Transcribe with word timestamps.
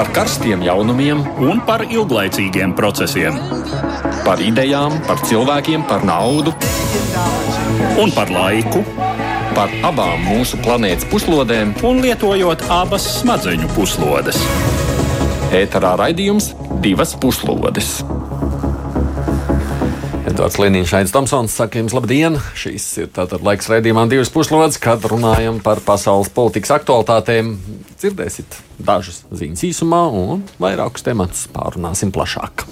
par 0.00 0.08
karstiem 0.16 0.62
jaunumiem 0.64 1.18
un 1.44 1.58
par 1.68 1.82
ilglaicīgiem 1.84 2.70
procesiem. 2.72 3.34
Par 4.24 4.40
idejām, 4.40 4.94
par 5.04 5.20
cilvēkiem, 5.28 5.82
par 5.90 6.06
naudu 6.08 6.54
un 8.00 8.14
par 8.16 8.32
laiku. 8.32 8.80
Par 9.52 9.68
abām 9.84 10.24
mūsu 10.24 10.56
planētas 10.64 11.04
puslodēm, 11.10 11.74
un 11.84 12.00
lietojot 12.00 12.64
abas 12.72 13.10
smadzeņu 13.18 13.68
puslodes. 13.74 14.40
Ēterā 15.52 15.92
raidījums 16.00 16.54
divas 16.80 17.12
puslodes. 17.20 17.98
Edvards 20.30 20.56
Liniņš, 20.62 20.96
Aits 20.96 21.12
Tomsons, 21.12 21.52
saka 21.60 21.82
jums 21.82 21.92
labdien! 21.92 22.40
Šīs 22.56 22.88
ir 23.02 23.12
tātad 23.12 23.44
laiks 23.44 23.68
raidījumā 23.68 24.08
divas 24.08 24.32
puslodes, 24.32 24.80
kad 24.80 25.04
runājam 25.12 25.60
par 25.60 25.84
pasaules 25.84 26.32
politikas 26.32 26.72
aktualitātēm. 26.78 27.58
Dzirdēsiet 28.00 28.54
dažas 28.80 29.24
ziņas 29.28 29.66
īsumā 29.68 30.06
un 30.16 30.46
vairākus 30.62 31.04
tematus 31.04 31.44
pārunāsim 31.52 32.08
plašāk. 32.14 32.64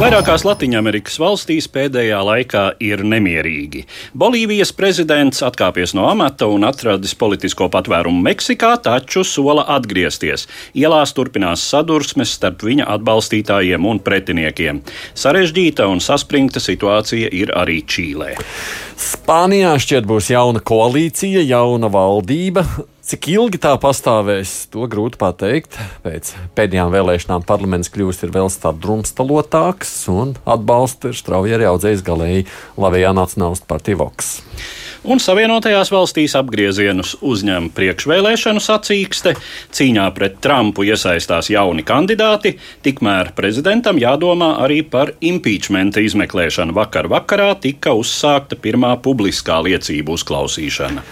Vairākās 0.00 0.44
Latvijas 0.44 1.16
valstīs 1.20 1.66
pēdējā 1.72 2.18
laikā 2.24 2.62
ir 2.84 3.00
nemierīgi. 3.04 3.86
Bolīvijas 4.16 4.74
prezidents 4.76 5.40
atkāpies 5.44 5.94
no 5.96 6.04
amata 6.08 6.50
un 6.52 6.64
atradis 6.68 7.14
politisko 7.16 7.70
patvērumu 7.72 8.20
Meksikā, 8.24 8.74
taču 8.84 9.24
sola 9.24 9.64
atgriezties. 9.76 10.46
Ielās 10.76 11.16
turpinās 11.16 11.64
sadursmes 11.72 12.36
starp 12.36 12.64
viņa 12.68 12.88
atbalstītājiem 12.96 13.88
un 13.88 14.04
pretiniekiem. 14.04 14.84
Sarežģīta 15.16 15.88
un 15.88 16.04
saspringta 16.04 16.60
situācija 16.60 17.32
ir 17.32 17.56
arī 17.56 17.80
Čīlē. 17.84 18.34
Spānijā 19.00 19.74
šķiet 19.80 20.08
būs 20.08 20.32
jauna 20.32 20.60
koalīcija, 20.60 21.44
jauna 21.48 21.88
valdība. 21.92 22.66
Cik 23.10 23.26
ilgi 23.26 23.58
tā 23.58 23.72
pastāvēs, 23.82 24.68
to 24.70 24.84
grūti 24.86 25.18
pateikt. 25.18 25.74
Pēc 26.04 26.28
pēdējām 26.54 26.92
vēlēšanām 26.94 27.42
parlaments 27.42 27.90
kļūst 27.90 28.22
vēl 28.30 28.46
drumstalotāks 28.84 29.90
un 30.12 30.36
atbalstu 30.46 31.10
ir 31.10 31.18
strauji 31.18 31.56
arī 31.56 31.66
audzējis 31.72 32.04
galēji 32.06 32.44
Latvijā 32.78 33.10
Nacionālistu 33.18 33.66
partiju 33.66 33.98
Voks. 34.04 34.30
Un 35.10 35.18
Savienotajās 35.18 35.90
valstīs 35.90 36.36
apgriezienus 36.38 37.16
uzņem 37.26 37.72
priekšvēlēšanu 37.74 38.62
sacīkste, 38.62 39.34
cīņā 39.74 40.06
pret 40.14 40.38
Trumpu 40.44 40.86
iesaistās 40.86 41.50
jauni 41.50 41.82
kandidāti, 41.82 42.60
tikmēr 42.86 43.34
prezidentam 43.34 43.98
jādomā 43.98 44.52
arī 44.62 44.84
par 44.86 45.16
impeachmenta 45.18 46.06
izmeklēšanu. 46.06 46.78
Vakar 46.78 47.10
vakarā 47.10 47.56
tika 47.58 47.98
uzsākta 47.98 48.60
pirmā 48.60 48.94
publiskā 49.02 49.58
liecību 49.66 50.20
uzklausīšana. 50.20 51.08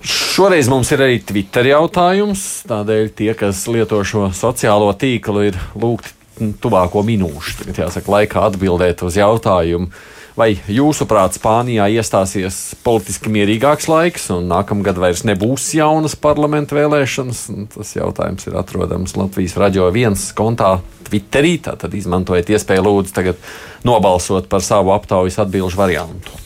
Šoreiz 0.00 0.70
mums 0.72 0.88
ir 0.94 1.02
arī 1.04 1.18
Twitter 1.20 1.66
jautājums. 1.68 2.62
Tādēļ 2.70 3.10
tie, 3.18 3.34
kas 3.36 3.66
lieto 3.68 4.00
šo 4.06 4.30
sociālo 4.36 4.88
tīklu, 4.96 5.42
ir 5.50 5.58
lūgti 5.76 6.16
tuvāko 6.62 7.02
minūšu 7.04 7.58
tagad, 7.60 7.82
jāsaka, 7.84 8.14
laikā 8.14 8.46
atbildēt 8.48 9.04
uz 9.04 9.18
jautājumu. 9.20 9.90
Vai 10.38 10.54
jūsuprāt, 10.72 11.34
Spānijā 11.36 11.90
iestāsies 11.92 12.78
politiski 12.86 13.28
mierīgāks 13.34 13.90
laiks, 13.90 14.28
un 14.32 14.46
nākamgad 14.48 14.96
vairs 15.02 15.24
nebūs 15.28 15.66
jaunas 15.76 16.14
parlamenta 16.16 16.78
vēlēšanas? 16.78 17.42
Tas 17.74 17.92
jautājums 17.98 18.48
ir 18.48 18.56
atrodams 18.56 19.18
Latvijas 19.20 19.58
raidījuma 19.60 19.92
viens 19.92 20.30
kontā 20.38 20.78
Twitterī. 21.10 21.58
Tad 21.66 21.92
izmantojiet 21.92 22.54
iespēju 22.54 22.86
lūdzu 22.86 23.18
tagad 23.18 23.50
nobalsot 23.84 24.48
par 24.48 24.64
savu 24.64 24.94
aptaujas 24.96 25.42
atbildžu 25.44 25.82
variantu. 25.82 26.40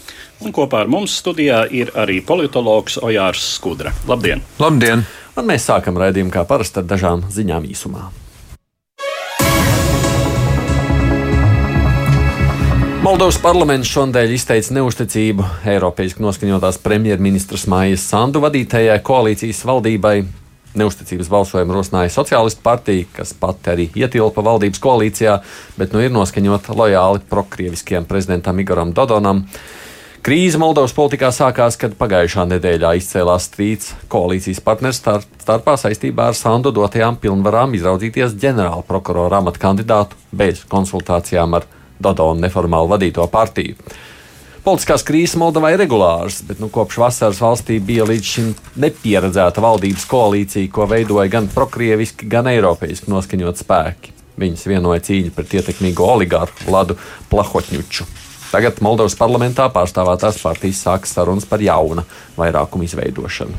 Un 0.44 0.52
kopā 0.52 0.82
ar 0.84 0.90
mums 0.92 1.14
studijā 1.22 1.62
ir 1.72 1.88
arī 1.96 2.18
politologs 2.20 2.98
Ojārs 3.00 3.40
Skudra. 3.54 3.94
Labdien! 4.04 4.42
Labdien! 4.60 5.00
Un 5.40 5.46
mēs 5.48 5.64
sākam 5.70 5.96
raidījumu 5.96 6.28
kā 6.34 6.42
parasti 6.44 6.82
ar 6.82 6.88
dažām 6.90 7.22
ziņām 7.32 7.64
īsumā. 7.64 8.02
Moldovas 13.04 13.38
parlaments 13.40 13.88
šodien 13.88 14.34
izteica 14.36 14.76
neusticību 14.76 15.46
Eiropiešu 15.72 16.20
noskaņotās 16.24 16.76
premjerministras 16.84 17.64
Mājas 17.68 18.04
Sandu 18.12 18.40
vadītajai 18.44 18.98
koalīcijas 19.04 19.62
valdībai. 19.68 20.18
Neusticības 20.76 21.30
balsojumu 21.30 21.76
rosināja 21.76 22.12
Socialistu 22.12 22.60
partija, 22.64 23.06
kas 23.16 23.32
pati 23.38 23.72
arī 23.72 23.88
ietilpa 23.96 24.44
valdības 24.44 24.82
koalīcijā, 24.82 25.38
bet 25.80 25.96
nu 25.96 26.04
ir 26.04 26.12
noskaņota 26.12 26.76
lojāli 26.76 27.24
prokrieviskiem 27.32 28.04
prezidentam 28.10 28.60
Igoram 28.60 28.92
Dodonam. 28.92 29.44
Krīze 30.24 30.56
Moldovas 30.56 30.94
politikā 30.96 31.28
sākās, 31.36 31.76
kad 31.76 31.98
pagājušā 32.00 32.46
nedēļā 32.48 32.94
izcēlās 32.96 33.44
strīds 33.50 33.90
koalīcijas 34.08 34.62
partners 34.64 35.02
starpā 35.02 35.74
saistībā 35.76 36.30
ar 36.30 36.38
Sandu 36.38 36.72
dotajām 36.72 37.18
pilnvarām 37.20 37.74
izraudzīties 37.76 38.32
ģenerāla 38.40 38.86
prokurora 38.88 39.42
amata 39.42 39.60
kandidātu 39.66 40.16
bez 40.32 40.62
konsultācijām 40.72 41.58
ar 41.60 41.68
Dodonu 42.00 42.40
neformāli 42.40 42.92
vadīto 42.94 43.28
partiju. 43.28 43.76
Politiskās 44.64 45.04
krīzes 45.04 45.36
Moldovā 45.36 45.74
ir 45.74 45.82
regulāras, 45.84 46.40
bet 46.48 46.56
nu, 46.56 46.72
kopš 46.72 47.02
vasaras 47.04 47.44
valstī 47.44 47.76
bija 47.84 48.08
līdz 48.08 48.32
šim 48.32 48.50
nepieredzēta 48.80 49.60
valdības 49.60 50.08
koalīcija, 50.08 50.72
ko 50.72 50.88
veidoja 50.88 51.28
gan 51.36 51.52
prokrieviski, 51.52 52.32
gan 52.32 52.48
eiropeiski 52.48 53.12
noskaņot 53.12 53.60
spēki. 53.60 54.16
Viņus 54.40 54.68
vienoja 54.72 55.04
cīņa 55.04 55.36
pret 55.36 55.58
ietekmīgo 55.60 56.08
oligārhu 56.16 56.64
Vladu 56.64 56.96
Plahotņuču. 57.28 58.23
Tagad 58.54 58.76
Moldovas 58.86 59.16
parlamentā 59.18 59.64
pārstāvētās 59.74 60.36
partijas 60.38 60.84
sākas 60.84 61.10
sarunas 61.16 61.46
par 61.50 61.58
jauna 61.58 62.04
vairākuma 62.36 62.86
izveidošanu. 62.86 63.56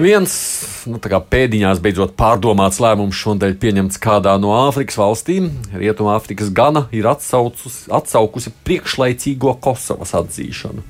Viens 0.00 0.36
nu, 0.84 1.00
pēdiņās 1.00 1.80
beidzot 1.80 2.12
pārdomāts 2.20 2.82
lēmums 2.84 3.16
šodien 3.16 3.56
pieņemts 3.56 3.96
kādā 4.04 4.36
no 4.42 4.52
Āfrikas 4.66 5.00
valstīm. 5.00 5.48
Rietumāfrikas 5.72 6.52
Gana 6.52 6.84
ir 6.92 7.08
atsaucus, 7.08 7.86
atsaukusi 7.88 8.52
priekšlaicīgo 8.68 9.56
Kosovas 9.64 10.12
atzīšanu. 10.20 10.84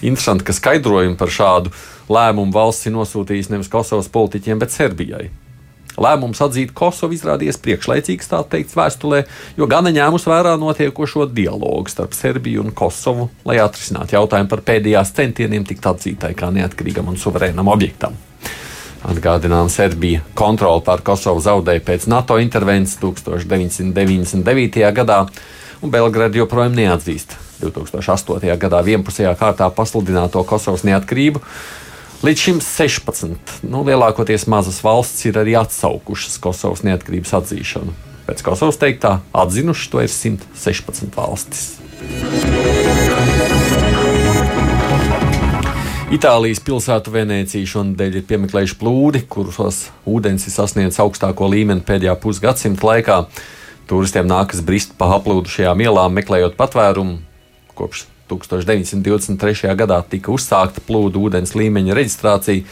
Interesanti, 0.00 0.48
ka 0.48 0.56
skaidrojumu 0.56 1.20
par 1.20 1.28
šādu 1.28 1.76
lēmumu 2.08 2.56
valsts 2.56 2.88
ir 2.88 2.96
nosūtījusi 2.96 3.52
nevis 3.52 3.72
Kosovas 3.72 4.08
politiķiem, 4.16 4.64
bet 4.64 4.72
Serbijai. 4.72 5.26
Lēmums 6.00 6.40
atzīt 6.42 6.72
Kosovu 6.74 7.14
izrādījās 7.14 7.60
priekšlaicīgs, 7.62 8.30
tā 8.30 8.40
teikt, 8.50 8.74
vēstulē, 8.74 9.22
jo 9.58 9.68
gan 9.70 9.86
ņēmus 9.86 10.26
vērā 10.26 10.56
notiekošo 10.58 11.28
dialogu 11.30 11.92
starp 11.92 12.16
Serbiju 12.18 12.64
un 12.64 12.74
Kosovu, 12.74 13.28
lai 13.46 13.60
atrisinātu 13.62 14.16
jautājumu 14.16 14.50
par 14.50 14.64
pēdējās 14.66 15.14
centieniem 15.14 15.66
tikt 15.68 15.86
atzītai 15.92 16.32
kā 16.38 16.50
neatkarīgam 16.54 17.12
un 17.12 17.20
suverēnam 17.20 17.70
objektam. 17.70 18.18
Atgādinām, 19.04 19.68
Serbija 19.68 20.22
kontroli 20.34 20.80
pār 20.84 21.04
Kosovu 21.04 21.42
zaudēja 21.44 21.82
pēc 21.84 22.08
NATO 22.08 22.38
intervences 22.40 22.96
1999. 23.02 24.80
gadā, 24.96 25.18
un 25.84 25.92
Belgrada 25.92 26.40
joprojām 26.40 26.74
neatzīst 26.78 27.36
2008. 27.60 28.48
gadā 28.60 28.80
vienpusējā 28.84 29.34
kārtā 29.38 29.68
pasludināto 29.76 30.42
Kosovas 30.48 30.86
neatkarību. 30.88 31.42
Līdz 32.24 32.40
šim 32.40 32.60
16. 32.64 33.50
Nu, 33.68 33.82
lielākoties 33.84 34.46
mazas 34.48 34.78
valstis 34.80 35.26
ir 35.28 35.36
arī 35.36 35.58
atsaukušas 35.60 36.38
Kosovas 36.40 36.80
neatkarības 36.86 37.34
atzīšanu. 37.36 37.92
Pēc 38.24 38.40
Kosovas 38.46 38.78
teiktā, 38.80 39.18
atzinuši 39.36 39.90
to 39.92 40.00
ir 40.00 40.08
116 40.08 41.12
valstis. 41.18 41.66
Itālijas 46.16 46.64
pilsētu 46.64 47.12
Venecija 47.12 47.68
šonadēļ 47.74 48.16
ir 48.22 48.26
piemeklējuši 48.32 48.80
plūdi, 48.80 49.26
kuros 49.28 49.82
ūdens 50.08 50.48
ir 50.48 50.56
sasniedzis 50.56 51.04
augstāko 51.04 51.50
līmeni 51.52 51.84
pēdējā 51.84 52.16
pusgadsimta 52.24 52.88
laikā. 52.88 53.20
Turistiem 53.84 54.32
nākas 54.32 54.64
brist 54.64 54.96
pa 54.96 55.12
aplūdušajām 55.18 55.84
ielām, 55.90 56.16
meklējot 56.16 56.56
patvērumu. 56.56 57.20
Kopš 57.76 58.06
1923. 58.30 59.74
gadā 59.78 60.00
tika 60.08 60.32
uzsākta 60.34 60.82
plūdu 60.86 61.26
ūdens 61.28 61.54
līmeņa 61.58 61.96
reģistrācija. 61.98 62.64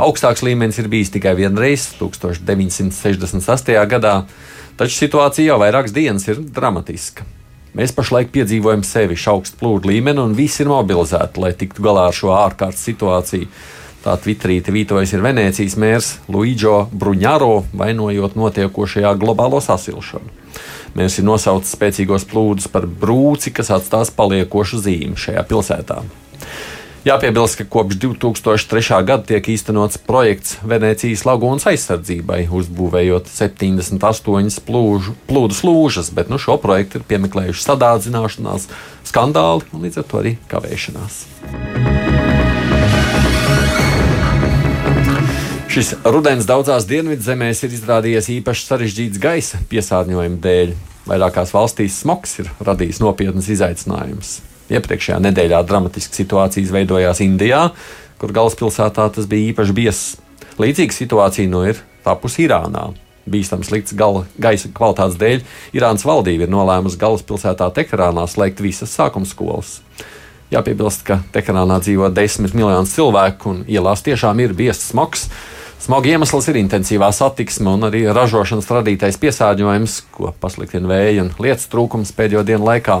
Augstāks 0.00 0.44
līmenis 0.46 0.78
ir 0.80 0.88
bijis 0.88 1.12
tikai 1.12 1.34
vienreiz, 1.36 1.90
1968. 2.00 3.76
gadā, 3.90 4.14
taču 4.80 4.96
situācija 5.02 5.52
jau 5.52 5.58
vairākas 5.60 5.92
dienas 5.96 6.28
ir 6.30 6.40
dramatiska. 6.40 7.26
Mēs 7.76 7.92
pašlaik 7.94 8.32
piedzīvojam 8.34 8.80
sevišķi 8.86 9.28
augstu 9.30 9.60
plūdu 9.60 9.92
līmeni, 9.92 10.24
un 10.24 10.32
visi 10.34 10.64
ir 10.64 10.72
mobilizēti, 10.72 11.38
lai 11.42 11.52
tiktu 11.54 11.84
galā 11.84 12.08
ar 12.10 12.16
šo 12.16 12.32
ārkārtas 12.34 12.82
situāciju. 12.88 13.46
Tā 14.00 14.16
Twitterīte 14.16 14.72
vītojas 14.72 15.12
ir 15.12 15.22
Venecijas 15.22 15.76
mērs 15.78 16.14
Luīģo 16.32 16.86
Bruņāro, 16.96 17.66
vainojot 17.76 18.38
notiekošajā 18.40 19.12
globālo 19.20 19.60
sasilšanu. 19.62 20.39
Mērs 20.98 21.20
ir 21.20 21.26
nosaucis 21.28 21.76
spēcīgos 21.76 22.26
plūdus 22.30 22.70
par 22.72 22.88
brūci, 22.88 23.52
kas 23.54 23.70
atstās 23.74 24.10
paliekošu 24.14 24.82
zīmi 24.82 25.18
šajā 25.20 25.46
pilsētā. 25.50 26.02
Jāpiebilst, 27.00 27.56
ka 27.56 27.64
kopš 27.64 27.96
2003. 27.96 28.82
gada 29.08 29.24
tiek 29.24 29.46
īstenots 29.48 29.96
projekts 30.04 30.58
Venecijas 30.60 31.22
lagūnas 31.24 31.64
aizsardzībai, 31.70 32.42
uzbūvējot 32.52 33.30
78 33.32 34.60
plūžu, 34.66 35.14
plūdu 35.30 35.56
slūžas, 35.56 36.12
bet 36.12 36.28
nu, 36.28 36.36
šo 36.36 36.58
projektu 36.60 37.00
ir 37.00 37.06
piemeklējuši 37.08 37.64
sadārdzināšanās, 37.70 38.68
skandāli 39.08 39.64
un 39.72 39.88
līdz 39.88 40.02
ar 40.02 40.10
to 40.12 40.20
arī 40.20 40.34
kavēšanās. 40.52 41.24
Šis 45.70 45.92
rudens 46.02 46.48
daudzās 46.50 46.82
dienvidzemēs 46.90 47.60
ir 47.62 47.74
izrādījies 47.76 48.26
īpaši 48.40 48.64
sarežģīts 48.66 49.20
gaisa 49.22 49.58
piesārņojuma 49.70 50.40
dēļ. 50.42 50.72
Vairākās 51.06 51.52
valstīs 51.54 52.00
smogs 52.02 52.32
ir 52.42 52.48
radījis 52.66 52.98
nopietnas 52.98 53.46
izaicinājumus. 53.54 54.32
Iepriekšējā 54.74 55.20
nedēļā 55.28 55.60
dramatiska 55.68 56.18
situācija 56.18 56.64
izveidojās 56.66 57.22
Indijā, 57.22 57.60
kur 58.18 58.34
galvaspilsētā 58.34 59.04
tas 59.14 59.28
bija 59.30 59.52
īpaši 59.52 59.76
biezs. 59.76 60.08
Līdzīga 60.58 60.96
situācija 60.96 61.52
nu 61.52 61.62
ir 61.70 61.78
tapusi 62.02 62.48
Irānā. 62.48 62.88
Bīstams 63.30 63.70
slikts 63.70 63.94
gala, 63.94 64.24
gaisa 64.42 64.72
kvalitātes 64.74 65.20
dēļ 65.22 65.46
Irānas 65.78 66.02
valdība 66.08 66.48
ir 66.48 66.50
nolēmusi 66.50 66.98
galvaspilsētā 66.98 67.70
Teherānā 67.78 68.26
slēgt 68.26 68.58
visas 68.66 68.90
sākuma 68.98 69.30
skolas. 69.30 69.76
Jāpiebilst, 70.50 71.06
ka 71.06 71.22
Teherānā 71.30 71.78
dzīvo 71.78 72.10
desmit 72.10 72.58
miljonus 72.58 72.98
cilvēku 72.98 73.54
un 73.54 73.64
ielās 73.70 74.02
tiešām 74.02 74.42
ir 74.42 74.58
biezs 74.58 74.90
smogs. 74.90 75.28
Smoga 75.80 76.10
iemesls 76.12 76.44
ir 76.52 76.58
intensīvā 76.60 77.08
satiksme 77.16 77.72
un 77.72 77.86
arī 77.88 78.02
ražošanas 78.12 78.66
radītais 78.68 79.16
piesārņojums, 79.22 79.94
ko 80.12 80.34
pasliktina 80.42 80.90
vēja 80.90 81.24
un 81.24 81.30
lietas 81.40 81.70
trūkums 81.72 82.12
pēdējo 82.18 82.42
dienu 82.50 82.68
laikā. 82.68 82.98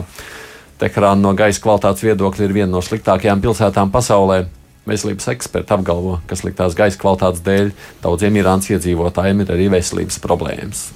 Teherāna 0.80 1.20
no 1.20 1.34
gaisa 1.36 1.60
kvalitātes 1.60 2.06
viedokļa 2.06 2.48
ir 2.48 2.56
viena 2.56 2.72
no 2.72 2.80
sliktākajām 2.80 3.44
pilsētām 3.44 3.92
pasaulē. 3.92 4.46
Veselības 4.88 5.28
eksperti 5.34 5.76
apgalvo, 5.76 6.16
ka 6.24 6.40
sliktās 6.40 6.78
gaisa 6.78 6.96
kvalitātes 7.04 7.44
dēļ 7.44 7.70
daudziem 8.00 8.40
Irānas 8.40 8.72
iedzīvotājiem 8.72 9.44
ir 9.44 9.54
arī 9.58 9.68
veselības 9.76 10.16
problēmas. 10.24 10.86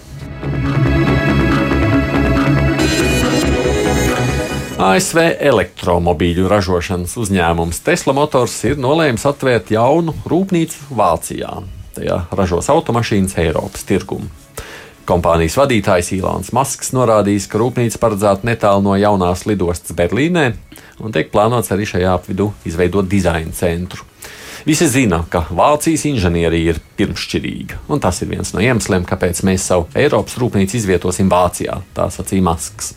ASV 4.74 5.20
elektromobīļu 5.38 6.48
ražošanas 6.50 7.12
uzņēmums 7.22 7.78
Tesla 7.86 8.10
Motors 8.16 8.56
ir 8.66 8.80
nolēmis 8.82 9.22
atvērt 9.30 9.70
jaunu 9.70 10.16
rūpnīcu 10.26 10.96
Vācijā. 10.98 11.52
Tajā 11.94 12.16
ražos 12.34 12.66
automašīnas 12.74 13.36
Eiropas 13.38 13.86
tirgumu. 13.86 14.26
Kompānijas 15.06 15.54
vadītājs 15.60 16.10
Ilāns 16.16 16.50
Masks 16.56 16.90
norādījis, 16.96 17.46
ka 17.52 17.60
rūpnīca 17.62 18.00
paredzēta 18.02 18.48
netālu 18.50 18.82
no 18.88 18.96
jaunās 18.98 19.44
lidostas 19.46 19.94
Berlīnē 19.94 20.48
un 20.98 21.14
tiek 21.14 21.30
plānots 21.30 21.70
arī 21.70 21.86
šajā 21.86 22.10
apvidū 22.18 22.50
izveidot 22.66 23.06
dizaina 23.06 23.54
centru. 23.54 24.02
Visi 24.66 24.90
zina, 24.90 25.22
ka 25.30 25.44
Vācijas 25.54 26.06
inženierija 26.08 26.74
ir 26.74 26.84
pirmšķirīga, 26.98 27.84
un 27.92 28.02
tas 28.02 28.22
ir 28.24 28.32
viens 28.32 28.50
no 28.56 28.62
iemesliem, 28.64 29.06
kāpēc 29.06 29.44
mēs 29.46 29.70
savu 29.70 29.86
Eiropas 29.94 30.38
rūpnīcu 30.40 30.80
izvietosim 30.80 31.30
Vācijā, 31.30 31.82
tā 31.94 32.10
sacīja 32.10 32.48
Masks. 32.48 32.94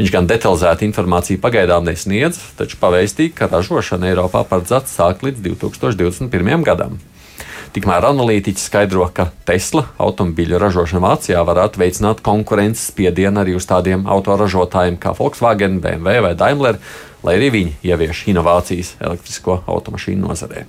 Viņš 0.00 0.12
gan 0.14 0.24
detalizētu 0.24 0.86
informāciju 0.86 1.36
pagaidām 1.42 1.84
nesniedz, 1.84 2.38
taču 2.56 2.78
pavēstīja, 2.80 3.34
ka 3.36 3.48
ražošana 3.52 4.08
Eiropā 4.08 4.40
paredzēta 4.48 4.88
sākt 4.88 5.20
līdz 5.26 5.42
2021. 5.44 6.64
gadam. 6.64 6.94
Tikmēr 7.76 8.06
analītiķi 8.08 8.64
skaidro, 8.64 9.04
ka 9.12 9.28
Tesla 9.44 9.84
automobīļu 10.00 10.56
ražošana 10.62 11.04
Vācijā 11.04 11.44
varētu 11.44 11.84
veicināt 11.84 12.24
konkurences 12.24 12.88
spiedienu 12.94 13.44
arī 13.44 13.58
uz 13.60 13.68
tādiem 13.68 14.08
autoražotājiem 14.08 14.96
kā 15.04 15.12
Volkswagen, 15.20 15.82
BMW 15.84 16.24
vai 16.24 16.32
Daimler, 16.32 16.80
lai 17.20 17.36
arī 17.36 17.52
viņi 17.58 17.76
ievieš 17.92 18.24
inovācijas 18.32 18.96
elektrisko 19.04 19.60
automašīnu 19.68 20.32
nozarē. 20.32 20.64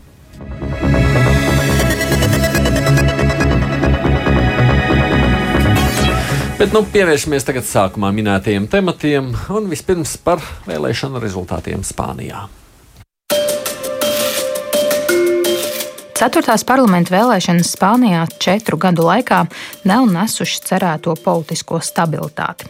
Bet 6.62 6.76
nu, 6.78 6.84
pievēršamies 6.94 7.48
tagad 7.48 7.66
sākumā 7.66 8.12
minētajiem 8.14 8.68
tematiem 8.70 9.32
un 9.58 9.66
vispirms 9.72 10.14
par 10.22 10.46
vēlēšanu 10.70 11.18
rezultātiem 11.24 11.82
Spānijā. 11.82 12.46
Ceturtās 16.22 16.62
parlamenta 16.62 17.16
vēlēšanas 17.16 17.72
Spānijā 17.74 18.28
četru 18.38 18.78
gadu 18.78 19.08
laikā 19.08 19.40
nav 19.90 20.04
nesušas 20.06 20.62
cerēto 20.68 21.16
politisko 21.18 21.80
stabilitāti. 21.82 22.68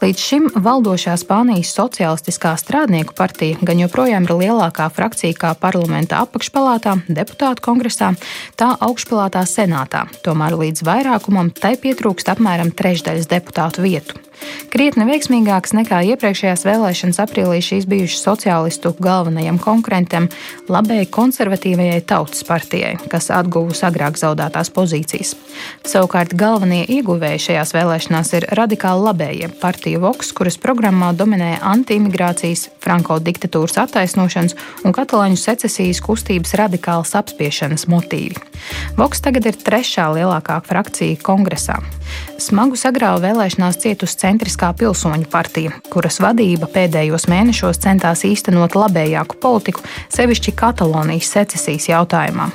Līdz 0.00 0.22
šim 0.22 0.46
valdošā 0.64 1.18
Spānijas 1.20 1.74
Socialistiskā 1.76 2.54
strādnieku 2.56 3.12
partija 3.12 3.60
gan 3.60 3.82
joprojām 3.82 4.24
ir 4.24 4.32
lielākā 4.40 4.88
frakcija 4.88 5.36
kā 5.36 5.52
parlamenta 5.52 6.22
apakšpalātā, 6.24 6.96
deputātu 7.12 7.66
kongresā, 7.68 8.14
tā 8.56 8.70
augšpalātā 8.88 9.44
senātā. 9.52 10.06
Tomēr 10.24 10.56
līdz 10.64 10.88
vairākumam 10.88 11.52
tai 11.52 11.76
pietrūkst 11.76 12.32
apmēram 12.32 12.72
trešdaļas 12.72 13.28
deputātu 13.28 13.84
vietu. 13.84 14.16
Krietni 14.74 15.06
veiksmīgāks 15.06 15.74
nekā 15.76 16.00
iepriekšējās 16.14 16.64
vēlēšanas 16.66 17.20
aprīlī 17.22 17.60
šīs 17.62 17.86
bijušas 17.86 18.24
sociālistu 18.26 18.90
galvenajam 19.02 19.60
konkurentam, 19.62 20.26
labēji 20.66 21.10
konservatīvajai 21.14 22.00
tautas 22.08 22.42
partijai, 22.48 22.96
kas 23.12 23.30
atguvusi 23.34 23.84
agrāk 23.86 24.18
zaudētās 24.18 24.72
pozīcijas. 24.74 25.34
Savukārt 25.86 26.34
galvenie 26.38 26.82
ieguvēji 26.96 27.44
šajās 27.46 27.74
vēlēšanās 27.76 28.32
ir 28.40 28.48
radikāli 28.58 29.06
labējie 29.08 29.50
partija 29.60 30.02
Vox, 30.02 30.32
kuras 30.34 30.58
programmā 30.58 31.12
dominē 31.14 31.54
anti-imigrācijas, 31.62 32.66
franko 32.82 33.20
diktatūras 33.22 33.78
attaisnošanas 33.84 34.58
un 34.84 34.96
katalāņu 34.96 35.38
secesijas 35.40 36.02
kustības 36.04 36.56
radikālas 36.58 37.14
apspiešanas 37.20 37.86
motīvi. 37.90 38.42
Vox 38.98 39.22
tagad 39.22 39.46
ir 39.50 39.60
trešā 39.60 40.10
lielākā 40.16 40.58
frakcija 40.66 41.22
kongresā. 41.22 41.78
Smagu 42.40 42.76
sagrāvu 42.78 43.22
vēlēšanās 43.24 43.78
cietusi 43.82 44.18
centriskā 44.20 44.72
pilsoņu 44.78 45.28
partija, 45.32 45.72
kuras 45.92 46.18
vadība 46.22 46.68
pēdējos 46.70 47.28
mēnešos 47.30 47.80
centās 47.84 48.24
īstenot 48.26 48.76
labējāku 48.78 49.38
politiku, 49.42 49.84
sevišķi 50.14 50.54
Katalonijas 50.58 51.30
secesijas 51.36 51.88
jautājumā. 51.92 52.50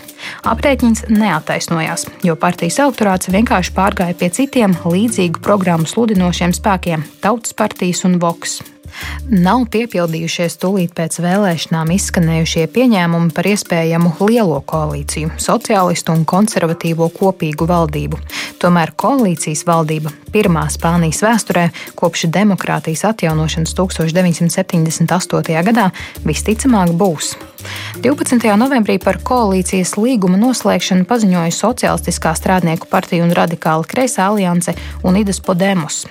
Aprēķins 0.51 1.06
neataisnojās, 1.13 2.07
jo 2.27 2.35
partijas 2.39 2.81
elektorāts 2.83 3.31
vienkārši 3.31 3.75
pārgāja 3.77 4.17
pie 4.19 4.31
citiem 4.35 4.75
līdzīgu 4.83 5.41
programmu 5.45 5.88
sludinošiem 5.88 6.55
spēkiem- 6.55 7.07
Tautas 7.23 7.53
partijas 7.53 8.03
un 8.05 8.19
Voks. 8.19 8.59
Nav 9.30 9.66
piepildījušies 9.74 10.57
tūlīt 10.62 10.96
pēc 10.98 11.19
vēlēšanām 11.24 11.92
izskanējušie 11.96 12.66
pieņēmumi 12.74 13.34
par 13.36 13.50
iespējamu 13.51 14.16
lielo 14.25 14.60
koalīciju, 14.66 15.36
sociālistu 15.42 16.16
un 16.16 16.25
konservatīvo 16.30 17.10
kopīgu 17.13 17.68
valdību. 17.69 18.19
Tomēr 18.60 18.94
koalīcijas 19.00 19.66
valdība 19.68 20.12
pirmā 20.34 20.66
Spānijas 20.74 21.22
vēsturē 21.25 21.69
kopš 22.00 22.28
demokrātijas 22.34 23.06
atjaunošanas 23.12 23.75
1978. 23.78 25.63
gadā 25.69 25.90
visticamāk 26.25 26.96
būs. 26.98 27.36
12. 28.03 28.45
novembrī 28.59 28.95
par 29.03 29.19
koalīcijas 29.25 29.95
līguma 30.00 30.39
noslēgšanu 30.39 31.07
paziņoja 31.10 31.51
Socialistiskā 31.55 32.31
strādnieku 32.38 32.88
partija 32.91 33.25
un 33.25 33.34
radikāla 33.36 33.88
kreisā 33.89 34.29
alianse 34.31 34.75
un 35.03 35.19
Idas 35.19 35.41
Podemos. 35.43 36.05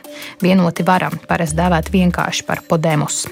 Vienoti 0.44 0.84
varam, 0.86 1.16
parasti 1.28 1.58
dēvēt 1.60 1.92
vienkārši 1.94 2.44
par 2.48 2.64
Podemos. 2.68 3.24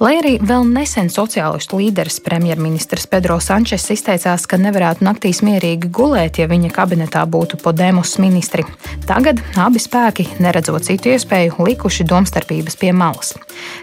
Lai 0.00 0.14
arī 0.16 0.32
vēl 0.40 0.64
nesen 0.72 1.10
sociālistu 1.12 1.76
līderis 1.76 2.16
premjerministrs 2.24 3.04
Pedro 3.10 3.36
Sančes 3.42 3.84
izteicās, 3.92 4.46
ka 4.48 4.56
nevarētu 4.60 5.04
naktīs 5.04 5.42
mierīgi 5.44 5.90
gulēt, 5.92 6.38
ja 6.40 6.46
viņa 6.48 6.70
kabinetā 6.72 7.24
būtu 7.28 7.58
Podemos 7.60 8.14
ministri, 8.22 8.64
tagad 9.08 9.42
abi 9.60 9.82
spēki, 9.82 10.26
neredzot 10.42 10.86
citu 10.88 11.12
iespēju, 11.12 11.58
likuši 11.68 12.06
domstarpības 12.08 12.78
pie 12.80 12.92
malas. 12.96 13.34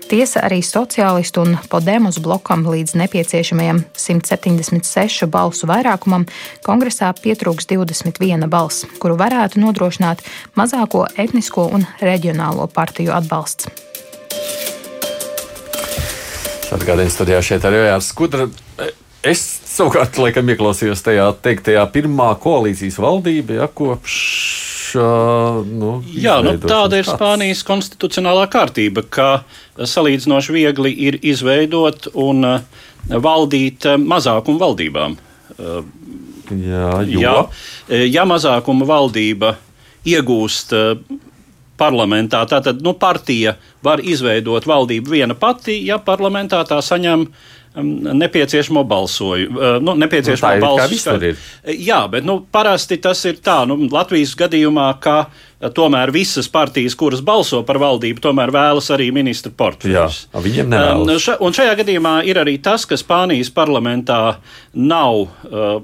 Tiesa 0.10 0.42
arī 0.48 0.64
sociālistu 0.66 1.44
un 1.46 1.58
Podemos 1.70 2.18
blokam 2.24 2.66
līdz 2.66 2.96
nepieciešamajam 3.04 3.84
176 3.94 5.30
balsu 5.30 5.70
vairākumam 5.70 6.26
kongresā 6.66 7.12
pietrūks 7.22 7.70
21 7.70 8.50
balss, 8.50 8.88
kuru 8.98 9.20
varētu 9.20 9.62
nodrošināt 9.62 10.26
mazāko 10.58 11.06
etnisko 11.18 11.70
un 11.76 11.86
reģionālo 12.02 12.66
partiju 12.74 13.14
atbalsts. 13.20 13.70
Atgādījums 16.76 17.16
studijā 17.18 17.42
šeit 17.46 17.66
arī 17.66 17.84
Jārs 17.88 18.10
Skudra. 18.14 18.48
Es 19.26 19.42
savukārt 19.68 20.16
laikam 20.22 20.48
ieklausījos 20.54 21.02
tajā 21.04 21.26
teiktajā 21.44 21.82
pirmā 21.92 22.30
koalīcijas 22.40 23.00
valdība, 23.02 23.58
ja 23.60 23.68
kopš. 23.68 24.18
Nu, 24.90 26.00
Jā, 26.18 26.40
nu, 26.42 26.56
tāda 26.58 26.98
ir 26.98 27.06
Spānijas 27.06 27.60
konstitucionālā 27.68 28.48
kārtība, 28.50 29.04
ka 29.06 29.28
salīdzinoši 29.78 30.56
viegli 30.56 30.94
ir 31.06 31.20
izveidot 31.22 32.08
un 32.18 32.48
valdīt 33.10 33.86
mazākumu 34.02 34.62
valdībām. 34.64 35.18
Jā, 35.60 36.94
jo. 37.06 37.22
ja, 37.22 37.36
ja 38.08 38.26
mazākuma 38.26 38.88
valdība 38.90 39.54
iegūst 40.10 40.74
parlamentā. 41.80 42.44
Tātad 42.50 42.84
nu, 42.86 42.94
partija 43.00 43.56
var 43.86 44.04
izveidot 44.04 44.68
valdību 44.68 45.16
viena 45.16 45.38
pati, 45.40 45.80
ja 45.88 46.00
parlamentā 46.04 46.62
tā 46.68 46.82
saņem 46.84 47.30
nepieciešamo 48.14 48.84
balsojumu. 48.84 49.60
Nu, 49.82 49.94
nepieciešamo 49.96 50.56
nu, 50.56 50.62
balsu. 50.62 51.12
Jā, 51.78 52.08
bet 52.12 52.26
nu, 52.26 52.40
parasti 52.52 52.98
tas 52.98 53.22
ir 53.30 53.38
tā, 53.46 53.62
nu, 53.70 53.78
Latvijas 53.94 54.34
gadījumā, 54.38 54.88
ka 55.04 55.30
tomēr 55.76 56.12
visas 56.16 56.50
partijas, 56.50 56.96
kuras 56.98 57.22
balso 57.26 57.62
par 57.68 57.78
valdību, 57.82 58.24
tomēr 58.24 58.52
vēlas 58.56 58.90
arī 58.96 59.10
ministru 59.14 59.52
portfeļus. 59.54 60.18
Jā, 60.34 60.42
viņiem 60.42 60.72
nevēlas. 60.72 61.30
Un 61.46 61.56
šajā 61.56 61.76
gadījumā 61.84 62.16
ir 62.30 62.42
arī 62.42 62.58
tas, 62.64 62.88
ka 62.90 62.98
Spānijas 63.00 63.52
parlamentā 63.54 64.40
nav, 64.74 65.28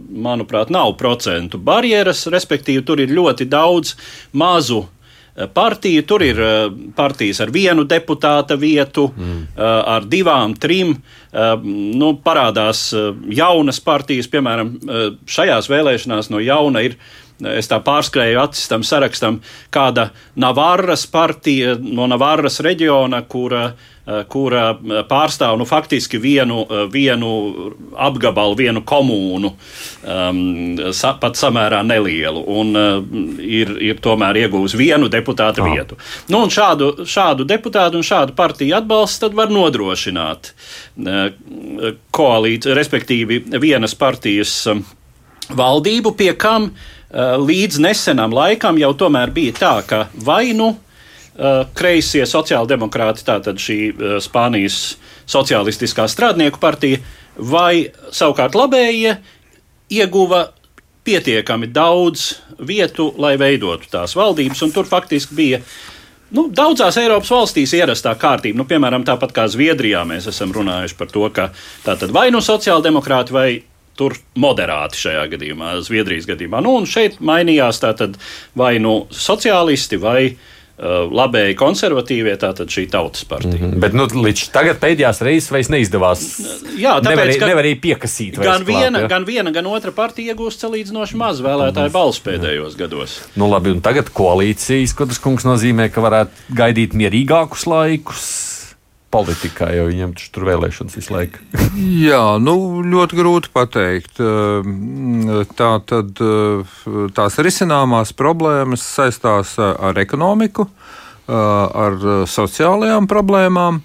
manuprāt, 0.10 0.74
nav 0.74 0.96
procentu 1.00 1.62
barjeras, 1.62 2.26
respektīvi 2.34 2.86
tur 2.88 3.04
ir 3.04 3.14
ļoti 3.14 3.50
daudz 3.52 3.96
mazu 4.34 4.86
partiju. 5.54 6.04
Tur 6.08 6.24
ir 6.24 6.40
partijas 6.96 7.42
ar 7.44 7.52
vienu 7.52 7.84
deputāta 7.88 8.56
vietu, 8.60 9.10
mm. 9.12 9.42
ar 9.58 10.08
divām, 10.08 10.56
trim. 10.60 10.96
Nu, 11.36 12.14
parādās 12.24 12.88
jaunas 13.36 13.82
partijas, 13.84 14.30
piemēram, 14.32 14.72
šajās 15.28 15.68
vēlēšanās 15.72 16.32
no 16.32 16.40
jauna 16.40 16.86
ir 16.88 16.96
es 17.44 17.68
tā 17.68 17.80
pārskrēju 17.84 18.40
acis 18.40 18.70
tam 18.72 18.84
sarakstam, 18.86 19.42
kāda 19.74 20.10
Navarras 20.40 21.06
partija 21.12 21.76
no 21.82 22.08
Navarras 22.08 22.62
reģiona, 22.64 23.22
kura, 23.28 23.66
kura 24.32 24.70
pārstāv 25.10 25.58
nu, 25.60 25.68
faktiski 25.68 26.20
vienu, 26.22 26.64
vienu 26.94 27.32
apgabalu, 28.08 28.56
vienu 28.60 28.86
komūnu, 28.88 29.52
um, 29.52 30.42
sa, 30.96 31.16
pat 31.20 31.40
samērā 31.40 31.82
nelielu, 31.88 32.46
un 32.56 32.72
uh, 32.80 33.20
ir, 33.44 33.76
ir 33.84 34.00
tomēr 34.04 34.46
iegūs 34.46 34.78
vienu 34.80 35.12
deputātu 35.12 35.66
oh. 35.66 35.72
vietu. 35.74 36.00
Nu, 36.32 36.46
šādu, 36.48 37.08
šādu 37.10 37.48
deputātu 37.50 38.00
un 38.00 38.08
šādu 38.08 38.38
partiju 38.38 38.80
atbalstu 38.80 39.26
tad 39.26 39.36
var 39.38 39.52
nodrošināt 39.52 40.54
koalīciju, 42.16 42.76
respektīvi 42.78 43.42
vienas 43.60 43.96
partijas 44.00 44.62
uh, 44.72 44.84
valdību, 45.56 46.16
pie 46.16 46.32
kam 46.40 46.70
uh, 46.70 46.92
Eh, 47.05 47.05
līdz 47.16 47.80
nesenam 47.80 48.34
laikam 48.36 48.80
jau 48.80 48.92
tomēr 48.98 49.32
bija 49.32 49.56
tā, 49.56 49.76
ka 49.88 50.02
vai 50.26 50.52
nu 50.58 50.74
eh, 50.74 51.64
kreisie 51.78 52.26
sociāldemokrāti, 52.28 53.24
tātad 53.28 53.62
šī 53.62 53.80
eh, 53.90 54.18
Spānijas 54.24 54.98
sociālistiskā 55.30 56.10
strādnieku 56.12 56.60
partija, 56.60 57.00
vai 57.36 57.88
savukārt 58.12 58.56
labējie 58.56 59.16
ieguva 59.96 60.50
pietiekami 61.06 61.70
daudz 61.70 62.34
vietu, 62.60 63.12
lai 63.22 63.36
veidotu 63.38 63.90
tās 63.92 64.16
valdības, 64.18 64.64
un 64.66 64.74
tur 64.74 64.88
faktiski 64.90 65.38
bija. 65.38 65.60
Nu, 66.36 66.48
daudzās 66.50 66.98
Eiropas 66.98 67.30
valstīs 67.32 67.76
ierastā 67.78 68.16
kārtība, 68.20 68.58
nu, 68.58 68.66
piemēram, 68.68 69.06
tāpat 69.06 69.32
kā 69.36 69.46
Zviedrijā, 69.52 70.02
mēs 70.10 70.26
esam 70.32 70.52
runājuši 70.56 70.98
par 70.98 71.12
to, 71.14 71.28
ka 71.32 71.52
tā 71.86 71.96
tad 72.02 72.12
vai 72.16 72.28
nu 72.34 72.42
sociāldemokrāti 72.44 73.36
vai 73.36 73.50
tur 74.00 74.18
moderāti 74.40 75.00
šajā 75.06 75.30
gadījumā, 75.36 75.78
Zviedrijas 75.86 76.28
gadījumā. 76.30 76.62
Nu, 76.64 76.76
un 76.82 76.90
šeit 76.90 77.22
mainījās 77.24 77.82
tātad 77.84 78.20
vai 78.58 78.76
nu 78.84 79.06
sociālisti 79.14 80.00
vai 80.02 80.20
uh, 80.32 81.06
labēji 81.08 81.56
konservatīvie, 81.60 82.36
tātad 82.42 82.72
šī 82.72 82.86
tautas 82.92 83.24
partija. 83.28 83.56
Mm 83.56 83.72
-hmm. 83.72 83.84
Bet 83.84 83.96
nu, 83.96 84.08
līdz 84.28 84.50
tagad 84.56 84.82
pēdējās 84.84 85.22
reizes 85.24 85.52
vairs 85.52 85.72
neizdevās. 85.72 86.26
Jā, 86.76 86.98
tāpēc, 87.00 87.10
nevarēja, 87.10 87.40
ka 87.40 87.52
nevarēja 87.52 87.80
piekasīt. 87.82 88.40
Gan 88.40 88.66
viena, 88.68 89.00
klāt, 89.00 89.02
ja? 89.02 89.12
gan 89.16 89.28
viena, 89.28 89.52
gan 89.56 89.68
otra 89.72 89.92
partija 89.96 90.34
iegūst 90.34 90.66
salīdzinoši 90.66 91.16
maz 91.16 91.40
vēlētāju 91.46 91.92
balsu 91.96 92.26
pēdējos 92.26 92.76
gados. 92.80 93.22
Nu, 93.36 93.48
labi, 93.52 93.72
un 93.72 93.82
tagad 93.82 94.12
koalīcijas, 94.12 94.96
ko 94.96 95.06
tas 95.06 95.20
kungs 95.20 95.48
nozīmē, 95.48 95.90
ka 95.90 96.04
varētu 96.04 96.52
gaidīt 96.56 96.94
mierīgākus 96.94 97.68
laikus 97.68 98.45
politikā, 99.16 99.72
jo 99.78 99.88
viņam 99.88 100.14
tur 100.36 100.46
vēlēšanas 100.52 101.00
visu 101.00 101.16
laiku. 101.16 101.42
Jā, 102.10 102.22
nu, 102.44 102.84
ļoti 102.84 103.20
grūti 103.22 103.52
pateikt. 103.56 104.20
Tā 105.56 105.72
tad 105.90 106.24
tās 107.16 107.40
risināmās 107.48 108.14
problēmas 108.18 108.86
saistās 108.86 109.56
ar 109.64 110.04
ekonomiku, 110.04 110.68
ar 111.32 112.00
sociālajām 112.30 113.08
problēmām. 113.12 113.82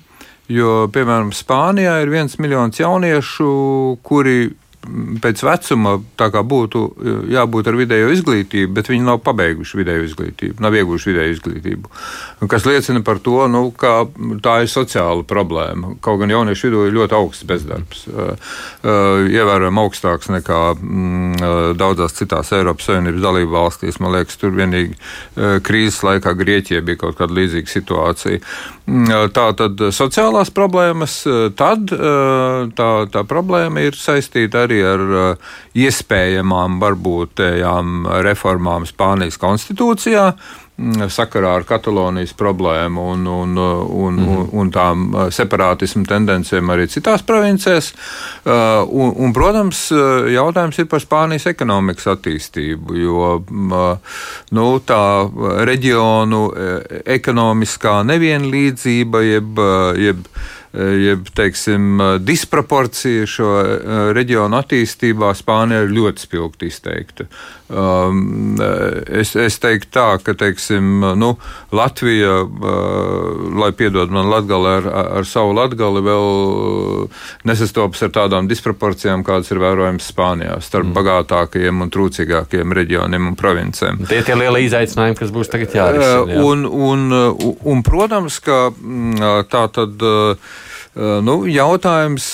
Jo, 0.51 0.89
piemēram, 0.91 1.31
Spānijā 1.31 2.01
ir 2.03 2.11
viens 2.11 2.35
miljons 2.43 2.81
jauniešu, 2.81 3.51
kuri 4.03 4.51
pēc 4.81 5.43
vecuma 5.45 5.99
būtu 6.01 6.83
jābūt 7.31 7.69
ar 7.69 7.77
vidējo 7.77 8.11
izglītību, 8.15 8.73
bet 8.79 8.89
viņi 8.89 9.05
nav 9.05 9.19
pabeiguši 9.25 9.77
vidējo 9.77 10.07
izglītību, 10.09 10.57
nav 10.65 10.77
ieguvuši 10.79 11.11
vidēju 11.11 11.35
izglītību. 11.37 11.91
Kas 12.49 12.65
liecina 12.65 13.03
par 13.05 13.21
to, 13.21 13.37
nu, 13.53 13.63
ka 13.77 14.07
tā 14.41 14.61
ir 14.65 14.71
sociāla 14.73 15.27
problēma. 15.29 15.97
Kaut 16.05 16.23
gan 16.23 16.33
jauniešu 16.33 16.69
vidū 16.69 16.87
ir 16.89 16.97
ļoti 16.97 17.17
augsts 17.19 17.49
bezdarbs, 17.49 18.07
ievērojami 18.85 19.85
augstāks 19.85 20.33
nekā 20.33 20.61
mm, 20.79 21.77
daudzās 21.81 22.17
citās 22.17 22.53
Eiropas 22.57 22.89
Savienības 22.89 23.25
dalību 23.27 23.53
valstīs. 23.53 24.01
Man 24.01 24.17
liekas, 24.17 24.41
tur 24.41 24.57
vienīgi 24.57 24.97
krīzes 25.67 26.01
laikā 26.09 26.35
Grieķija 26.41 26.85
bija 26.87 27.03
kaut 27.05 27.21
kāda 27.21 27.37
līdzīga 27.37 27.75
situācija. 27.75 28.41
Mm, 28.89 29.29
tā 29.37 29.47
tad 29.61 29.85
sociālās 29.93 30.49
problēmas, 30.57 31.21
tad 31.61 31.93
tā, 31.93 32.91
tā 33.13 33.27
problēma 33.29 33.85
ir 33.85 33.99
saistīta 33.99 34.65
arī 34.71 34.81
ar 34.87 35.05
iespējamām 35.75 36.81
varbūt 36.81 37.45
reformām 38.25 38.89
Spānijas 38.89 39.39
konstitūcijā 39.43 40.31
sakarā 41.13 41.55
ar 41.59 41.65
Katalonijas 41.69 42.33
problēmu 42.39 43.03
un, 43.13 43.27
un, 43.29 43.57
un, 43.59 44.17
mm. 44.17 44.29
un, 44.29 44.47
un 44.63 44.71
tām 44.73 45.03
separātismu 45.33 46.07
tendencēm 46.09 46.73
arī 46.73 46.87
citās 46.91 47.25
provincēs. 47.27 47.91
Un, 48.47 49.13
un, 49.13 49.35
protams, 49.37 49.83
jautājums 50.33 50.81
ir 50.81 50.89
par 50.91 51.03
Spānijas 51.05 51.51
ekonomikas 51.51 52.09
attīstību, 52.15 52.97
jo 52.97 53.29
nu, 54.57 54.71
tā 54.89 55.03
reģionu 55.69 56.47
ekonomiskā 57.19 58.01
nevienlīdzība 58.15 59.25
jeb, 59.27 59.63
jeb 60.01 60.25
jeb 60.73 61.31
teiksim, 61.35 61.99
disproporcija 62.23 63.27
šo 63.27 63.49
reģionu 64.15 64.61
attīstībā 64.61 65.33
Spānijā 65.35 65.87
ir 65.87 65.97
ļoti 65.97 66.27
spilgti 66.27 66.71
izteikta. 66.71 67.27
Um, 67.71 68.57
es, 69.07 69.37
es 69.39 69.61
teiktu 69.63 69.93
tā, 69.95 70.07
ka 70.27 70.35
teiksim, 70.35 71.05
nu, 71.19 71.29
Latvija, 71.75 72.41
uh, 72.43 73.45
lai 73.63 73.71
piedod 73.79 74.11
man 74.11 74.27
Latgali 74.31 74.73
ar, 74.81 74.89
ar 75.21 75.29
savu 75.29 75.55
Latgali, 75.55 76.03
vēl 76.03 77.07
nesastopas 77.47 78.03
ar 78.07 78.15
tādām 78.17 78.51
disproporcijām, 78.51 79.23
kādas 79.27 79.53
ir 79.55 79.63
vērojamas 79.63 80.11
Spānijā 80.11 80.57
starp 80.67 80.91
mm. 80.91 80.97
bagātākajiem 80.99 81.85
un 81.87 81.95
trūcīgākajiem 81.95 82.75
reģioniem 82.81 83.31
un 83.31 83.39
provincēm. 83.39 84.03
Tie 84.11 84.19
ir 84.23 84.43
lielie 84.43 84.65
izaicinājumi, 84.67 85.21
kas 85.23 85.35
būs 85.35 85.55
tagad 85.55 85.79
jārisina. 85.79 86.27
Jā. 86.27 86.43
Un, 86.43 86.67
un, 86.67 87.07
un, 87.15 87.55
un, 87.71 87.87
protams, 87.87 88.43
ka 88.43 88.67
mm, 88.75 89.47
tā 89.51 89.67
tad. 89.79 89.95
Uh, 90.03 90.35
Eh, 90.35 90.60
nu, 90.97 91.37
jautājums 91.47 92.27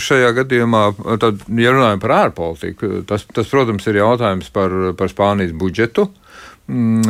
šajā 0.00 0.30
gadījumā, 0.38 0.84
tad, 1.20 1.42
ja 1.60 1.74
runājam 1.74 2.00
par 2.02 2.14
ārpolitiku, 2.16 3.02
tas, 3.08 3.26
tas, 3.28 3.50
protams, 3.50 3.86
ir 3.90 4.00
jautājums 4.00 4.48
par, 4.54 4.72
par 4.98 5.12
Spānijas 5.12 5.52
budžetu. 5.58 6.08
Mm, 6.70 7.02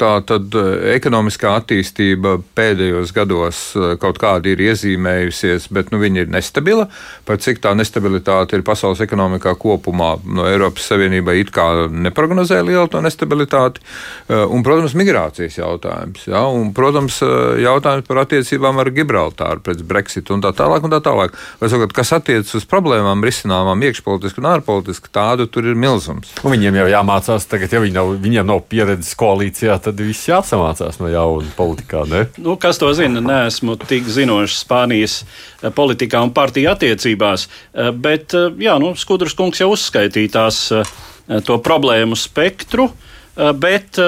tā 0.00 0.10
tad 0.24 0.54
ekonomiskā 0.94 1.50
attīstība 1.60 2.38
pēdējos 2.56 3.12
gados 3.12 3.58
kaut 4.00 4.16
kāda 4.18 4.48
ir 4.48 4.62
iezīmējusies, 4.64 5.66
bet 5.76 5.92
nu, 5.92 6.00
viņa 6.00 6.24
ir 6.24 6.30
nestabila. 6.32 6.86
Par 7.28 7.36
cik 7.44 7.60
tā 7.60 7.74
nestabilitāte 7.76 8.56
ir 8.56 8.64
pasaules 8.66 9.02
ekonomikā 9.04 9.52
kopumā, 9.60 10.14
no 10.24 10.46
Eiropas 10.48 10.88
Savienībai 10.88 11.36
it 11.42 11.52
kā 11.54 11.66
neprognozē 11.92 12.62
lielu 12.64 12.88
to 12.90 13.02
nestabilitāti. 13.04 13.84
Un, 14.30 14.64
protams, 14.66 14.96
migrācijas 14.98 15.60
jautājums. 15.60 16.24
Ja? 16.30 16.46
Un, 16.48 16.72
protams, 16.74 17.20
jautājums 17.60 18.08
par 18.08 18.22
attiecībām 18.24 18.80
ar 18.80 18.90
Gibraltāru 18.96 19.62
pēc 19.68 19.84
Brexit 19.86 20.32
un 20.32 20.40
tā 20.42 20.54
tālāk. 20.56 20.88
Un 20.88 20.96
tā 20.96 21.02
tālāk. 21.04 21.36
Vai, 21.60 21.68
sakot, 21.68 21.92
kas 21.94 22.14
attiecas 22.16 22.56
uz 22.56 22.66
problēmām, 22.70 23.22
risināmām 23.28 23.84
iekšpolitiski 23.90 24.40
un 24.40 24.50
ārpolitiski, 24.56 25.12
tādu 25.12 25.46
tur 25.52 25.68
ir 25.68 25.78
milzums. 25.78 26.32
Un 26.40 26.56
viņiem 26.56 26.80
jau 26.80 26.90
jāmācās 26.96 27.46
tagad, 27.50 27.76
ja 27.76 27.84
viņi 27.84 27.98
nav, 28.00 28.16
viņiem 28.24 28.48
nav 28.48 28.64
pieredzes 28.70 29.16
koalīcijā, 29.18 29.76
tad 29.82 30.00
viss 30.02 30.28
jāsamācās 30.28 31.00
no 31.00 31.10
jauna 31.10 31.50
politikā. 31.56 32.04
Ne? 32.10 32.24
Nu, 32.40 32.56
kas 32.60 32.78
to 32.80 32.90
zina? 32.96 33.22
Nē, 33.24 33.40
esmu 33.50 33.76
tik 33.82 34.08
zinošs 34.10 34.62
Spānijas 34.64 35.20
eh, 35.22 35.70
politikā 35.74 36.22
un 36.24 36.32
partiju 36.36 36.70
attiecībās. 36.72 37.46
Eh, 37.46 37.90
bet, 37.90 38.34
eh, 38.38 38.48
jā, 38.62 38.76
nu, 38.82 38.94
Skudrs 38.98 39.36
kungs 39.38 39.62
jau 39.62 39.72
uzskaitīja 39.74 40.34
tās, 40.38 40.62
to 41.46 41.56
problēmu 41.62 42.16
spektru, 42.18 42.88
bet 43.62 43.98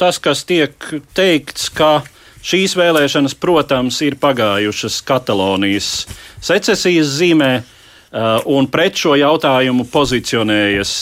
tas, 0.00 0.16
kas 0.18 0.40
tiek 0.42 0.74
teikts, 1.14 1.68
ka 1.70 2.00
šīs 2.42 2.74
vēlēšanas, 2.74 3.36
protams, 3.38 4.00
ir 4.02 4.16
pagājušas 4.18 4.96
Katalonijas 5.06 5.92
secesijas 6.42 7.12
zīmē, 7.20 7.52
un 8.50 8.66
pret 8.66 8.98
šo 8.98 9.14
jautājumu 9.20 9.86
pozicionējas 9.94 10.96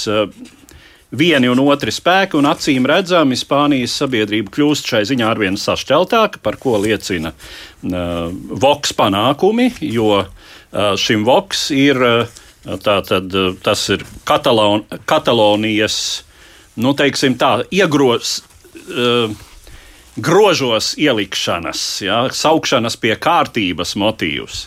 vieni 1.10 1.50
un 1.50 1.60
otri 1.64 1.92
spēki, 1.94 2.38
un 2.38 2.48
acīm 2.50 2.86
redzami 2.88 3.38
Spānijas 3.38 3.96
sabiedrība 4.00 4.52
kļūst 4.54 4.90
šai 4.92 5.02
ziņā 5.10 5.26
arvien 5.30 5.58
sašķeltāka, 5.58 6.42
par 6.42 6.58
ko 6.62 6.76
liecina 6.82 7.32
uh, 7.34 8.30
Voks 8.30 8.94
panākumi, 8.96 9.72
jo 9.90 10.22
uh, 10.22 10.30
šim 11.00 11.26
voks 11.26 11.68
ir, 11.74 12.00
tātad, 12.84 13.34
tas 13.64 13.84
ir 13.90 14.04
Katalon, 14.28 14.86
Katalonijas, 15.08 15.98
nu, 16.80 16.94
teiksim 16.94 17.38
tā, 17.40 17.60
iegros. 17.74 18.40
Uh, 18.90 19.32
grožos 20.20 20.90
ielikšanas, 21.00 21.80
ja, 22.02 22.16
saukšanas 22.34 22.96
pie 23.00 23.14
kārtības 23.16 23.94
motīvs 23.96 24.64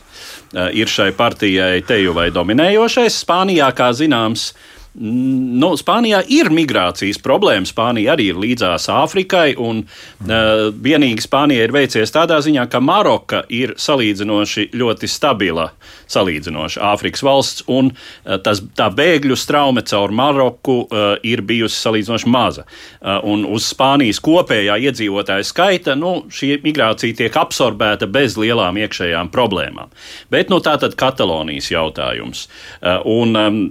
ir 0.73 0.89
šai 0.89 1.09
partijai 1.13 1.83
teju 1.85 2.13
vai 2.15 2.29
dominējošais. 2.33 3.17
Spānijā, 3.25 3.67
kā 3.75 3.89
zināms, 3.93 4.47
uh, 4.53 4.72
Nu, 4.93 5.71
Spānijā 5.73 6.19
ir 6.29 6.51
migrācijas 6.53 7.17
problēma. 7.23 7.65
Spānija 7.65 8.13
arī 8.13 8.27
ir 8.29 8.37
līdzās 8.37 8.85
Āfrikai. 8.93 9.55
Un, 9.57 9.79
uh, 9.87 10.67
vienīgi 10.85 11.23
Spānijai 11.25 11.65
ir 11.65 11.73
veicies 11.73 12.13
tādā 12.13 12.37
ziņā, 12.45 12.67
ka 12.69 12.77
Maroka 12.83 13.41
ir 13.49 13.73
salīdzinoši 13.81 14.67
ļoti 14.77 15.09
stabila, 15.09 15.71
salīdzinoši 16.13 16.83
Āfrikas 16.91 17.25
valsts, 17.25 17.65
un 17.73 17.89
uh, 17.89 18.37
tas, 18.45 18.61
tā 18.77 18.91
bēgļu 18.93 19.39
straume 19.39 19.81
caur 19.89 20.13
Maroku 20.13 20.77
uh, 20.83 21.01
ir 21.25 21.41
bijusi 21.41 21.81
salīdzinoši 21.87 22.29
maza. 22.29 22.67
Uh, 23.01 23.17
un 23.33 23.49
uz 23.49 23.71
Spānijas 23.73 24.21
kopējā 24.21 24.77
iedzīvotāja 24.77 25.49
skaita 25.49 25.97
nu, 25.97 26.19
šī 26.29 26.59
migrācija 26.61 27.17
tiek 27.23 27.41
absorbēta 27.41 28.05
bez 28.05 28.37
lielām 28.37 28.77
iekšējām 28.85 29.33
problēmām. 29.33 29.89
Bet 30.29 30.53
nu, 30.53 30.61
tā 30.61 30.77
tad 30.77 30.93
Katalonijas 31.01 31.73
jautājums. 31.73 32.45
Uh, 32.77 32.99
un, 33.09 33.39
um, 33.41 33.61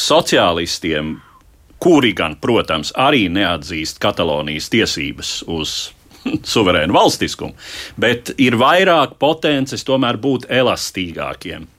sociālistiem, 0.00 1.16
kuri 1.82 2.12
gan, 2.16 2.36
protams, 2.40 2.92
arī 2.96 3.26
neatzīst 3.32 4.00
Katalonijas 4.02 4.70
tiesības 4.72 5.36
uz 5.52 5.76
suverēnu 6.54 6.96
valstiskumu, 6.96 7.56
bet 8.00 8.34
ir 8.42 8.58
vairāk 8.60 9.16
potences 9.22 9.84
tomēr 9.86 10.20
būt 10.20 10.48
elastīgākiem. 10.52 11.72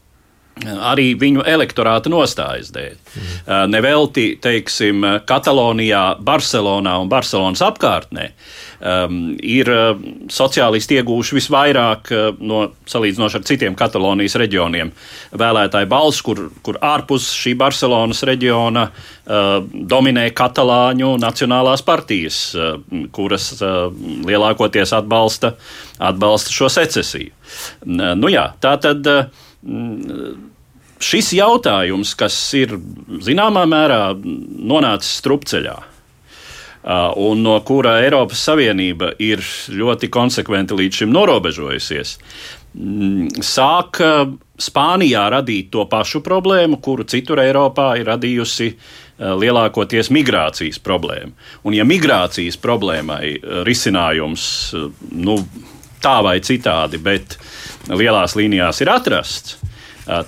Arī 0.58 1.12
viņu 1.22 1.44
elektorāta 1.46 2.10
nostājas 2.10 2.72
dēļ. 2.74 2.94
Mm. 2.98 3.68
Nevelti, 3.70 4.32
teiksim, 4.42 5.04
Katalonijā, 5.30 6.16
Barcelonā 6.26 6.96
un 6.98 7.12
Barcelonas 7.12 7.62
apkārtnē 7.62 8.32
uh, 8.32 8.48
um, 8.80 9.20
ir 9.44 9.70
uh, 9.72 10.00
sociālisti 10.32 11.00
iegūši 11.00 11.38
visvairāk 11.38 12.12
uh, 12.14 12.28
no 12.40 12.64
salīdzinoši 12.90 13.40
ar 13.40 13.46
citiem 13.48 13.78
Katalonijas 13.78 14.38
reģioniem 14.40 14.92
vēlētāju 15.38 15.90
balss, 15.92 16.24
kur, 16.26 16.48
kur 16.66 16.80
ārpus 16.84 17.30
šī 17.38 17.56
Barcelonas 17.60 18.24
reģiona 18.28 18.88
uh, 18.90 19.62
dominē 19.94 20.28
katalāņu 20.38 21.16
nacionālās 21.22 21.86
partijas, 21.88 22.42
uh, 22.56 22.78
kuras 23.16 23.54
uh, 23.62 23.88
lielākoties 24.28 24.94
atbalsta, 24.98 25.56
atbalsta 25.98 26.54
šo 26.54 26.72
secesiju. 26.80 27.34
Uh, 27.86 28.14
nu 28.20 28.34
jā, 28.34 28.52
tā 28.64 28.78
tad. 28.84 29.08
Uh, 29.08 30.46
šis 31.04 31.32
jautājums, 31.38 32.14
kas 32.18 32.36
ir 32.58 32.78
zināmā 33.24 33.66
mērā 33.70 34.02
nonācis 34.18 35.20
strupceļā, 35.22 35.76
un 37.16 37.42
no 37.44 37.58
kura 37.68 37.98
Eiropas 38.00 38.40
Savienība 38.48 39.12
ir 39.20 39.42
ļoti 39.76 40.08
konsekventi 40.14 40.78
līdz 40.78 41.02
šim 41.02 41.12
norobežojusies, 41.12 42.14
mm, 42.74 43.42
sāk 43.44 44.00
uh, 44.04 44.22
Spānijā 44.58 45.26
radīt 45.30 45.68
to 45.74 45.84
pašu 45.86 46.24
problēmu, 46.26 46.80
kuru 46.82 47.04
citur 47.04 47.44
Eiropā 47.44 47.92
ir 48.00 48.08
radījusi 48.08 48.70
uh, 48.72 49.36
lielākoties 49.36 50.10
migrācijas 50.16 50.80
problēma. 50.80 51.36
Un, 51.68 51.76
ja 51.76 51.84
migrācijas 51.84 52.58
problēmai 52.64 53.36
risinājums 53.68 54.48
nu, 55.12 55.38
tā 56.02 56.18
vai 56.24 56.40
citādi, 56.40 57.02
bet 57.04 57.36
lielās 57.92 58.38
līnijās 58.40 58.80
ir 58.86 58.94
atrasts, 58.96 59.58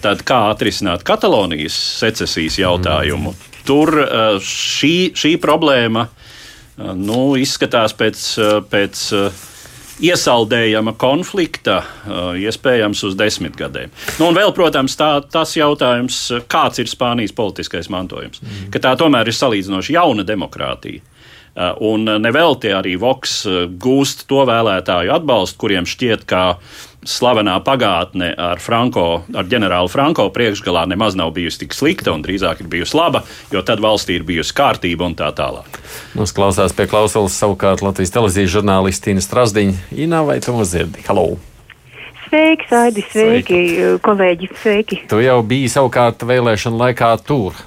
tad 0.04 0.26
kā 0.28 0.50
atrisināt 0.52 1.06
Katalonijas 1.08 1.76
secesijas 2.02 2.58
jautājumu? 2.60 3.32
Tur 3.64 3.94
šī, 4.44 5.14
šī 5.16 5.38
problēma 5.40 6.10
nu, 6.96 7.22
izskatās 7.40 7.96
pēc, 7.98 8.26
pēc 8.72 9.06
iesaldējama 10.00 10.94
konflikta, 11.00 11.82
iespējams, 12.40 13.04
uz 13.10 13.18
desmit 13.20 13.58
gadiem. 13.60 13.92
Nu, 14.20 14.30
un 14.30 14.38
vēl, 14.38 14.54
protams, 14.56 14.96
tā, 15.00 15.12
tas 15.32 15.56
jautājums, 15.58 16.22
kāds 16.52 16.80
ir 16.80 16.92
Spānijas 16.92 17.36
politiskais 17.36 17.92
mantojums. 17.92 18.42
Mm. 18.42 18.70
Ka 18.74 18.84
tā 18.88 18.96
tomēr 19.00 19.30
ir 19.30 19.36
salīdzinoši 19.36 19.98
jauna 19.98 20.28
demokrātija. 20.28 21.04
Un 21.84 22.06
nevelti 22.22 22.70
arī 22.72 22.94
Voks 23.02 23.42
gūst 23.82 24.24
to 24.30 24.46
vēlētāju 24.48 25.12
atbalstu, 25.12 25.58
kuriem 25.66 25.88
šķiet, 25.90 26.24
ka 26.30 26.44
slavenā 27.08 27.56
pagātne 27.64 28.32
ar, 28.36 28.60
Franko, 28.64 29.24
ar 29.36 29.48
ģenerāli 29.50 29.92
Franko 29.92 30.28
priekšgalā 30.36 30.86
nemaz 30.92 31.16
nav 31.20 31.32
bijusi 31.36 31.64
tik 31.64 31.76
slikta 31.76 32.14
un 32.16 32.24
drīzāk 32.26 32.64
ir 32.64 32.72
bijusi 32.72 32.98
laba, 32.98 33.24
jo 33.54 33.64
tad 33.66 33.84
valstī 33.84 34.20
ir 34.20 34.26
bijusi 34.28 34.56
kārtība 34.58 35.08
un 35.08 35.16
tā 35.20 35.30
tālāk. 35.36 35.80
Mums 36.18 36.34
klausās 36.36 36.76
pie 36.76 36.90
klausulas 36.92 37.38
savukārt 37.40 37.84
Latvijas 37.86 38.14
televīzijas 38.16 38.56
žurnālisti 38.58 39.16
Ina 39.16 39.24
Strasdiņa. 39.24 39.78
Ina, 39.96 40.24
vai 40.28 40.40
tu 40.44 40.56
mūs 40.56 40.74
dzirdi? 40.74 41.06
Halo! 41.08 41.30
Sveiki, 42.30 42.68
Saidi, 42.70 43.04
sveiki, 43.10 43.56
sveiki, 43.56 44.02
kolēģi, 44.06 44.50
sveiki. 44.62 44.98
Tu 45.10 45.22
jau 45.24 45.40
biji 45.50 45.72
savukārt 45.74 46.28
vēlēšana 46.30 46.78
laikā 46.84 47.16
tur. 47.26 47.58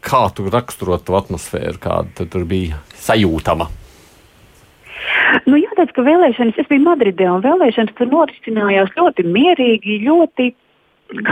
Kā 0.00 0.22
tu 0.32 0.46
raksturot 0.48 1.04
to 1.04 1.18
atmosfēru, 1.18 1.76
kāda 1.82 2.24
tur 2.24 2.46
bija 2.48 2.80
sajūtama? 3.04 3.68
Nu, 5.48 5.56
jāteic, 5.56 5.92
ka 5.96 6.04
vēlēšanas, 6.04 6.58
es 6.60 6.68
biju 6.68 6.84
Madridē, 6.84 7.28
un 7.32 7.44
vēlēšanas 7.44 7.94
tur 7.96 8.10
norisinājās 8.12 8.90
ļoti 8.98 9.24
mierīgi, 9.24 10.00
ļoti 10.04 10.50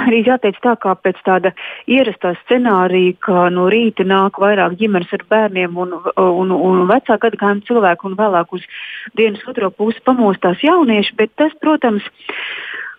arī 0.07 0.22
jāteic 0.24 0.57
tā, 0.64 0.72
kā 0.81 0.94
pēc 0.96 1.18
tāda 1.26 1.52
ierastā 1.90 2.33
scenārija, 2.44 3.16
ka 3.26 3.48
no 3.52 3.66
rīta 3.72 4.07
nāk 4.09 4.40
vairāk 4.40 4.79
ģimenes 4.81 5.12
ar 5.12 5.26
bērniem 5.33 5.76
un, 5.83 5.92
un, 6.16 6.55
un 6.55 6.87
vecāku 6.88 7.26
gadagājumu 7.26 7.66
cilvēku 7.68 8.09
un 8.09 8.16
vēlāk 8.16 8.57
uz 8.57 8.64
dienas 9.18 9.44
otro 9.50 9.70
pusi 9.74 10.00
pamostās 10.07 10.64
jaunieši, 10.64 11.16
bet 11.20 11.35
tas, 11.37 11.52
protams, 11.61 12.07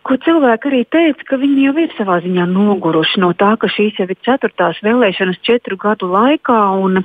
ko 0.07 0.19
cilvēki 0.23 0.69
arī 0.69 0.83
teica, 0.93 1.25
ka 1.31 1.41
viņi 1.41 1.65
jau 1.65 1.75
ir 1.81 1.95
savā 1.97 2.21
ziņā 2.23 2.45
noguruši 2.51 3.23
no 3.25 3.33
tā, 3.37 3.55
ka 3.59 3.69
šīs 3.71 3.97
jau 3.99 4.07
ir 4.07 4.21
ceturtās 4.27 4.79
vēlēšanas 4.85 5.41
četru 5.43 5.79
gadu 5.81 6.11
laikā. 6.13 6.61
Un, 6.77 7.01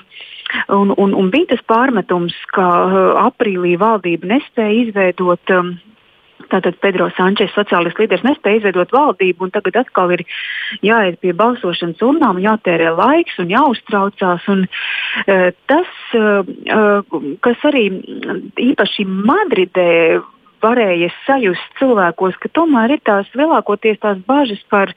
Un, 0.68 0.92
un, 0.96 1.14
un 1.16 1.30
bija 1.32 1.52
tas 1.54 1.64
pārmetums, 1.68 2.36
ka 2.52 2.66
uh, 2.84 2.98
aprīlī 3.26 3.76
valdība 3.80 4.34
nespēja 4.34 4.86
izveidot 4.86 5.54
um, 5.56 5.74
Tātad 6.52 6.76
Pedro 6.82 7.06
Sančes, 7.16 7.52
sociālists 7.54 7.96
līderis, 8.00 8.24
nespēja 8.26 8.60
izveidot 8.60 8.90
valdību, 8.92 9.46
un 9.46 9.52
tagad 9.54 9.78
atkal 9.82 10.10
ir 10.12 10.24
jāiet 10.84 11.20
pie 11.22 11.32
balsošanas 11.36 12.02
urnām, 12.04 12.40
jātērē 12.42 12.90
laiks 12.98 13.38
un 13.40 13.52
jāuztraucās. 13.52 14.48
Un, 14.52 14.66
uh, 14.66 15.48
tas, 15.70 15.94
uh, 16.18 17.16
kas 17.46 17.66
arī 17.70 17.86
īpaši 18.60 19.06
Madridē 19.08 20.20
varēja 20.62 21.10
sajust 21.26 21.78
cilvēkos, 21.80 22.38
ka 22.42 22.50
tomēr 22.56 22.96
ir 22.96 23.02
tās 23.06 23.28
lielākoties 23.38 24.00
tās 24.02 24.20
bažas 24.28 24.62
par, 24.72 24.92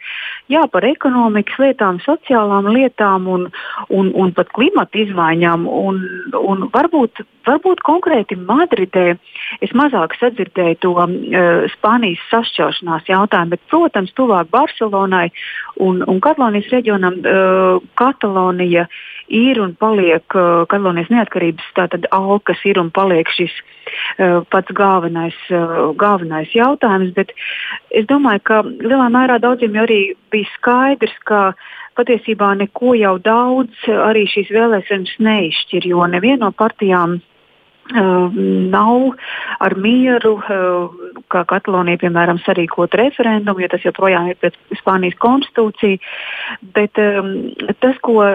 jā, 0.52 0.64
par 0.72 0.86
ekonomikas 0.88 1.58
lietām, 1.62 2.00
sociālām 2.06 2.70
lietām 2.74 3.28
un, 3.32 3.48
un, 3.90 4.12
un 4.14 4.34
pat 4.38 4.52
klimata 4.56 5.02
izmaiņām. 5.02 5.66
Un, 5.66 6.02
un 6.40 6.68
varbūt, 6.74 7.24
varbūt 7.48 7.84
konkrēti 7.86 8.38
Madridē 8.40 9.08
es 9.66 9.74
mazāk 9.78 10.18
sadzirdēju 10.20 10.82
to 10.86 10.94
uh, 10.96 11.66
Spānijas 11.76 12.24
sašķelšanās 12.32 13.10
jautājumu, 13.12 13.56
bet, 13.56 13.66
protams, 13.72 14.14
tuvāk 14.18 14.52
Barcelonai 14.54 15.28
un, 15.82 16.02
un 16.06 16.22
Katalonijas 16.24 16.72
reģionam 16.74 17.20
uh, 17.22 17.84
Katalonija 18.00 18.88
ir 19.28 19.60
un 19.62 19.74
paliek 19.80 20.38
uh, 20.38 20.66
Katalonijas 20.70 21.12
neatkarības 21.14 22.10
alkas 22.14 22.62
ir 22.66 22.80
un 22.82 22.92
paliek 22.94 23.30
šis 23.34 23.54
uh, 23.56 24.44
pats 24.52 24.72
galvenais, 24.76 25.38
galvenais 26.00 26.54
jautājums. 26.56 27.14
Bet 27.16 27.34
es 27.92 28.08
domāju, 28.10 28.44
ka 28.48 28.62
lielā 28.66 29.10
mērā 29.14 29.40
daudziem 29.44 29.76
jau 29.78 29.86
arī 29.88 30.02
bija 30.34 30.50
skaidrs, 30.56 31.16
ka 31.30 31.54
patiesībā 31.96 32.54
neko 32.60 32.96
jau 33.00 33.16
daudz 33.24 33.88
arī 34.10 34.26
šīs 34.32 34.52
vēlēšanas 34.52 35.16
neizšķir, 35.28 35.88
jo 35.92 36.06
neviena 36.12 36.48
no 36.48 36.52
partijām 36.52 37.20
nav 37.94 39.14
ar 39.60 39.76
mieru, 39.78 40.36
uh, 40.42 41.22
kā 41.30 41.44
Katalonija, 41.46 42.02
piemēram, 42.02 42.40
sarīkot 42.42 42.96
referendumu, 42.98 43.62
jo 43.62 43.70
tas 43.70 43.86
joprojām 43.86 44.30
ir 44.32 44.40
pēc 44.42 44.58
Spānijas 44.80 45.18
konstitūcija. 45.22 46.02
Bet 46.74 46.98
um, 46.98 47.32
tas, 47.84 47.98
ko, 48.02 48.26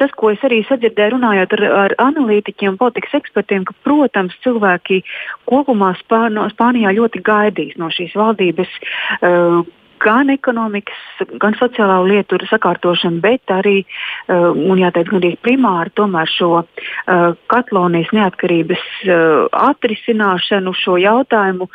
tas, 0.00 0.10
ko 0.16 0.32
es 0.32 0.42
arī 0.46 0.62
sadzirdēju 0.68 1.16
runājot 1.18 1.56
ar, 1.58 1.64
ar 1.84 1.96
analītiķiem, 2.06 2.80
politikas 2.80 3.20
ekspertiem, 3.20 3.68
ka, 3.68 3.76
protams, 3.84 4.36
cilvēki 4.46 5.02
kopumā 5.50 5.94
Spān 6.00 6.40
Spānijā 6.54 6.96
ļoti 6.96 7.24
gaidīs 7.24 7.76
no 7.76 7.92
šīs 7.92 8.16
valdības. 8.16 8.78
Uh, 9.20 9.64
gan 10.02 10.32
ekonomikas, 10.32 11.02
gan 11.42 11.56
sociālā 11.58 12.00
lietu 12.06 12.38
sakārtošanu, 12.50 13.20
bet 13.24 13.52
arī, 13.52 13.82
uh, 13.84 14.50
un 14.52 14.80
jāteic, 14.80 15.10
gan 15.10 15.20
arī 15.22 15.34
primāri 15.42 15.94
tomēr 15.98 16.30
šo 16.30 16.50
uh, 16.62 17.36
Katalonijas 17.52 18.12
neatkarības 18.16 18.84
uh, 19.06 19.46
atrisināšanu, 19.70 20.74
šo 20.84 20.98
jautājumu 21.02 21.70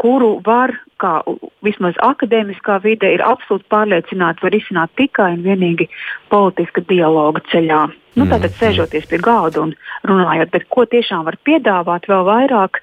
kuru 0.00 0.38
var, 0.44 0.72
kā 1.00 1.18
vismaz 1.64 1.96
akadēmiskā 2.02 2.78
vide, 2.84 3.10
ir 3.14 3.22
absolūti 3.24 3.66
pārliecināti, 3.72 4.44
var 4.44 4.56
izsināt 4.56 4.94
tikai 4.98 5.30
un 5.36 5.44
vienīgi 5.44 5.88
politiska 6.32 6.84
dialoga 6.88 7.42
ceļā. 7.52 7.82
Nu, 8.14 8.26
tātad 8.30 8.50
mm. 8.50 8.58
sēžoties 8.60 9.08
pie 9.10 9.18
galda 9.22 9.64
un 9.64 9.74
runājot, 10.06 10.52
bet 10.54 10.68
ko 10.70 10.86
tiešām 10.90 11.26
var 11.28 11.38
piedāvāt 11.46 12.08
vēl 12.10 12.24
vairāk, 12.28 12.80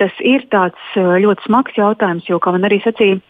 tas 0.00 0.24
ir 0.24 0.46
tāds 0.50 0.96
ļoti 0.96 1.46
smags 1.46 1.78
jautājums, 1.78 2.26
jo, 2.28 2.40
kā 2.42 2.54
man 2.54 2.66
arī 2.66 2.80
sacīja, 2.84 3.20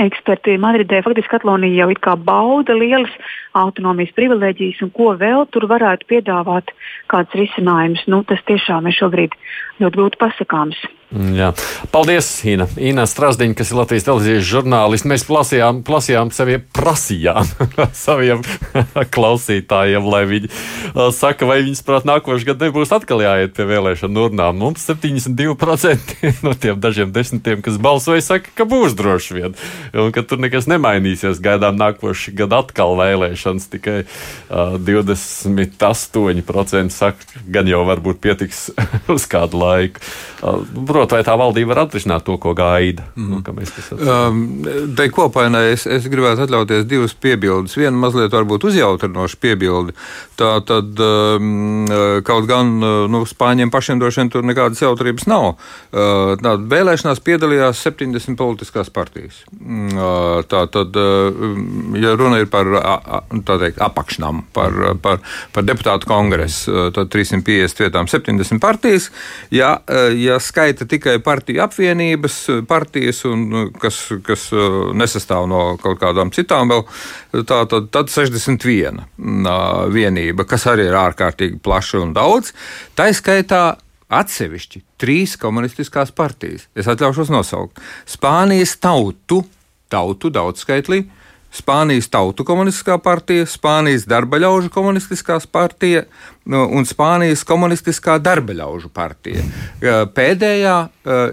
Eksperti 0.00 0.56
Madridē 0.60 1.02
faktiski 1.04 1.34
Katalonija 1.34 1.82
jau 1.82 1.90
it 1.92 2.00
kā 2.04 2.14
bauda 2.16 2.76
lielas 2.78 3.12
autonomijas 3.58 4.14
privilēģijas, 4.16 4.80
un 4.86 4.92
ko 4.96 5.12
vēl 5.20 5.44
tur 5.52 5.68
varētu 5.68 6.08
piedāvāt 6.08 6.72
kāds 7.12 7.36
risinājums. 7.36 8.06
Nu, 8.08 8.22
tas 8.28 8.40
tiešām 8.48 8.88
ir 8.88 8.96
šobrīd 8.96 9.36
ļoti 9.82 9.98
grūti 9.98 10.20
pasakāms. 10.20 10.80
Mm, 11.12 11.34
jā. 11.36 11.50
Paldies, 11.92 12.28
Ina. 12.48 12.64
Ina 12.80 13.04
Strasdiņa, 13.08 13.56
kas 13.58 13.72
ir 13.72 13.76
Latvijas 13.76 14.06
televīzijas 14.06 14.46
žurnālists. 14.48 15.06
Mēs 15.08 15.26
plasījām, 15.28 15.82
plasījām 15.84 16.30
saviem, 16.32 16.64
prasījām 16.72 17.50
saviem 18.06 18.44
klausītājiem, 19.14 20.08
lai 20.08 20.22
viņi 20.30 20.48
uh, 20.48 21.10
saka, 21.12 21.48
vai 21.48 21.60
viņas 21.66 21.84
prāt 21.84 22.08
nākošais 22.08 22.48
gads 22.48 22.64
nebūs 22.64 22.94
atkal 22.96 23.20
jāiet 23.24 23.52
pie 23.58 23.68
vēlēšanu 23.68 24.24
urnām. 24.28 24.56
Mums 24.62 24.88
72% 24.88 26.16
no 26.46 26.56
tiem 26.56 26.80
dažiem 26.80 27.12
desmitiem, 27.12 27.60
kas 27.64 27.76
balsoja, 27.82 28.24
saka, 28.24 28.54
ka 28.56 28.68
būs 28.68 28.96
droši 28.96 29.36
vien, 29.36 29.58
un 29.94 30.12
ka 30.14 30.20
tur 30.26 30.38
nekas 30.42 30.66
nemainīsies. 30.70 31.42
Gaidām 31.42 31.76
nākošais 31.80 32.36
gads 32.38 32.56
atkal 32.62 32.92
vēlēšanas, 33.00 33.64
tikai 33.72 33.98
uh, 34.04 34.78
28% 34.78 36.92
saka, 36.92 37.20
gan 37.52 37.66
jau 37.70 37.82
varbūt 37.88 38.16
pietiks 38.22 38.58
uz 39.14 39.22
kādu 39.30 39.54
laiku. 39.62 39.98
Uh, 40.42 40.62
saprot, 41.02 41.14
vai 41.14 41.22
tā 41.26 41.34
valdība 41.38 41.72
var 41.72 41.80
atrisināt 41.86 42.24
to, 42.26 42.36
ko 42.40 42.52
gaida. 42.56 43.04
Mm. 43.16 43.28
Nu, 43.32 43.40
um, 43.98 44.38
Te 44.96 45.08
kopainai 45.12 45.72
es, 45.72 45.86
es 45.86 46.06
gribētu 46.10 46.46
atļauties 46.46 46.86
divas 46.88 47.14
piebildes. 47.14 47.76
Viena 47.78 47.96
mazliet 47.96 48.32
varbūt 48.32 48.66
uzjautrinoša 48.68 49.36
piebilde. 49.42 49.92
Tā 50.38 50.54
tad 50.66 51.02
um, 51.02 51.86
kaut 52.26 52.48
gan 52.50 52.74
nu, 52.82 53.22
Spāņiem 53.32 53.70
pašiem 53.72 54.00
droši 54.02 54.22
vien 54.22 54.32
tur 54.32 54.46
nekādas 54.46 54.82
jautrības 54.82 55.28
nav. 55.30 55.54
Uh, 55.92 56.34
vēlēšanās 56.72 57.22
piedalījās 57.24 57.82
70 57.86 58.38
politiskās 58.38 58.90
partijas. 58.92 59.42
Uh, 59.72 60.42
tā 60.50 60.64
tad, 60.72 60.96
uh, 60.98 61.44
ja 61.96 62.12
runa 62.18 62.40
ir 62.42 62.48
par 62.52 62.68
teikt, 63.62 63.78
apakšnām, 63.80 64.42
par, 64.52 64.74
par, 65.00 65.20
par 65.54 65.64
deputātu 65.64 66.08
kongresu, 66.10 66.90
tad 66.92 67.08
350 67.12 67.80
vietām 67.84 68.10
70 68.10 68.60
partijas. 68.62 69.08
Ja, 69.54 69.74
ja 70.16 70.38
skaita 70.42 70.86
tikai 70.90 71.16
partiju 71.24 71.62
apvienības, 71.64 72.38
partijas, 72.68 73.22
un, 73.28 73.70
kas, 73.80 74.00
kas 74.26 74.48
nesastāv 74.98 75.46
no 75.50 75.62
kaut 75.82 76.00
kādām 76.02 76.32
citām, 76.34 76.72
vēl, 76.72 76.84
tā, 77.46 77.62
tad, 77.70 77.88
tad 77.94 78.12
61 78.12 79.00
uh, 79.00 79.86
vienība, 79.92 80.46
kas 80.48 80.68
arī 80.72 80.90
ir 80.90 80.98
ārkārtīgi 81.00 81.62
plaša 81.62 82.02
un 82.02 82.12
daudz. 82.16 82.52
Tā 82.98 83.08
izskaitā 83.12 83.64
atsevišķi 84.12 84.82
trīs 85.00 85.36
komunistiskās 85.40 86.12
partijas. 86.14 86.68
Es 86.76 86.88
atļaušos 86.90 87.32
nosaukt 87.32 87.80
Spānijas 88.08 88.76
tautu, 88.82 89.42
tautu 89.92 90.32
daudzskaitlī, 90.32 91.04
Spānijas 91.52 92.08
Tautu 92.08 92.46
komunistiskā 92.48 92.96
partija, 93.02 93.44
Spānijas 93.44 94.06
darbaļaužu 94.08 94.70
komunistiskā 94.72 95.36
partija 95.52 96.06
nu, 96.48 96.62
un 96.72 96.88
Spānijas 96.88 97.44
komunistiskā 97.44 98.16
darbaļaužu 98.24 98.88
partija. 98.94 99.44
Pēdējā 100.16 100.76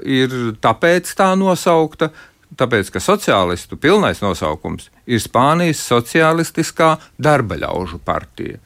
ir 0.03 0.35
tāpēc 0.59 1.13
tā 1.15 1.29
nosaukta, 1.39 2.11
tāpēc 2.59 2.91
ka 2.91 2.99
sociālistu 3.03 3.79
pilnais 3.79 4.19
nosaukums 4.19 4.89
ir 5.09 5.21
Spānijas 5.23 5.81
Socialistiskā 5.89 6.93
darba 7.17 7.57
ļaužu 7.59 7.99
partija. 8.05 8.59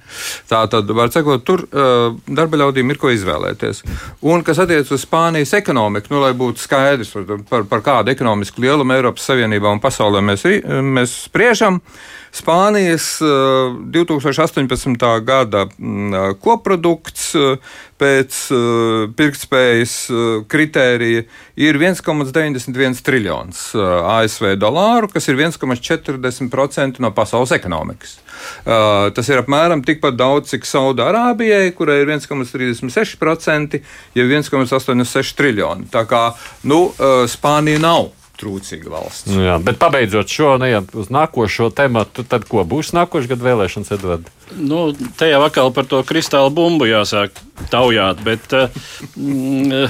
Tā 0.50 0.64
tad, 0.72 0.90
var 0.96 1.12
sakot, 1.14 1.46
tur 1.48 1.66
uh, 1.70 2.18
darba 2.28 2.60
ļaudīm 2.64 2.92
ir 2.94 3.00
ko 3.02 3.12
izvēlēties. 3.14 3.84
Un 4.30 4.44
kas 4.46 4.62
attiecas 4.64 4.92
uz 4.94 5.06
Spānijas 5.08 5.56
ekonomiku, 5.58 6.14
nu, 6.14 6.24
lai 6.24 6.34
būtu 6.38 6.64
skaidrs, 6.64 7.14
par, 7.50 7.64
par 7.70 7.86
kādu 7.86 8.14
ekonomisku 8.14 8.64
lielumu 8.64 8.98
Eiropas 8.98 9.30
Savienībā 9.32 9.72
un 9.72 9.84
pasaulē 9.84 10.24
mēs, 10.26 10.46
mēs 10.84 11.24
spriežam. 11.30 11.82
Spānijas 12.34 13.20
2018. 13.22 15.04
gada 15.22 15.68
koprodukts 16.42 17.28
pēc 18.02 18.40
pirktspējas 19.14 19.94
kritērija 20.50 21.28
ir 21.62 21.78
1,91 21.78 23.04
triljons 23.06 23.62
ASV 23.78 24.56
dolāru, 24.58 25.12
kas 25.14 25.30
ir 25.30 25.38
1,40% 25.38 26.33
no 27.00 27.12
pasaules 27.16 27.52
ekonomikas. 27.56 28.18
Uh, 28.66 29.12
tas 29.16 29.30
ir 29.30 29.42
apmēram 29.42 29.84
tikpat 29.86 30.18
daudz, 30.20 30.50
cik 30.54 30.66
Saudārābijai, 30.68 31.72
kurai 31.78 32.02
ir 32.02 32.12
1,36%, 32.16 33.80
ja 34.16 34.26
1,86 34.26 35.38
triljoni. 35.38 35.88
Tā 35.92 36.06
kā 36.10 36.26
nu, 36.64 36.90
uh, 36.92 37.24
Spānija 37.30 37.82
nav 37.84 38.12
trūcīga 38.40 38.90
valsts. 38.92 39.30
Nu 39.32 39.44
jā, 39.46 39.58
bet 39.64 39.78
pabeidzot 39.82 40.32
šo, 40.32 40.56
neiet 40.62 40.96
uz 40.98 41.12
nākošo 41.14 41.70
tematu, 41.76 42.26
tad 42.28 42.48
ko 42.50 42.66
būs 42.68 42.92
nākošais 42.98 43.30
gada 43.30 43.48
vēlēšanas, 43.48 43.94
Edvard? 43.96 44.32
Nu, 44.58 44.88
te 45.20 45.30
jau 45.30 45.44
atkal 45.46 45.72
par 45.76 45.88
to 45.90 46.02
kristālu 46.08 46.52
bumbu 46.54 46.90
jāsāk 46.90 47.38
taujāt, 47.72 48.24
bet. 48.26 48.58
Uh, 48.58 49.88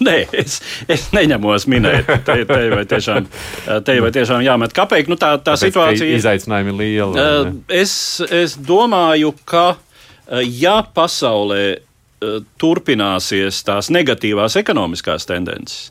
Nē, 0.06 0.16
es, 0.32 0.60
es 0.88 1.10
neņemos 1.16 1.66
minēt, 1.70 2.08
te, 2.24 2.38
te 2.48 2.60
vai 2.72 2.86
tiešām, 2.88 3.28
te 3.84 3.98
vai 4.00 4.12
tiešām 4.14 4.44
jāmet 4.46 4.72
kāpēc. 4.76 5.10
Nu, 5.12 5.18
tā 5.20 5.34
tā 5.36 5.52
Tāpēc, 5.52 5.66
situācija 5.68 6.08
ir. 6.08 6.16
Izaicinājumi 6.22 6.74
lieli. 6.78 7.20
Uh, 7.20 7.52
es, 7.68 7.92
es 8.32 8.56
domāju, 8.56 9.34
ka 9.44 9.74
ja 10.46 10.80
pasaulē 10.94 11.62
turpināsies 12.60 13.62
tās 13.64 13.88
negatīvās 13.92 14.58
ekonomiskās 14.60 15.24
tendences, 15.28 15.88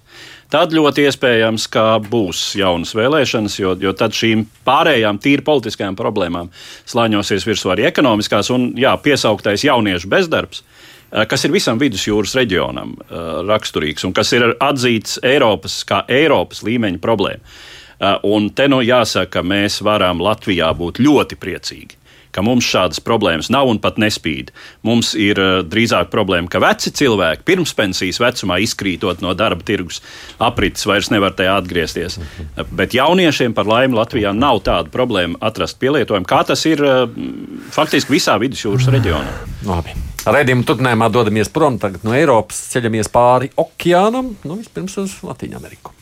tad 0.54 0.74
ļoti 0.74 1.06
iespējams, 1.10 1.66
ka 1.74 1.86
būs 2.06 2.44
jaunas 2.60 2.94
vēlēšanas, 2.98 3.56
jo, 3.62 3.74
jo 3.82 3.94
tad 3.98 4.14
šīm 4.18 4.46
pārējām 4.68 5.22
tīri 5.22 5.46
politiskajām 5.46 5.98
problēmām 5.98 6.52
slāņosies 6.90 7.48
virsū 7.50 7.74
arī 7.74 7.88
ekonomiskās 7.90 8.52
un 8.54 8.72
jā, 8.78 8.94
piesauktais 9.02 9.66
jauniešu 9.66 10.10
bezdarbs. 10.12 10.62
Eh, 10.62 10.90
kas 11.10 11.46
ir 11.46 11.54
visam 11.56 11.80
vidusjūras 11.82 12.36
reģionam 12.38 12.96
uh, 12.96 13.42
raksturīgs 13.48 14.06
un 14.08 14.16
kas 14.16 14.34
ir 14.38 14.52
atzīts 14.54 15.20
Eiropas, 15.26 15.82
kā 15.90 16.04
Eiropas 16.08 16.64
līmeņa 16.66 17.02
problēma. 17.04 17.56
Uh, 18.00 18.16
un 18.32 18.50
te 18.56 18.70
nu 18.72 18.80
jāsaka, 18.86 19.40
ka 19.40 19.46
mēs 19.46 19.82
varam 19.84 20.22
Latvijā 20.24 20.70
būt 20.78 21.02
ļoti 21.04 21.40
priecīgi 21.40 21.99
ka 22.36 22.44
mums 22.46 22.68
šādas 22.68 23.02
problēmas 23.04 23.52
nav 23.54 23.70
un 23.72 23.80
pat 23.82 24.00
nespīd. 24.02 24.52
Mums 24.86 25.14
ir 25.20 25.40
uh, 25.42 25.62
drīzāk 25.66 26.12
problēma, 26.14 26.50
ka 26.52 26.62
veci 26.64 26.94
cilvēki 26.96 27.46
pirms 27.48 27.74
pensijas 27.78 28.22
vecumā 28.22 28.60
izkrītot 28.66 29.24
no 29.26 29.34
darba 29.38 29.66
tirgus 29.66 30.02
aprites 30.38 30.86
vairs 30.90 31.12
nevar 31.14 31.36
tajā 31.38 31.58
atgriezties. 31.62 32.20
Uh, 32.20 32.64
bet 32.72 32.98
jauniešiem 32.98 33.56
par 33.58 33.70
laimi 33.70 33.98
Latvijā 34.00 34.34
nav 34.36 34.64
tāda 34.68 34.94
problēma 34.94 35.40
atrast 35.50 35.80
pielietojumu, 35.82 36.30
kā 36.30 36.44
tas 36.48 36.66
ir 36.70 36.84
uh, 36.86 37.06
faktiski 37.76 38.18
visā 38.18 38.38
vidusjūras 38.42 38.90
reģionā. 38.94 39.36
Labi. 39.70 39.98
Redījuma 40.30 40.66
turpinājumā 40.68 41.08
dodamies 41.14 41.50
prom 41.54 41.80
no 42.04 42.14
Eiropas, 42.16 42.60
ceļamies 42.74 43.10
pāri 43.14 43.54
okeānam, 43.58 44.36
nu 44.44 44.60
vispirms 44.60 45.00
uz 45.02 45.16
Latviju 45.24 45.58
Ameriku. 45.58 45.99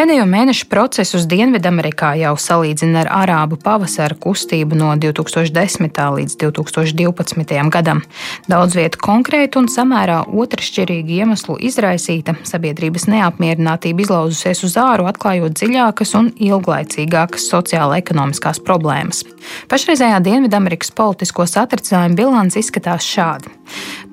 Pēdējo 0.00 0.22
mēnešu 0.24 0.64
procesus 0.72 1.26
Dienvidamerikā 1.28 2.14
jau 2.16 2.30
salīdzina 2.40 3.02
ar 3.02 3.08
arābu 3.18 3.58
pavasara 3.60 4.16
kustību 4.16 4.78
no 4.80 4.94
2010. 4.96 6.00
līdz 6.14 6.38
2012. 6.40 7.58
gadam. 7.68 8.00
Daudz 8.48 8.78
vietu 8.78 8.96
konkrēti 9.04 9.60
un 9.60 9.68
samērā 9.68 10.22
otršķirīgi 10.32 11.18
iemeslu 11.20 11.58
izraisīta 11.68 12.32
sabiedrības 12.48 13.10
neapmierinātība 13.12 14.06
izlauzusies 14.06 14.64
uz 14.70 14.78
āru, 14.80 15.04
atklājot 15.10 15.60
dziļākas 15.60 16.16
un 16.16 16.32
ilglaicīgākas 16.48 17.50
sociāla-ekonomiskās 17.52 18.64
problēmas. 18.64 19.26
Pašreizējā 19.68 20.24
Dienvidamerikas 20.24 20.96
politisko 20.96 21.44
satricinājumu 21.44 22.22
bilants 22.22 22.56
izskatās 22.56 23.04
šādi. 23.04 23.52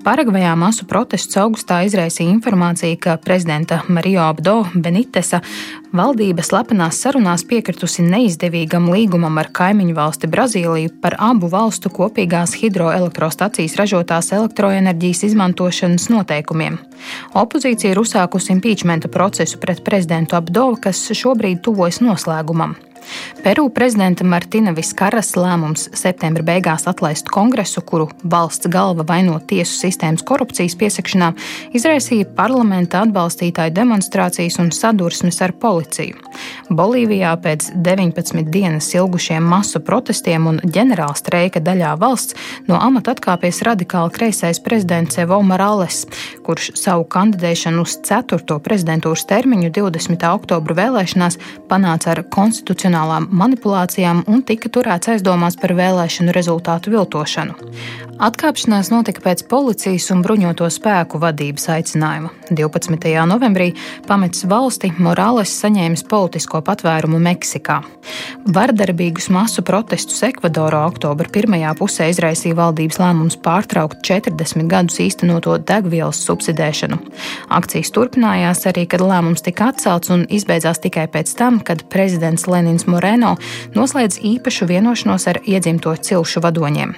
Paragvajā 0.08 0.54
masu 0.56 0.86
protestus 0.88 1.36
augustā 1.42 1.82
izraisīja 1.84 2.32
informācija, 2.32 2.96
ka 2.96 3.16
prezidenta 3.20 3.82
Mario 3.92 4.22
Abdo 4.24 4.54
Benitesa 4.72 5.42
valdība 5.92 6.46
slepenās 6.48 7.02
sarunās 7.04 7.44
piekritusi 7.50 8.06
neizdevīgam 8.08 8.88
līgumam 8.88 9.36
ar 9.42 9.52
kaimiņu 9.60 9.98
valsti 10.00 10.32
Brazīliju 10.32 10.94
par 11.04 11.18
abu 11.20 11.52
valstu 11.52 11.92
kopīgās 11.92 12.56
hidroelektrostacijas 12.62 13.76
ražotās 13.82 14.32
elektroenerģijas 14.40 15.26
izmantošanas 15.28 16.08
noteikumiem. 16.16 16.80
Opozīcija 17.36 17.92
ir 17.92 18.00
uzsākusi 18.00 18.56
impeachmenta 18.56 19.12
procesu 19.12 19.60
pret 19.60 19.84
prezidentu 19.84 20.40
Abdo, 20.40 20.70
kas 20.80 21.04
šobrīd 21.12 21.66
tuvojas 21.68 22.00
noslēgumam. 22.00 22.80
Peru 23.44 23.70
prezidenta 23.70 24.26
Martina 24.28 24.74
Viskaras 24.76 25.36
lēmums 25.38 25.88
septembra 25.96 26.44
beigās 26.44 26.88
atlaist 26.90 27.30
kongresu, 27.32 27.82
kuru 27.86 28.10
valsts 28.24 28.68
galva 28.72 29.06
vaino 29.08 29.38
tiesu 29.40 29.78
sistēmas 29.78 30.26
korupcijas 30.28 30.76
piesakšanā, 30.80 31.32
izraisīja 31.78 32.28
parlamenta 32.38 33.04
atbalstītāju 33.06 33.76
demonstrācijas 33.78 34.60
un 34.64 34.72
sadursmes 34.76 35.40
ar 35.46 35.54
policiju. 35.62 36.18
Bolīvijā 36.70 37.32
pēc 37.44 37.70
19 37.86 38.52
dienas 38.52 38.90
ilgušiem 38.96 39.46
masu 39.48 39.80
protestiem 39.86 40.50
un 40.52 40.60
ģenerāla 40.66 41.16
streika 41.18 41.62
daļā 41.64 41.94
valsts 42.02 42.36
no 42.68 42.80
amata 42.82 43.16
atkāpies 43.16 43.62
radikāli 43.68 44.14
kreisais 44.18 44.60
prezidents 44.64 45.18
Evo 45.22 45.40
Morales, 45.46 46.04
kurš 46.46 46.74
savu 46.80 47.08
kandidēšanu 47.16 47.86
uz 47.88 47.98
4. 48.08 48.60
prezidentūras 48.66 49.26
termiņu 49.30 49.72
20. 49.78 50.28
oktobra 50.34 50.78
vēlēšanās 50.82 51.40
panāca 51.72 52.12
ar 52.16 52.24
konstitucionālām 52.98 53.28
manipulācijām 53.32 54.24
un 54.28 54.44
tika 54.44 54.70
turēts 54.70 55.10
aizdomās 55.14 55.58
par 55.60 55.74
vēlēšanu 55.78 56.34
rezultātu 56.34 56.92
viltošanu. 56.92 57.54
Atkāpšanās 58.18 58.90
notika 58.90 59.22
pēc 59.22 59.44
policijas 59.46 60.10
un 60.10 60.24
bruņoto 60.26 60.66
spēku 60.74 61.20
vadības 61.22 61.68
aicinājuma. 61.70 62.32
12. 62.50 63.12
novembrī 63.30 63.76
pametis 64.08 64.48
valsti 64.50 64.90
Morāles 64.98 65.52
saņēmis 65.62 66.02
politisko 66.10 66.64
patvērumu 66.66 67.20
Meksikā. 67.22 67.84
Vardarbīgus 68.50 69.30
masu 69.30 69.62
protestus 69.62 70.24
Ekvadorā 70.26 70.80
oktobra 70.88 71.30
pirmajā 71.30 71.76
pusē 71.78 72.08
izraisīja 72.10 72.58
valdības 72.58 72.98
lēmums 73.04 73.38
pārtraukt 73.46 74.02
40 74.08 74.66
gadus 74.72 74.98
īstenoto 75.04 75.60
degvielas 75.62 76.24
subsidēšanu. 76.26 76.98
Akcijas 77.54 77.94
turpinājās 77.94 78.66
arī, 78.72 78.88
kad 78.90 79.06
lēmums 79.06 79.46
tika 79.46 79.70
atcelts 79.76 80.10
un 80.16 80.26
izbeidzās 80.26 80.82
tikai 80.82 81.06
pēc 81.14 81.36
tam, 81.38 81.62
kad 81.62 81.86
prezidents 81.94 82.48
Lenins 82.50 82.87
Moreno 82.88 83.36
noslēdz 83.76 84.22
īpašu 84.24 84.68
vienošanos 84.70 85.28
ar 85.28 85.42
iedzimto 85.44 85.94
cilšu 85.96 86.42
vadoņiem. 86.46 86.96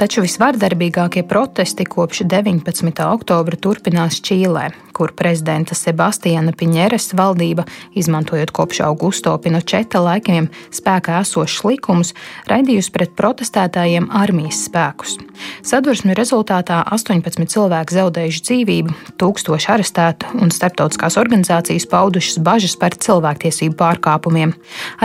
Taču 0.00 0.24
visvardarbīgākie 0.24 1.22
protesti 1.28 1.86
kopš 1.86 2.24
19. 2.26 3.04
oktobra 3.06 3.58
turpinās 3.60 4.18
Čīlē, 4.24 4.70
kur 4.94 5.12
prezidenta 5.16 5.76
Sebastiana 5.78 6.52
Piņeres 6.56 7.12
valdība, 7.18 7.64
izmantojot 7.98 8.52
kopš 8.54 8.82
Augusto 8.86 9.34
Pinocheta 9.42 10.02
laikiem 10.04 10.48
spēkā 10.74 11.20
esošus 11.22 11.64
likumus, 11.66 12.12
raidījusi 12.50 12.92
pret 12.94 13.14
protestētājiem 13.18 14.10
armijas 14.12 14.64
spēkus. 14.68 15.18
Sadursmi 15.66 16.16
rezultātā 16.18 16.82
18 16.92 17.48
cilvēki 17.52 17.96
zaudējuši 17.98 18.44
dzīvību, 18.48 18.96
tūkstoši 19.20 19.70
arestētu 19.74 20.32
un 20.42 20.52
starptautiskās 20.54 21.18
organizācijas 21.20 21.88
paudušas 21.90 22.40
bažas 22.44 22.76
par 22.80 22.96
cilvēktiesību 22.96 23.76
pārkāpumiem. 23.80 24.54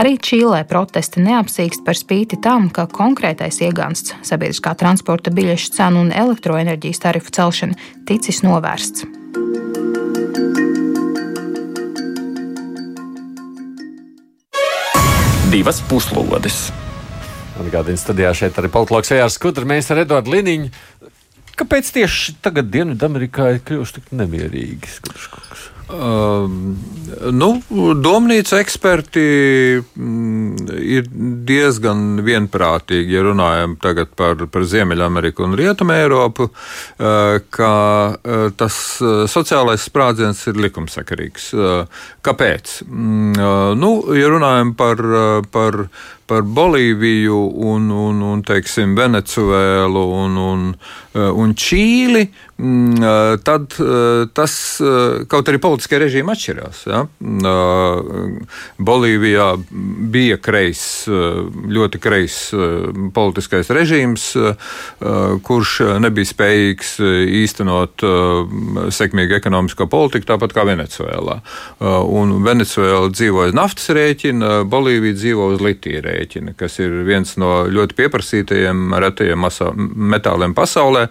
Arī 0.00 0.16
Čīlē 0.18 0.64
protesti 0.68 1.22
neapsīkst 1.24 1.84
par 1.86 1.98
spīti 1.98 2.40
tam, 2.44 2.70
ka 2.70 2.88
konkrētais 2.90 3.62
iegānsts 3.64 4.16
sabiedriskā 4.26 4.74
transporta 4.78 5.34
biļešu 5.34 5.76
cenu 5.78 6.06
un 6.06 6.12
elektroenerģijas 6.14 7.06
tarifu 7.06 7.34
celšana 7.38 7.78
ticis 8.08 8.44
novērsts. 8.46 9.17
Divas 15.48 15.80
puslodes. 15.88 16.68
Atgādījums 17.58 18.04
studijā 18.04 18.34
šeit 18.36 18.58
arī 18.60 18.68
politologs 18.70 19.10
Ejārs 19.16 19.38
Skudrs, 19.40 19.66
mēs 19.68 19.88
ar 19.90 20.02
Eduardu 20.04 20.34
Liniņu. 20.36 20.68
Kāpēc 21.58 21.88
tieši 21.96 22.36
tagad 22.44 22.68
Dienvidamerikā 22.70 23.48
ir 23.56 23.62
kļuvuši 23.66 23.96
tik 23.96 24.12
nemierīgi? 24.20 24.92
Skudrs, 24.92 25.64
Uh, 25.88 26.44
nu, 27.32 27.46
domnīca 27.96 28.58
eksperti 28.60 29.22
mm, 29.80 30.66
ir 30.84 31.06
diezgan 31.48 32.20
vienprātīgi, 32.26 33.16
ja 33.16 33.22
runājam 33.24 33.78
par, 33.80 34.44
par 34.52 34.66
Ziemeļameriku 34.68 35.46
un 35.46 35.56
Rietumu 35.56 35.96
Eiropu, 35.96 36.50
uh, 36.50 37.38
ka 37.48 37.72
uh, 38.12 38.44
tas 38.60 38.76
sociālais 39.32 39.88
sprādziens 39.88 40.44
ir 40.52 40.60
likumsakarīgs. 40.66 41.50
Kāpēc? 42.24 42.76
Mm, 42.84 43.32
nu, 43.80 43.92
ja 44.18 44.28
runājam 44.34 44.76
par, 44.76 45.02
par 45.52 45.84
par 46.28 46.44
Bolīviju 46.44 47.38
un, 47.70 47.88
un, 47.88 48.20
un 48.34 48.42
teiksim, 48.44 48.92
Venecuēlu 48.98 50.02
un, 50.18 50.36
un, 50.42 50.66
un 51.16 51.54
Čīli, 51.56 52.26
tad 52.58 53.74
tas 54.34 54.54
kaut 55.30 55.50
arī 55.50 55.60
politiskie 55.62 56.00
režīmi 56.02 56.32
atšķirās. 56.34 56.80
Ja? 56.90 57.04
Bolīvijā 58.90 59.46
bija 60.12 60.38
kreis, 60.42 60.82
ļoti 61.08 62.00
kreis 62.02 62.38
politiskais 63.14 63.70
režīms, 63.74 64.26
kurš 65.46 65.74
nebija 66.02 66.32
spējīgs 66.32 66.92
īstenot 67.42 68.04
sekmīgu 68.98 69.38
ekonomisko 69.38 69.88
politiku, 69.90 70.28
tāpat 70.34 70.56
kā 70.56 70.66
Venecuēlā. 70.68 71.38
Un 72.12 72.38
Venecuēla 72.44 73.12
dzīvoja 73.14 73.52
uz 73.52 73.56
naftas 73.56 73.88
rēķina, 73.96 74.62
Bolīvija 74.68 75.16
dzīvo 75.22 75.52
uz 75.54 75.62
litija 75.64 76.02
rēķina 76.04 76.58
kas 76.58 76.78
ir 76.82 76.92
viens 77.06 77.36
no 77.40 77.62
ļoti 77.70 77.96
pieprasītajiem 77.98 78.94
retajiem 79.04 79.46
metāliem 80.12 80.54
pasaulē 80.56 81.06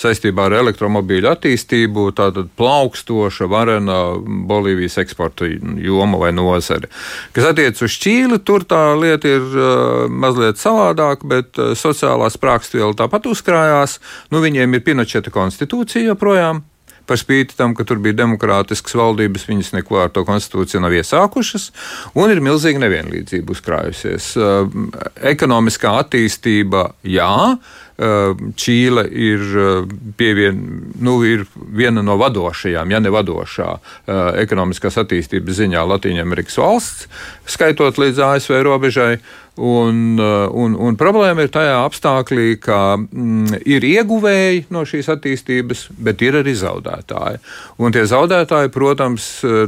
saistībā 0.00 0.46
ar 0.46 0.56
elektromobīļu 0.92 1.30
attīstību. 1.30 2.12
Tātad 2.16 2.50
plaukstoša, 2.56 3.48
varena 3.48 4.16
Bolīvijas 4.20 4.98
eksporta 5.02 5.46
joma 5.46 6.18
vai 6.18 6.32
nozare. 6.32 6.88
Kas 7.32 7.52
attiecas 7.52 7.82
uz 7.82 7.96
Čīli, 8.02 8.40
tur 8.44 8.64
tā 8.64 8.94
lieta 8.98 9.28
ir 9.28 9.42
uh, 9.42 10.08
mazliet 10.08 10.60
savādāka, 10.60 11.26
bet 11.26 11.58
uh, 11.58 11.74
sociālā 11.74 12.30
sprākstviela 12.30 12.94
tāpat 12.94 13.26
uzkrājās. 13.30 14.00
Nu, 14.30 14.42
viņiem 14.42 14.74
ir 14.74 14.84
Pinocheta 14.84 15.32
konstitūcija 15.32 16.12
joprojām 16.12 16.62
par 17.02 17.18
spīti 17.18 17.56
tam, 17.58 17.74
ka 17.74 17.82
tur 17.84 17.98
bija 17.98 18.14
demokrātiskas 18.22 18.94
valdības, 18.94 19.48
viņas 19.48 19.72
neko 19.74 19.98
ar 20.04 20.12
to 20.14 20.22
konstitūciju 20.24 20.84
nav 20.84 20.94
iesākušas, 20.94 21.64
un 22.14 22.30
ir 22.30 22.38
milzīga 22.44 22.78
nevienlīdzība 22.84 23.56
uzkrājusies. 23.56 24.28
Ekonomiskā 25.32 25.96
attīstība, 26.04 26.92
jā, 27.02 27.58
Čīle 27.98 29.04
ir, 29.10 29.42
pievien, 30.16 30.62
nu, 31.04 31.18
ir 31.28 31.44
viena 31.76 32.02
no 32.02 32.16
vadošajām, 32.20 32.90
ja 32.90 33.00
ne 33.02 33.12
vadošā, 33.12 33.68
ekonomiskās 34.42 34.96
attīstības 35.02 35.60
ziņā 35.60 35.84
Latvijas 35.86 36.58
valsts, 36.58 37.06
skaitot 37.46 38.00
līdz 38.00 38.24
ASV 38.32 38.62
robežai. 38.64 39.14
Un, 39.60 40.16
un, 40.16 40.74
un 40.80 40.94
problēma 40.96 41.44
ir 41.44 41.50
tajā 41.52 41.74
apstākļī, 41.84 42.46
ka 42.64 42.78
mm, 42.96 43.58
ir 43.68 43.84
ieguvēji 43.84 44.62
no 44.72 44.86
šīs 44.88 45.10
attīstības, 45.12 45.82
bet 46.00 46.24
ir 46.24 46.38
arī 46.40 46.54
zaudētāji. 46.56 47.42
Un 47.76 47.92
tie 47.92 48.06
zaudētāji, 48.08 48.72
protams, 48.72 49.26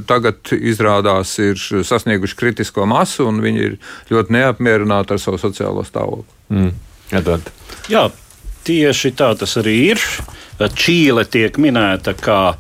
tagad 0.09 0.55
izrādās 0.57 1.37
ir 1.45 1.61
sasnieguši 1.61 2.41
kritisko 2.41 2.89
masu, 2.89 3.29
un 3.29 3.45
viņi 3.45 3.69
ir 3.69 3.77
ļoti 4.09 4.39
neapmierināti 4.39 5.19
ar 5.19 5.21
savu 5.21 5.43
sociālo 5.43 5.85
stāvokli. 5.85 6.33
Mm. 6.49 6.73
Edvard. 7.13 7.51
Jā, 7.91 8.09
tieši 8.65 9.13
tā 9.19 9.35
tas 9.39 9.59
arī 9.61 9.77
ir. 9.93 10.07
Čīle 10.79 11.27
tiek 11.29 11.57
minēta 11.61 12.15
kā 12.17 12.55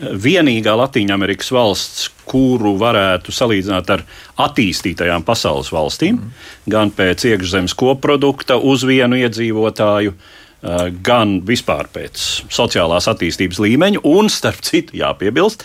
vienīgā 0.00 0.72
Latvijas 0.74 1.52
valsts, 1.54 2.08
kuru 2.26 2.72
varētu 2.80 3.30
salīdzināt 3.30 3.90
ar 3.94 4.02
attīstītajām 4.48 5.22
pasaules 5.22 5.70
valstīm, 5.70 6.16
mm. 6.16 6.48
gan 6.72 6.90
pēc 6.90 7.28
iekšzemes 7.30 7.76
koprodukta 7.78 8.56
uz 8.58 8.82
vienu 8.88 9.20
iedzīvotāju, 9.20 10.16
uh, 10.16 10.45
gan 11.06 11.36
vispār 11.46 11.86
pēc 11.92 12.22
sociālās 12.50 13.06
attīstības 13.10 13.60
līmeņa, 13.62 14.00
un 14.08 14.30
starp 14.32 14.62
citu 14.66 14.96
jāpiebilst, 14.98 15.62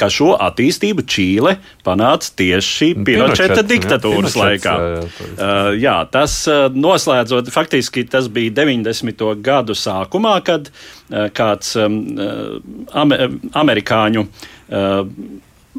ka 0.00 0.08
šo 0.10 0.32
attīstību 0.40 1.04
Čīle 1.10 1.56
panāca 1.86 2.32
tieši 2.40 2.92
Pinocheta 3.06 3.62
diktatūras 3.66 4.36
jā, 4.36 4.46
laikā. 4.46 4.72
Jā, 4.80 4.94
jā, 4.96 5.34
uh, 5.34 5.68
jā, 5.78 5.96
tas 6.14 6.38
uh, 6.50 6.64
noslēdzot, 6.72 7.52
faktiski 7.54 8.06
tas 8.10 8.30
bija 8.32 8.54
90. 8.62 9.26
gadu 9.44 9.76
sākumā, 9.76 10.38
kad 10.46 10.72
uh, 10.72 11.28
kāds 11.36 11.76
um, 11.80 12.00
amerikāņu 13.60 14.26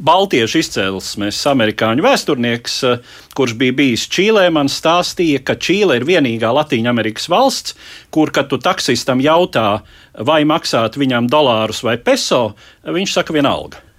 Baltiešu 0.01 0.63
izcelsmes 0.63 1.37
amerikāņu 1.45 2.01
vēsturnieks, 2.01 2.77
eh, 2.89 3.03
kurš 3.37 3.53
bija 3.59 3.75
bijis 3.77 4.07
Čīlē, 4.09 4.47
man 4.49 4.65
stāstīja, 4.65 5.43
ka 5.45 5.53
Čīle 5.53 5.99
ir 5.99 6.07
vienīgā 6.09 6.49
Latvijas 6.49 7.29
valsts, 7.29 7.75
kur, 8.09 8.31
kad 8.31 8.49
tu 8.49 8.57
taksistam 8.57 9.21
jautā, 9.21 9.83
vai 10.17 10.41
maksāt 10.43 10.97
viņam 10.97 11.29
dolārus 11.29 11.83
vai 11.83 11.97
peso, 11.97 12.55
viņš 12.83 13.13
saka 13.13 13.33
vienalga. 13.33 13.90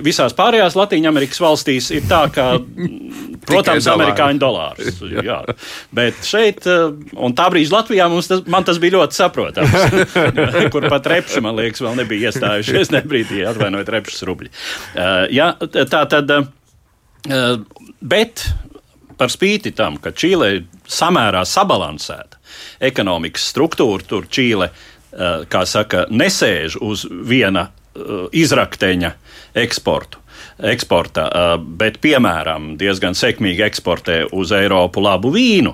Visās 0.00 0.32
pārējās 0.36 0.76
Latvijas 0.78 1.40
valstīs 1.42 1.90
ir 1.92 2.06
tā, 2.08 2.22
ka, 2.32 2.46
protams, 3.48 3.88
amerikāņu 3.92 4.40
dolārus. 4.40 5.00
Jā. 5.28 5.42
Bet 5.94 6.22
šeit, 6.26 6.64
eh, 6.70 6.88
un 7.12 7.36
tā 7.36 7.48
brīža 7.52 7.76
Latvijā, 7.76 8.08
tas, 8.28 8.44
man 8.50 8.66
tas 8.68 8.80
bija 8.82 8.96
ļoti 8.98 9.18
saprotams. 9.18 9.76
kur 10.74 10.88
pat 10.88 11.10
repši, 11.12 11.42
man 11.44 11.58
liekas, 11.58 11.84
vēl 11.84 11.98
nebija 12.00 12.32
iestājušies. 12.32 12.92
Ne 12.94 13.02
brīdī, 13.06 13.42
atvainojiet, 13.48 13.92
repšas 13.92 14.26
rubļi. 14.28 14.52
Uh, 14.94 15.26
jā, 15.32 15.52
tā 15.90 16.04
tad. 16.10 16.32
Uh, 17.22 17.60
bet 18.00 18.46
par 19.20 19.30
spīti 19.30 19.74
tam, 19.76 19.98
ka 20.02 20.14
Čīle 20.16 20.48
ir 20.56 20.64
samērā 20.90 21.44
sabalansēta 21.46 22.40
ekonomikas 22.82 23.44
struktūra, 23.52 24.02
tur 24.08 24.26
Čīle, 24.26 24.72
kā 25.52 25.62
saka, 25.68 26.06
nesēž 26.10 26.78
uz 26.82 27.04
viena 27.06 27.68
izrakteņa 28.32 29.12
eksportu. 29.62 30.20
Eksporta, 30.62 31.24
uh, 31.28 31.54
bet, 31.60 31.98
piemēram, 32.02 32.74
diezgan 32.80 33.16
sekmīgi 33.18 33.64
eksportē 33.66 34.18
uz 34.36 34.52
Eiropu 34.56 35.02
labu 35.02 35.32
vīnu, 35.34 35.72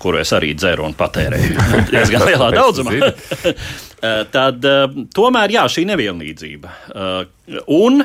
kuru 0.00 0.20
es 0.22 0.32
arī 0.36 0.52
dzeru 0.56 0.86
un 0.88 0.94
patērēju 0.96 1.66
diezgan 1.92 2.26
lielā 2.28 2.50
daudzumā. 2.54 2.94
Tad 4.34 4.64
tomēr 5.16 5.52
jā, 5.54 5.64
šī 5.72 5.86
nevienlīdzība. 5.88 6.72
Un 7.72 8.02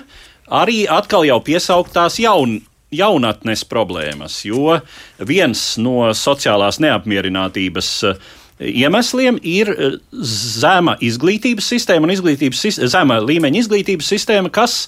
arī 0.47 0.81
atkal 0.87 1.25
jau 1.27 1.39
piesauktās 1.43 2.19
jaun, 2.23 2.57
jaunatnes 2.95 3.65
problēmas, 3.69 4.37
jo 4.47 4.77
viens 5.27 5.63
no 5.81 6.09
sociālās 6.15 6.79
neapmierinātības 6.83 7.91
uh, 8.07 8.29
iemesliem 8.59 9.39
ir 9.45 9.71
eh, 9.71 9.97
zema 10.59 10.95
izglītības 11.03 11.67
sistēma 11.73 12.07
un 12.07 12.13
izglītības, 12.13 12.63
zema 12.91 13.19
līmeņa 13.23 13.61
izglītības 13.63 14.09
sistēma, 14.13 14.51
kas 14.53 14.81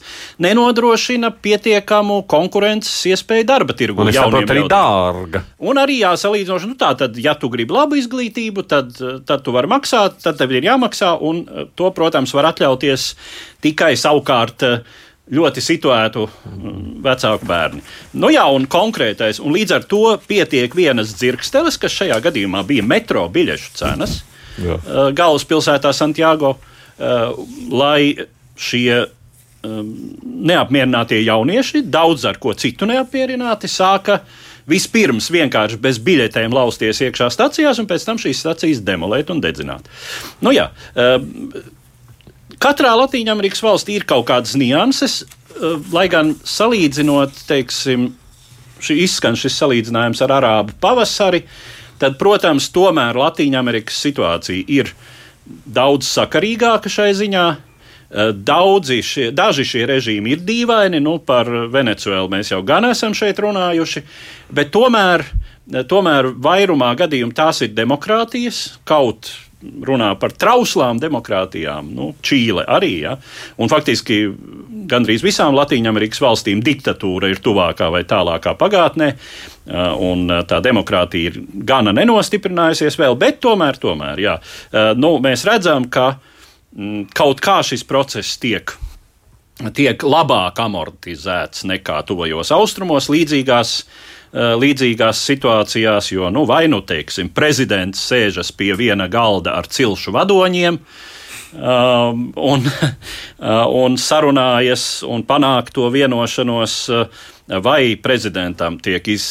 nenodrošina 0.43 1.31
pietiekamu 1.43 2.21
konkurences 2.31 3.05
iespēju 3.11 3.47
darba 3.47 3.75
tirgu. 3.77 4.03
Un 4.03 4.11
saprotu, 4.15 4.51
arī 4.53 4.65
dārga. 4.71 5.43
Un 5.63 5.79
arī 5.81 6.01
jāsalīdzinoši, 6.01 6.71
nu 6.71 6.79
tā 6.79 6.91
tad, 6.99 7.15
ja 7.21 7.35
tu 7.39 7.51
gribi 7.53 7.75
labu 7.75 7.99
izglītību, 7.99 8.65
tad, 8.67 8.91
tad 9.27 9.45
tu 9.45 9.55
vari 9.55 9.71
maksāt, 9.71 10.19
tad 10.23 10.39
tev 10.41 10.51
ir 10.57 10.67
jāmaksā, 10.67 11.15
un 11.23 11.45
eh, 11.45 11.71
to, 11.75 11.93
protams, 11.95 12.35
var 12.35 12.51
atļauties 12.51 13.13
tikai 13.61 13.93
savukārt 13.99 14.63
uh, 14.65 14.99
ļoti 15.31 15.63
situētu 15.63 16.25
mm, 16.27 16.81
vecāku 17.05 17.47
bērni. 17.47 17.81
Nu, 18.19 18.31
jā, 18.33 18.43
un 18.51 18.67
konkrētais, 18.71 19.39
un 19.43 19.55
līdz 19.55 19.77
ar 19.77 19.87
to 19.89 20.03
pietiek 20.27 20.75
vienas 20.75 21.15
dzirksteles, 21.15 21.79
kas 21.81 21.95
šajā 22.01 22.19
gadījumā 22.27 22.65
bija 22.67 22.85
metro 22.85 23.23
biļešu 23.31 23.73
cenas 23.79 24.19
jā. 24.59 24.75
Uh, 24.75 25.07
galvaspilsētā 25.15 25.93
Santiago, 25.95 26.57
uh, 26.57 27.41
lai 27.71 28.27
šie 28.59 29.01
um, 29.01 29.91
neapmierinātie 30.51 31.23
jaunieši, 31.23 31.85
daudz 31.87 32.27
ar 32.27 32.39
ko 32.41 32.53
citu 32.57 32.89
neapmierināti, 32.89 33.71
sāka 33.71 34.21
vispirms 34.69 35.31
vienkārši 35.33 35.79
bez 35.81 35.97
biļetēm 36.03 36.53
lausties 36.53 37.01
iekšā 37.07 37.31
stācijās, 37.33 37.79
un 37.81 37.87
pēc 37.89 38.05
tam 38.07 38.19
šīs 38.21 38.43
stācijas 38.43 38.83
demolēt 38.85 39.31
un 39.33 39.41
dedzināt. 39.43 39.87
Nu, 40.43 40.53
jā, 40.55 40.69
Katrā 42.61 42.91
Latvijas 42.93 43.63
valstī 43.65 43.95
ir 43.97 44.05
kaut 44.05 44.27
kādas 44.29 44.53
nianses, 44.53 45.23
eh, 45.23 45.79
lai 45.91 46.07
gan 46.07 46.35
salīdzinot, 46.35 47.33
teiksim, 47.49 48.11
šī 48.81 48.97
izskan 49.05 49.37
šis 49.37 49.57
salīdzinājums 49.57 50.21
ar 50.21 50.35
arābu 50.37 50.77
pavasari, 50.81 51.43
tad, 51.99 52.19
protams, 52.19 52.69
tomēr 52.69 53.17
Latvijas 53.17 53.97
situācija 53.97 54.65
ir 54.67 54.93
daudz 55.65 56.05
sakarīgāka 56.05 56.89
šai 56.89 57.11
ziņā. 57.17 57.47
Eh, 58.11 58.31
daudzi 58.35 59.01
šie, 59.01 59.31
daži 59.31 59.63
šie 59.63 59.85
režīmi 59.87 60.33
ir 60.35 60.39
dīvaini, 60.45 60.99
nu 61.01 61.17
par 61.17 61.47
Venecuēlu 61.47 62.29
mēs 62.29 62.51
jau 62.51 62.61
gan 62.61 62.85
esam 62.85 63.13
šeit 63.13 63.39
runājuši, 63.39 64.03
bet 64.51 64.69
tomēr, 64.71 65.23
tomēr 65.87 66.33
vairumā 66.35 66.91
gadījumu 66.99 67.33
tās 67.33 67.61
ir 67.61 67.69
demokrātijas, 67.69 68.77
kaut 68.83 69.31
runā 69.61 70.11
par 70.19 70.33
trauslām 70.37 70.99
demokrātijām, 71.01 71.91
nu, 71.95 72.11
Čīle 72.25 72.65
arī. 72.67 72.91
Ja? 73.05 73.15
Un 73.61 73.71
faktiski 73.71 74.23
gandrīz 74.91 75.23
visām 75.25 75.55
Latvijas 75.57 76.21
valstīm 76.21 76.61
diktatūra 76.65 77.31
ir 77.31 77.41
tuvākā 77.43 77.91
vai 77.93 78.03
tālākā 78.07 78.55
pagātnē. 78.59 79.11
Un 80.01 80.25
tā 80.49 80.61
demokrātija 80.65 81.31
ir 81.31 81.41
gana 81.67 81.93
nenostiprinājusies 81.95 82.97
vēl, 82.99 83.17
bet 83.19 83.39
tomēr, 83.43 83.77
tomēr 83.81 84.21
jā, 84.23 84.37
nu, 84.97 85.15
mēs 85.23 85.45
redzam, 85.47 85.85
ka 85.93 86.15
m, 86.75 87.05
kaut 87.13 87.43
kā 87.43 87.61
šis 87.65 87.85
process 87.87 88.39
tiek 88.41 88.73
tiek 89.77 90.01
labāk 90.01 90.57
amortizēts 90.57 91.67
nekā 91.69 91.99
tuvajos 92.09 92.49
austrumos, 92.55 93.11
līdzīgās 93.13 93.75
uh, 93.83 93.91
Eh, 93.91 94.20
līdzīgās 94.31 95.21
situācijās, 95.27 96.11
jo 96.13 96.29
nu, 96.31 96.45
vai 96.47 96.63
nu 96.71 96.81
teiksim, 96.87 97.31
prezidents 97.35 97.99
sēžas 98.11 98.53
pie 98.55 98.71
viena 98.79 99.09
galda 99.11 99.57
ar 99.59 99.67
cilšu 99.67 100.13
vadoņiem. 100.15 100.79
Um, 101.51 102.29
un, 102.39 102.63
uh, 102.63 103.65
un 103.83 103.97
sarunājas 103.99 105.01
un 105.03 105.25
panāk 105.27 105.73
to 105.75 105.89
vienošanos, 105.91 106.75
uh, 106.95 107.25
vai 107.59 107.97
prezidentam 107.99 108.77
tiek 108.79 109.09
iz, 109.11 109.25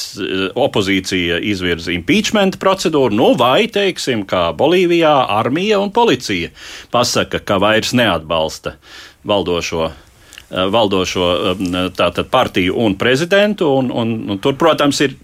opozīcija 0.52 1.38
izvirza 1.48 1.94
impeachment 1.94 2.58
procedūru, 2.60 3.16
nu, 3.16 3.30
vai, 3.40 3.70
teiksim, 3.72 4.26
kā 4.28 4.50
Bolīvijā, 4.52 5.14
armija 5.40 5.80
un 5.80 5.94
policija 5.96 6.52
pasaka, 6.92 7.40
ka 7.40 7.56
vairs 7.62 7.96
neatbalsta 7.96 8.76
valdošo 9.24 9.88
Eh, 9.88 10.09
valdošo 10.50 11.26
eh, 11.30 11.64
tātad, 11.96 12.28
partiju 12.30 12.76
un 12.78 12.96
prezidentu. 12.98 13.70
Un, 13.78 13.90
un, 13.90 14.14
un 14.30 14.38
tur, 14.42 14.56
protams, 14.58 15.00
ir 15.04 15.16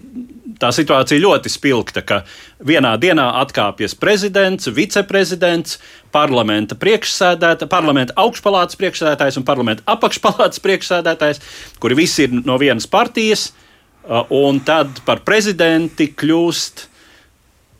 tā 0.57 0.71
situācija 0.73 1.21
ļoti 1.21 1.51
spilgta, 1.53 2.01
ka 2.01 2.21
vienā 2.65 2.95
dienā 2.97 3.27
atkāpjas 3.43 3.93
prezidents, 3.99 4.69
viceprezidents, 4.73 5.77
parlamenta 6.15 6.77
priekšsēdētājs, 6.79 7.69
parlamenta 7.69 8.15
augšpalātas 8.17 8.79
priekšsēdētājs 8.79 9.37
un 9.37 9.45
parlamenta 9.45 9.85
apakšpalātas 9.93 10.63
priekšsēdētājs, 10.63 11.43
kuri 11.83 11.99
visi 11.99 12.25
ir 12.25 12.37
no 12.39 12.57
vienas 12.61 12.89
partijas, 12.89 13.51
eh, 13.51 14.23
un 14.33 14.63
tad 14.65 15.03
par 15.05 15.21
prezidenti 15.27 16.13
kļūst 16.15 16.87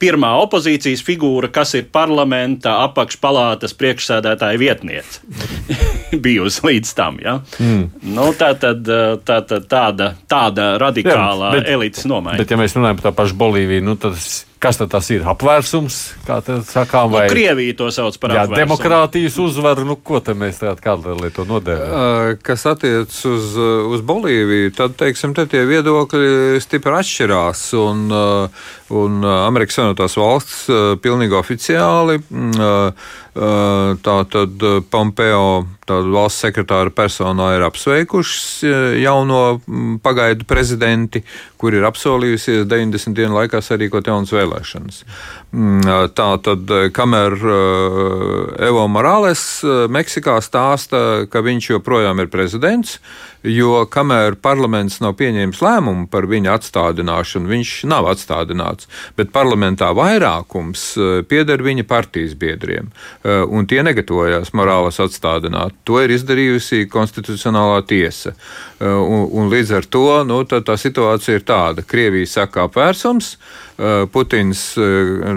pirmā 0.01 0.31
opozīcijas 0.43 1.03
figūra, 1.05 1.49
kas 1.53 1.73
ir 1.79 1.87
parlamenta 1.93 2.77
apakšpalātas 2.85 3.75
priekšsēdētāja 3.77 4.61
vietniece. 4.61 5.21
Bijusi 6.23 6.65
līdz 6.67 6.93
tam. 6.97 7.21
Ja? 7.23 7.39
Mm. 7.59 7.87
Nu, 8.15 8.29
tā 8.37 8.53
tad, 8.59 8.87
tā, 8.87 9.39
tā, 9.47 9.61
tāda, 9.67 10.13
tāda 10.29 10.69
radikālā 10.81 11.51
Jā, 11.51 11.57
bet, 11.59 11.71
elites 11.75 12.07
nomaiņa. 12.09 12.41
Bet, 12.43 12.53
ja 12.53 12.59
mēs 12.61 12.77
runājam 12.77 13.01
par 13.01 13.09
tā 13.09 13.15
pašu 13.17 13.39
Bolīviju, 13.41 13.85
nu, 13.89 13.97
tad 13.99 14.15
Kas 14.57 14.79
tas 14.89 15.05
ir? 15.13 15.21
Apvērsums, 15.29 15.95
kā 16.25 16.39
tā 16.41 16.55
sakām, 16.65 17.11
vai 17.13 17.27
nu, 17.27 17.33
Krievija 17.35 17.75
to 17.77 17.91
sauc 17.93 18.15
par 18.17 18.33
jā, 18.33 18.45
apvērsumu. 18.47 18.57
demokrātijas 18.63 19.37
uzvaru. 19.43 19.85
Nu, 19.85 19.97
ko 20.01 20.17
tad 20.17 20.39
mēs 20.39 20.57
tādā 20.63 20.97
lai 21.13 21.29
to 21.35 21.45
nodēvējam? 21.45 22.39
Kas 22.41 22.65
attiecas 22.65 23.19
uz, 23.29 23.53
uz 23.93 24.01
Bolīviju, 24.07 24.73
tad, 24.79 24.97
teiksim, 24.97 25.35
te 25.37 25.45
tie 25.51 25.61
viedokļi 25.69 26.57
stipri 26.63 26.97
atšķirās. 27.03 27.63
Un, 27.77 28.09
un 28.97 29.29
Amerikas 29.29 29.77
Savienotās 29.77 30.17
valsts 30.17 30.65
pilnīgi 31.05 31.37
oficiāli 31.37 32.17
tā 33.37 34.15
tad 34.33 34.63
Pompeo, 34.89 35.67
tāda 35.85 36.09
valsts 36.09 36.41
sekretāra 36.47 36.89
personā, 36.89 37.51
ir 37.57 37.65
apsveikušas 37.67 38.65
jauno 39.03 39.41
pagaidu 40.03 40.47
prezidenti, 40.49 41.21
kur 41.61 41.77
ir 41.77 41.85
apsolījusies 41.87 42.65
90 42.65 43.13
dienu 43.17 43.37
laikā 43.37 43.61
sarīkot 43.61 44.09
jaunas 44.09 44.33
vēlēšanas 44.33 44.46
vēlēšanas. 44.47 45.03
Mm, 45.51 46.11
tā 46.15 46.29
tad, 46.43 46.71
kamēr 46.93 47.37
Evo 48.67 48.87
Morāles 48.91 49.63
Meksikā 49.89 50.39
stāsta, 50.43 51.27
ka 51.31 51.43
viņš 51.45 51.71
joprojām 51.75 52.19
ir 52.23 52.31
prezidents, 52.31 52.97
jo 53.47 53.85
kamēr 53.89 54.35
parlaments 54.41 54.99
nav 54.99 55.15
pieņēmis 55.19 55.61
lēmumu 55.63 56.07
par 56.11 56.27
viņa 56.29 56.55
atstādināšanu, 56.57 57.49
viņš 57.51 57.73
nav 57.89 58.09
atstādināts, 58.11 58.89
bet 59.17 59.31
parlamentā 59.35 59.91
vairākums 59.95 60.89
pieder 61.29 61.63
viņa 61.63 61.85
partijas 61.87 62.35
biedriem, 62.39 62.89
un 63.23 63.67
tie 63.69 63.83
negatavojās 63.85 64.53
morālas 64.57 64.99
atstādināt. 65.03 65.77
To 65.87 66.01
ir 66.03 66.13
izdarījusi 66.15 66.87
konstitucionālā 66.91 67.83
tiesa. 67.87 68.35
Un, 68.81 69.23
un 69.31 69.47
līdz 69.53 69.71
ar 69.79 69.87
to 69.89 70.07
nu, 70.27 70.41
tā, 70.49 70.61
tā 70.65 70.75
situācija 70.77 71.39
ir 71.39 71.47
tāda: 71.47 71.85
Krievija 71.87 72.29
saka 72.29 72.67
apvērsums, 72.67 73.35
Putins 74.11 74.61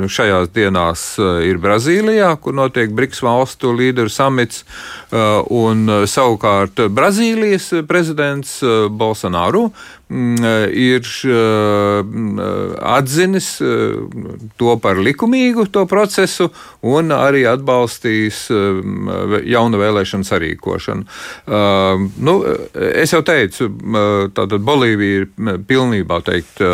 šajās 0.09 0.49
dienās 0.57 1.03
ir 1.45 1.61
Brazīlijā, 1.61 2.31
kur 2.41 2.57
notiek 2.57 2.93
BRICS 2.97 3.21
valstu 3.27 3.75
līderu 3.77 4.09
samits, 4.13 4.63
un 5.53 5.85
savukārt 6.09 6.81
Brazīlijas 6.89 7.69
prezidents 7.89 8.59
Bolsonaro 8.89 9.69
ir 10.11 11.07
atzinis 12.83 13.51
to 14.59 14.77
par 14.83 14.99
likumīgu 14.99 15.67
to 15.71 15.85
procesu 15.91 16.49
un 16.83 17.15
arī 17.15 17.45
atbalstījis 17.51 18.41
jaunu 19.55 19.83
vēlēšanu 19.83 20.27
sarīkošanu. 20.27 21.07
Nu, 22.27 22.35
es 22.75 23.15
jau 23.15 23.23
teicu, 23.27 23.71
tātad 24.35 24.67
Bolīvija 24.67 25.23
ir 25.23 25.63
pilnībā 25.71 26.21
teikt 26.27 26.65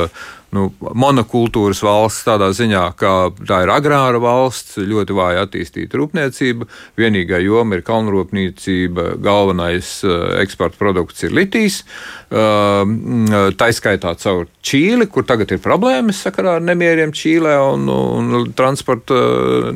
nu, 0.56 0.66
monokultūras 0.78 1.82
valsts 1.84 2.26
tādā 2.26 2.48
ziņā, 2.56 2.84
ka 2.98 3.12
tā 3.36 3.62
ir 3.64 3.72
agrāra 3.74 4.20
valsts, 4.22 4.78
ļoti 4.78 5.16
vāja 5.16 5.44
attīstīta 5.46 5.98
rūpniecība. 6.00 6.68
Vienīgā 7.00 7.40
joma 7.44 7.76
ir 7.76 7.84
kalnrūpniecība, 7.86 9.16
galvenais 9.22 9.98
eksporta 10.40 10.80
produkts 10.80 11.26
ir 11.26 11.36
litijs. 11.36 11.82
Uh, 12.26 12.82
taiskaitā 13.58 14.14
caur 14.22 14.46
Čīli, 14.66 15.08
kur 15.12 15.26
tagad 15.28 15.52
ir 15.54 15.62
problēmas 15.64 16.24
sakarā 16.26 16.58
ar 16.58 16.66
nemieriem 16.66 17.14
Čīlē 17.16 17.54
un, 17.72 17.88
un 17.90 18.50
transporta 18.56 19.16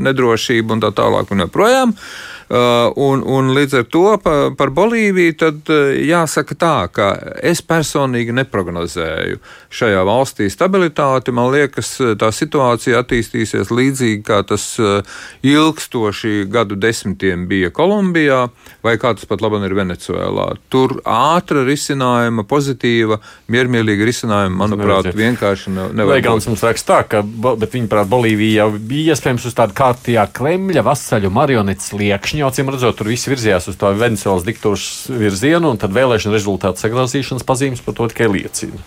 nedrošību 0.00 0.76
un 0.76 0.84
tā 0.84 0.92
tālāk 0.96 1.32
un 1.34 1.46
joprojām. 1.46 1.94
Uh, 1.94 2.39
un, 2.50 3.22
un 3.22 3.52
līdz 3.54 3.76
ar 3.78 3.84
to 3.86 4.04
par, 4.22 4.72
Bolīviju 4.74 5.34
tad 5.38 5.70
uh, 5.70 5.92
jāsaka 5.94 6.56
tā, 6.58 6.74
ka 6.90 7.10
es 7.46 7.62
personīgi 7.62 8.34
neprognozēju 8.34 9.38
šajā 9.70 10.02
valstī 10.06 10.48
stabilitāti. 10.50 11.34
Man 11.34 11.52
liekas, 11.54 11.92
tā 12.18 12.30
situācija 12.34 13.04
attīstīsies 13.04 13.70
līdzīgi 13.70 14.22
kā 14.26 14.40
tas 14.46 14.64
ilgstoši 15.46 16.46
gadu 16.50 16.78
desmitiem 16.80 17.46
bija 17.50 17.70
Kolumbijā, 17.74 18.40
vai 18.82 18.96
kā 18.98 19.14
tas 19.14 19.28
pat 19.30 19.44
labam 19.44 19.62
ir 19.66 19.76
Venecuēlā. 19.78 20.48
Tur 20.72 20.96
ātra 21.06 21.62
risinājuma, 21.68 22.46
pozitīva, 22.50 23.20
miermīlīga 23.52 24.08
risinājuma, 24.10 24.58
manuprāt, 24.64 25.12
vienkārši 25.14 25.74
nevar. 25.76 26.16
Legāns 26.16 26.50
mums 26.50 26.64
raksta 26.66 26.90
tā, 26.90 27.00
ka, 27.14 27.22
bet 27.60 27.78
viņa 27.78 27.90
prāt, 27.92 28.10
Bolīvija 28.10 28.64
jau 28.64 28.82
bija 28.90 29.14
iespējams 29.14 29.46
uz 29.46 29.54
tādu 29.54 29.76
kārtījā 29.78 30.26
Kremļa 30.34 30.82
vasaļu 30.86 31.30
marionetes 31.34 31.92
liekšņu 31.94 32.39
Viņa 32.40 32.48
acīm 32.54 32.70
redzot, 32.72 32.96
tur 32.96 33.10
viss 33.12 33.28
virzījās 33.28 33.66
uz 33.68 33.74
to 33.76 33.90
Venecijas 34.00 34.46
diktatūras 34.46 34.84
virzienu, 35.12 35.74
un 35.74 35.80
tad 35.82 35.92
vēlēšana 35.92 36.32
rezultātu 36.32 36.80
sagrozīšanas 36.80 37.44
pazīmes 37.44 37.82
par 37.84 37.98
to 37.98 38.06
tikai 38.08 38.30
liecina. 38.32 38.80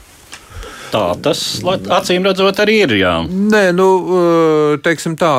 Tā 0.93 1.03
tas 1.25 1.39
acīm 1.65 2.25
redzot 2.27 2.59
arī 2.61 2.75
ir. 2.83 2.95
Jā. 2.99 3.13
Nē, 3.25 3.63
nu, 3.73 3.87
uh, 3.97 4.75
teiksim 4.85 5.15
tā, 5.17 5.31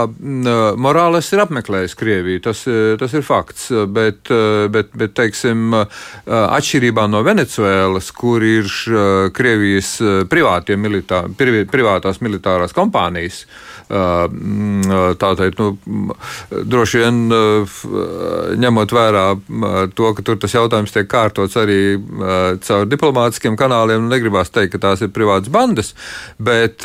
Morāles 0.83 1.31
ir 1.35 1.45
apmeklējis 1.45 1.95
Krieviju, 1.99 2.43
tas, 2.49 2.65
uh, 2.71 2.95
tas 2.99 3.15
ir 3.15 3.23
fakts. 3.27 3.69
Bet, 3.95 4.31
bet, 4.75 4.91
bet 4.99 5.15
teiksim, 5.17 5.75
atšķirībā 6.27 7.07
no 7.11 7.23
Venecuēlas, 7.27 8.11
kur 8.17 8.43
ir 8.45 8.69
Krievijas 9.35 9.95
privātie 10.31 10.77
militā, 10.81 11.25
privātās 11.39 12.21
militārās 12.25 12.75
kompānijas, 12.77 13.45
Tā 13.85 15.31
teikt, 15.37 15.61
nu, 15.61 16.15
droši 16.65 17.03
vien 17.03 17.19
ņemot 18.63 18.95
vērā 18.97 19.25
to, 19.93 20.09
ka 20.17 20.25
tur 20.25 20.39
tas 20.41 20.55
jautājums 20.57 20.95
tiek 20.95 21.09
kārtots 21.11 21.59
arī 21.61 21.99
caur 22.65 22.89
diplomātiskiem 22.89 23.59
kanāliem, 23.61 24.01
nu, 24.07 24.09
negribās 24.15 24.53
teikt, 24.55 24.75
ka 24.75 24.83
tās 24.87 25.05
ir 25.05 25.13
privātas 25.13 25.44
bandas, 25.53 25.93
bet, 26.39 26.85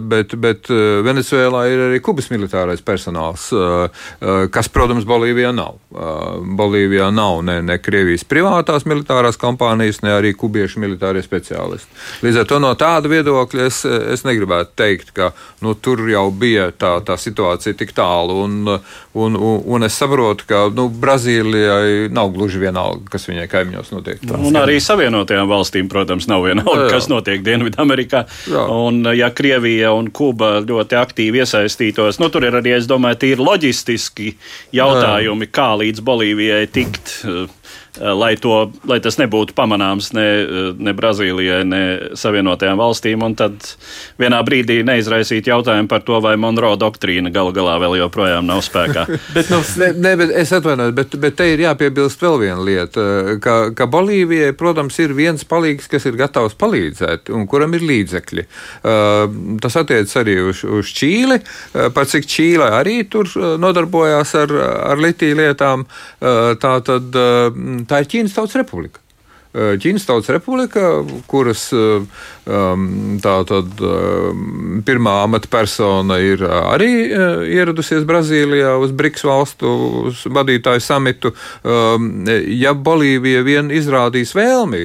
bet, 0.00 0.34
bet 0.42 0.70
Venecuēlā 1.06 1.62
ir 1.72 1.84
arī 1.88 2.00
Kubas 2.04 2.30
militārais 2.32 2.82
personāls, 2.84 3.48
kas, 4.52 4.70
protams, 4.72 5.06
Bolīvijā 5.08 5.52
nav. 5.56 5.78
Bolīvijā 6.56 7.08
nav 7.14 7.42
ne, 7.46 7.58
ne 7.64 7.78
Krievijas 7.82 8.26
privātās 8.28 8.86
militārās 8.88 9.38
kompānijas, 9.40 10.02
ne 10.04 10.14
arī 10.16 10.32
kubiešu 10.36 10.80
militārie 10.82 11.22
speciālisti. 11.24 11.88
Līdz 12.26 12.42
ar 12.42 12.48
to 12.50 12.60
no 12.62 12.72
tāda 12.78 13.10
viedokļa 13.12 13.66
es, 13.70 13.82
es 13.86 14.24
negribētu 14.26 14.74
teikt, 14.78 15.12
ka 15.16 15.30
nu, 15.64 15.74
tur 15.74 16.02
jau 16.10 16.28
bija 16.34 16.68
tā, 16.76 16.96
tā 17.06 17.16
situācija 17.20 17.76
tik 17.78 17.94
tālu. 17.96 18.42
Un, 18.46 18.58
un, 19.16 19.36
un, 19.36 19.60
un 19.76 19.86
es 19.86 19.96
saprotu, 19.98 20.46
ka 20.48 20.66
nu, 20.74 20.88
Brazīlijai 20.90 22.10
nav 22.14 22.32
gluži 22.34 22.60
vienalga, 22.62 23.08
kas 23.12 23.28
viņai 23.30 23.46
kaimiņos 23.52 23.92
notiek. 23.94 24.20
Tās, 24.22 24.44
un 24.50 24.60
arī 24.60 24.78
Savienotajām 24.82 25.48
valstīm, 25.50 25.90
protams, 25.92 26.28
nav 26.30 26.44
vienalga, 26.46 26.84
jā, 26.84 26.88
jā. 26.88 26.94
kas 26.96 27.10
notiek 27.12 27.44
Dienvidamerikā. 27.46 27.95
Jā. 28.52 28.66
Un, 28.72 29.02
ja 29.16 29.30
Krievija 29.34 29.92
un 29.96 30.12
Kuba 30.14 30.58
ļoti 30.66 31.00
aktīvi 31.00 31.42
iesaistītos, 31.44 32.20
nu, 32.22 32.30
tur 32.32 32.46
ir 32.46 32.58
arī, 32.60 32.76
es 32.76 32.88
domāju, 32.90 33.22
tīri 33.24 33.46
loģistiski 33.46 34.32
jautājumi, 34.76 35.48
jā. 35.48 35.54
kā 35.56 35.70
līdz 35.80 36.04
Bolīvijai 36.06 36.64
tikt. 36.76 37.18
Uh, 37.24 37.36
Eh, 37.36 37.48
lai, 38.00 38.36
to, 38.40 38.54
lai 38.88 38.98
tas 39.02 39.16
nebūtu 39.20 39.54
pamanāms 39.56 40.10
ne, 40.16 40.26
eh, 40.26 40.68
ne 40.78 40.92
Brazīlijai, 40.96 41.60
ne 41.68 41.82
Savienotajām 42.18 42.78
valstīm, 42.80 43.22
un 43.24 43.36
tad 43.38 43.70
vienā 44.20 44.40
brīdī 44.46 44.80
neizraisīt 44.86 45.48
jautājumu 45.50 45.88
par 45.90 46.04
to, 46.06 46.20
vai 46.24 46.36
Monroe 46.40 46.76
doktrīna 46.80 47.32
galu 47.32 47.54
galā 47.56 47.76
vēl 47.82 47.98
joprojām 48.02 48.46
nav 48.48 48.62
spēkā. 48.66 49.06
bet, 49.36 49.50
nu, 49.52 49.62
ne, 49.82 49.90
ne, 49.96 50.14
bet 50.20 50.34
es 50.42 50.52
atvainojos, 50.56 50.94
bet, 50.96 51.16
bet 51.22 51.38
te 51.40 51.48
ir 51.52 51.64
jāpiebilst 51.64 52.22
vēl 52.22 52.40
viena 52.44 52.58
lieta, 52.66 53.06
ka, 53.42 53.56
ka 53.76 53.88
Bolīvijai, 53.90 54.52
protams, 54.58 54.98
ir 55.02 55.16
viens 55.16 55.46
palīgs, 55.48 55.88
kas 55.90 56.08
ir 56.08 56.18
gatavs 56.20 56.56
palīdzēt 56.60 57.32
un 57.34 57.48
kuram 57.50 57.76
ir 57.76 57.86
līdzekļi. 57.86 58.46
Uh, 58.86 59.56
tas 59.62 59.76
attiecas 59.80 60.16
arī 60.20 60.36
uz, 60.50 60.62
uz 60.64 60.92
Čīli, 60.96 61.40
uh, 61.40 61.88
par 61.94 62.08
cik 62.10 62.28
Čīle 62.30 62.68
arī 62.76 62.98
tur 63.10 63.30
nodarbojās 63.60 64.34
ar, 64.38 64.52
ar 64.92 65.00
litiju 65.00 65.40
lietām. 65.40 65.86
Uh, 66.20 66.54
tā 66.60 66.76
tad 66.86 67.16
tā 67.88 68.02
ir 68.02 68.12
Ķīnas 68.12 68.36
Tautas 68.36 68.58
Republika. 68.60 69.02
Ķīnas 69.56 70.04
Tautas 70.04 70.28
Republika, 70.34 70.88
kuras 71.30 71.62
tātad, 73.24 73.78
um, 73.80 74.82
pirmā 74.84 75.14
amatpersona 75.24 76.18
ir 76.20 76.42
arī 76.44 76.90
ieradusies 77.56 78.04
Brazīlijā 78.06 78.74
uz 78.82 78.92
BRICS 78.96 79.24
valstu 79.24 79.72
uz 80.10 80.20
vadītāju 80.28 80.82
samitu. 80.84 81.32
Ja 82.52 82.74
Bolīvija 82.76 83.44
vien 83.46 83.72
izrādīs 83.74 84.34
vēlmi, 84.36 84.82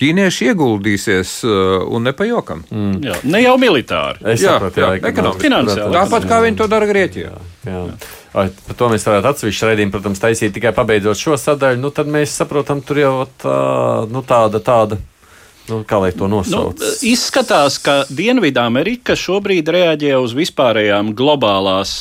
ķīnieši 0.00 0.48
ieguldīsies 0.54 1.34
un 1.44 2.08
nepajokam. 2.08 2.64
Mm. 2.72 2.94
Jā, 3.04 3.18
ne 3.28 3.42
jau 3.44 3.58
militāri. 3.60 4.24
Es 4.32 4.40
jā, 4.40 4.56
sapratu, 4.56 4.86
jā, 4.86 4.94
jā, 4.96 5.12
ekonomiski. 5.12 5.84
Tāpat 5.98 6.30
kā 6.32 6.40
viņi 6.46 6.62
to 6.62 6.70
dara 6.72 6.88
Grieķijā. 6.88 7.34
Jā, 7.68 7.84
jā. 7.92 8.16
Par 8.32 8.76
to 8.76 8.88
mēs 8.92 9.06
varētu 9.08 9.30
atsevišķu 9.32 9.70
raidījumu, 9.70 9.92
protams, 9.94 10.20
taisīt 10.22 10.52
tikai 10.56 10.74
pabeidzot 10.76 11.20
šo 11.20 11.38
sadaļu. 11.40 11.80
Nu, 11.80 11.92
tad 11.94 12.10
mēs 12.12 12.34
saprotam, 12.36 12.82
tur 12.84 13.00
jau 13.00 13.14
tā, 13.40 13.54
nu, 14.12 14.24
tāda, 14.26 14.60
tāda. 14.64 15.00
Nu, 15.68 15.82
kā 15.84 15.98
lai 16.00 16.10
to 16.16 16.28
nosauc? 16.32 16.80
Nu, 16.80 16.90
izskatās, 17.04 17.76
ka 17.84 18.00
Dienvidamerika 18.08 19.12
šobrīd 19.18 19.68
reaģē 19.72 20.14
uz 20.16 20.32
vispārējām 20.36 21.12
globālās, 21.16 21.92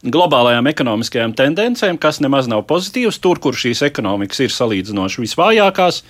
globālajām 0.00 0.70
ekonomiskajām 0.72 1.34
tendencēm, 1.36 2.00
kas 2.00 2.22
nemaz 2.24 2.48
nav 2.48 2.64
pozitīvas. 2.70 3.20
Tur, 3.20 3.40
kur 3.44 3.56
šīs 3.60 3.84
ekonomikas 3.90 4.40
ir 4.46 4.56
salīdzinoši 4.56 5.24
visvājākās, 5.26 6.00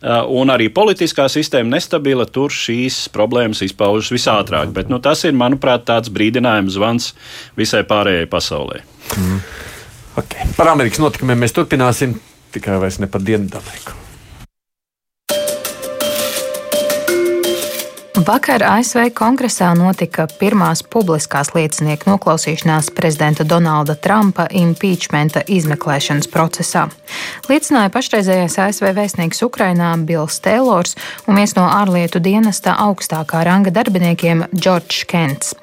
un 0.00 0.52
arī 0.52 0.70
politiskā 0.72 1.26
sistēma 1.28 1.76
nestabila, 1.76 2.24
tur 2.24 2.52
šīs 2.54 3.02
problēmas 3.12 3.60
izpaužas 3.66 4.12
visātrāk. 4.14 4.72
Bet 4.76 4.92
nu, 4.92 5.00
tas 5.02 5.26
ir, 5.28 5.36
manuprāt, 5.36 5.84
tāds 5.88 6.12
brīdinājums 6.12 6.76
zvans 6.78 7.12
visai 7.60 7.84
pārējai 7.88 8.28
pasaulē. 8.30 8.80
Mm. 9.18 9.40
Okay. 10.20 10.48
Par 10.56 10.72
Amerikas 10.72 11.02
notikumiem 11.02 11.44
mēs 11.44 11.54
turpināsim 11.56 12.16
tikai 12.54 12.80
vairs 12.82 12.98
ne 13.02 13.10
par 13.10 13.22
Dienvidameriku. 13.24 13.99
Vakar 18.20 18.60
ASV 18.60 19.06
kongresā 19.16 19.70
notika 19.72 20.26
pirmās 20.40 20.82
publiskās 20.84 21.54
liecinieku 21.54 22.10
noklausīšanās 22.10 22.90
prezidenta 22.92 23.46
Donalda 23.48 23.94
Trumpa 23.96 24.44
impeachmenta 24.52 25.40
izmeklēšanas 25.48 26.28
procesā. 26.28 26.82
Liecināja 27.48 27.88
pašreizējais 27.94 28.58
ASV 28.60 28.90
vēstnieks 28.98 29.40
Ukrainā 29.46 29.94
Bills 30.04 30.36
Taylors 30.44 30.98
un 31.24 31.40
viens 31.40 31.54
no 31.56 31.64
ārlietu 31.64 32.20
dienesta 32.20 32.74
augstākā 32.84 33.40
ranga 33.46 33.72
darbiniekiem 33.72 34.44
Džordžs 34.52 35.06
Kents. 35.08 35.54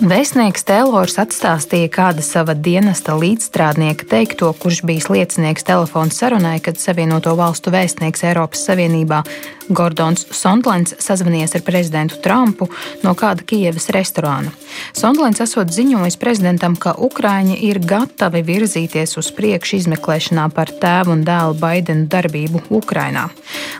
Vēstnieks 0.00 0.64
Taylors 0.64 1.18
atstāstīja 1.20 1.92
kāda 1.98 2.24
sava 2.24 2.56
dienesta 2.56 3.18
līdzstrādnieka 3.18 4.08
teikto, 4.08 4.54
kurš 4.62 4.80
bijis 4.88 5.10
liecinieks 5.12 5.68
telefona 5.68 6.16
sarunai, 6.16 6.56
kad 6.64 6.80
Savienoto 6.80 7.36
valstu 7.36 7.74
vēstnieks 7.76 8.24
Eiropas 8.30 8.64
Savienībā 8.70 9.20
Gordons 9.68 10.26
Sondlens 10.30 10.94
sazvanījies 11.02 11.56
ar 11.58 11.62
prezidentu 11.66 12.05
Trumpu 12.22 12.68
no 13.02 13.14
kāda 13.18 13.42
Kievas 13.46 13.88
restorāna. 13.94 14.52
Sondlens 14.96 15.40
esot 15.42 15.70
ziņojis 15.72 16.18
prezidentam, 16.20 16.76
ka 16.76 16.94
Ukraiņi 16.98 17.56
ir 17.68 17.80
gatavi 17.80 18.42
virzīties 18.46 19.16
uz 19.20 19.30
priekšu 19.36 19.80
izmeklēšanā 19.80 20.46
par 20.54 20.72
tēvu 20.82 21.14
un 21.16 21.24
dēlu 21.26 21.56
Baidenu 21.60 22.06
darbību 22.12 22.66
Ukrainā. 22.76 23.28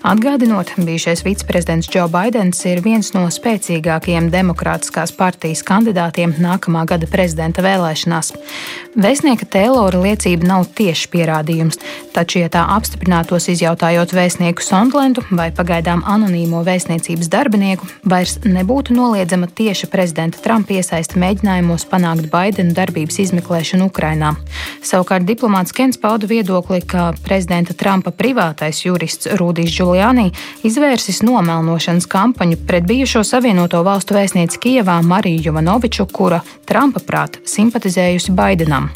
Atgādinot, 0.06 0.72
bijušais 0.78 1.24
viceprezidents 1.26 1.90
Joe 1.92 2.08
Baidens 2.12 2.62
ir 2.68 2.82
viens 2.84 3.12
no 3.16 3.26
spēcīgākajiem 3.32 4.30
demokrātiskās 4.32 5.14
partijas 5.16 5.64
kandidātiem 5.66 6.36
nākamā 6.42 6.86
gada 6.88 7.08
prezidenta 7.10 7.64
vēlēšanās. 7.66 8.32
Vēstnieka 8.96 9.48
Teilora 9.52 9.98
liecība 10.00 10.46
nav 10.48 10.70
tieši 10.76 11.10
pierādījums, 11.12 11.80
taču, 12.14 12.40
ja 12.40 12.48
tā 12.52 12.62
apstiprinātos 12.76 13.50
izjautājot 13.52 14.14
vēstnieku 14.16 14.64
Sondlendu 14.64 15.24
vai 15.30 15.50
pagaidām 15.54 16.04
anonīmo 16.08 16.62
vēstniecības 16.64 17.28
darbinieku, 17.32 17.88
vairs 18.16 18.38
nebūtu 18.44 18.94
noliedzama 18.96 19.48
tieša 19.52 19.90
prezidenta 19.92 20.40
Trumpa 20.42 20.76
iesaista 20.78 21.20
mēģinājumos 21.20 21.84
panākt 21.90 22.30
Baidena 22.32 22.72
darbības 22.76 23.20
izmeklēšanu 23.26 23.90
Ukrainā. 23.90 24.32
Savukārt 24.84 25.26
diplomāts 25.28 25.74
Kens 25.76 26.00
pauda 26.00 26.28
viedokli, 26.30 26.80
ka 26.80 27.10
prezidenta 27.26 27.76
Trumpa 27.76 28.14
privātais 28.16 28.80
jurists 28.86 29.28
Rudijs 29.40 29.76
Giuliani 29.76 30.30
izvērsis 30.66 31.22
nomelnošanas 31.26 32.08
kampaņu 32.10 32.62
pret 32.68 32.88
bijušo 32.88 33.24
Savienoto 33.26 33.82
valstu 33.86 34.16
vēstnieci 34.16 34.62
Kijevā 34.62 35.00
Mariju 35.04 35.50
Jovanoviču, 35.50 36.08
kura 36.12 36.40
Trumpa 36.66 37.04
prāt 37.04 37.42
simpatizējusi 37.44 38.36
Baidenam. 38.36 38.88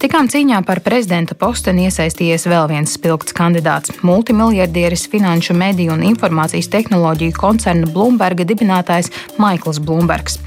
Tikām 0.00 0.28
cīņā 0.32 0.62
par 0.66 0.80
prezidenta 0.84 1.36
posteni 1.38 1.86
iesaistījies 1.88 2.46
vēl 2.50 2.68
viens 2.70 2.94
spilgts 2.96 3.34
kandidāts- 3.36 3.92
multimiljardieris, 4.08 5.08
finanšu 5.12 5.54
mediju 5.54 5.92
un 5.92 6.02
informācijas 6.02 6.70
tehnoloģiju 6.72 7.36
koncerna 7.36 7.86
Bloomberga 7.86 8.44
dibinātājs 8.44 9.10
Maikls 9.38 9.78
Blūmbergs. 9.78 10.38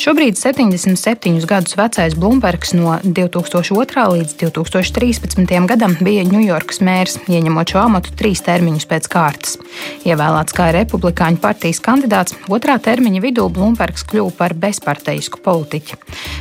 Šobrīd 0.00 0.38
77 0.40 1.42
gadus 1.44 1.74
vecais 1.76 2.14
Blūmbergs 2.16 2.70
no 2.72 2.94
2002. 3.04 4.04
līdz 4.14 4.30
2013. 4.40 5.50
gadam 5.68 5.92
bija 6.00 6.22
Ņujorkas 6.24 6.80
mērs, 6.80 7.18
ieņemot 7.28 7.74
šo 7.74 7.82
amatu 7.82 8.14
trīs 8.16 8.40
termiņus 8.46 8.88
pēc 8.88 9.08
kārtas. 9.12 9.58
Ievēlēts 10.08 10.56
kā 10.56 10.70
republikāņu 10.72 11.42
partijas 11.42 11.82
kandidāts, 11.84 12.32
otrā 12.48 12.78
termiņa 12.80 13.20
vidū 13.20 13.44
Blūmbergs 13.52 14.06
kļuva 14.08 14.32
par 14.38 14.54
bezparteisku 14.56 15.42
politiķi. 15.44 15.98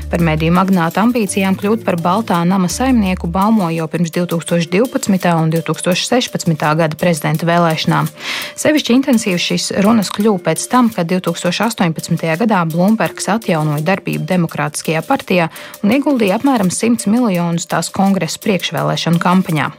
Par 0.08 0.24
mediju 0.24 0.56
magnāta 0.56 1.04
ambīcijām 1.04 1.60
kļūt 1.60 1.84
par 1.84 2.00
Baltā 2.00 2.40
nama 2.48 2.72
saimnieku 2.72 3.28
baumo 3.28 3.68
jau 3.76 3.90
pirms 3.92 4.16
2012. 4.16 5.36
un 5.36 5.52
2016. 5.58 6.56
gada 6.80 6.96
prezidenta 6.96 7.52
vēlēšanām. 7.52 8.08
Sevišķi 8.64 8.98
intensīvs 9.02 9.52
šīs 9.52 9.70
runas 9.84 10.16
kļuva 10.16 10.46
pēc 10.48 10.66
tam, 10.72 10.88
kad 10.96 11.12
2018. 11.12 12.24
gadā 12.40 12.64
Blūmbergs 12.72 13.28
atjaunoja 13.50 13.82
darbību 13.82 14.28
Demokrātiskajā 14.30 15.02
partijā 15.08 15.48
un 15.82 15.94
ieguldīja 15.96 16.38
apmēram 16.38 16.70
100 16.70 17.10
miljonus 17.10 17.66
tās 17.70 17.90
kongresa 17.90 18.38
priekšvēlēšanu 18.44 19.18
kampaņā. 19.24 19.72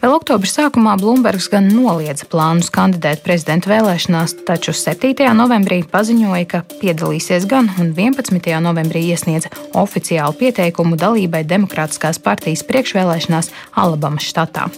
Vēl 0.00 0.14
oktobra 0.16 0.48
sākumā 0.48 0.96
Blūmbergs 1.00 1.50
gan 1.52 1.68
noliedza 1.68 2.24
plānus 2.30 2.72
kandidēt 2.72 3.22
prezidenta 3.24 3.70
vēlēšanās, 3.70 4.38
taču 4.48 4.72
7. 4.76 5.28
novembrī 5.36 5.82
paziņoja, 5.92 6.48
ka 6.48 6.62
piedalīsies 6.80 7.46
gan 7.50 7.68
un 7.76 7.92
11. 7.92 8.50
novembrī 8.64 9.04
iesniedza 9.12 9.52
oficiālu 9.76 10.36
pieteikumu 10.40 10.96
dalībai 11.00 11.44
Demokrātiskās 11.48 12.20
partijas 12.24 12.64
priekšvēlēšanās 12.68 13.52
Alabamas 13.76 14.28
štatā. 14.32 14.70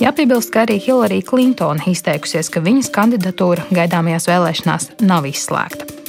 Jāpiebilst, 0.00 0.52
ka 0.52 0.66
arī 0.66 0.80
Hillary 0.80 1.22
Clinton 1.24 1.80
izteikusies, 1.88 2.52
ka 2.52 2.64
viņas 2.64 2.92
kandidatūra 2.92 3.68
gaidāmajās 3.72 4.28
vēlēšanās 4.32 4.94
nav 5.04 5.28
izslēgta. 5.28 6.01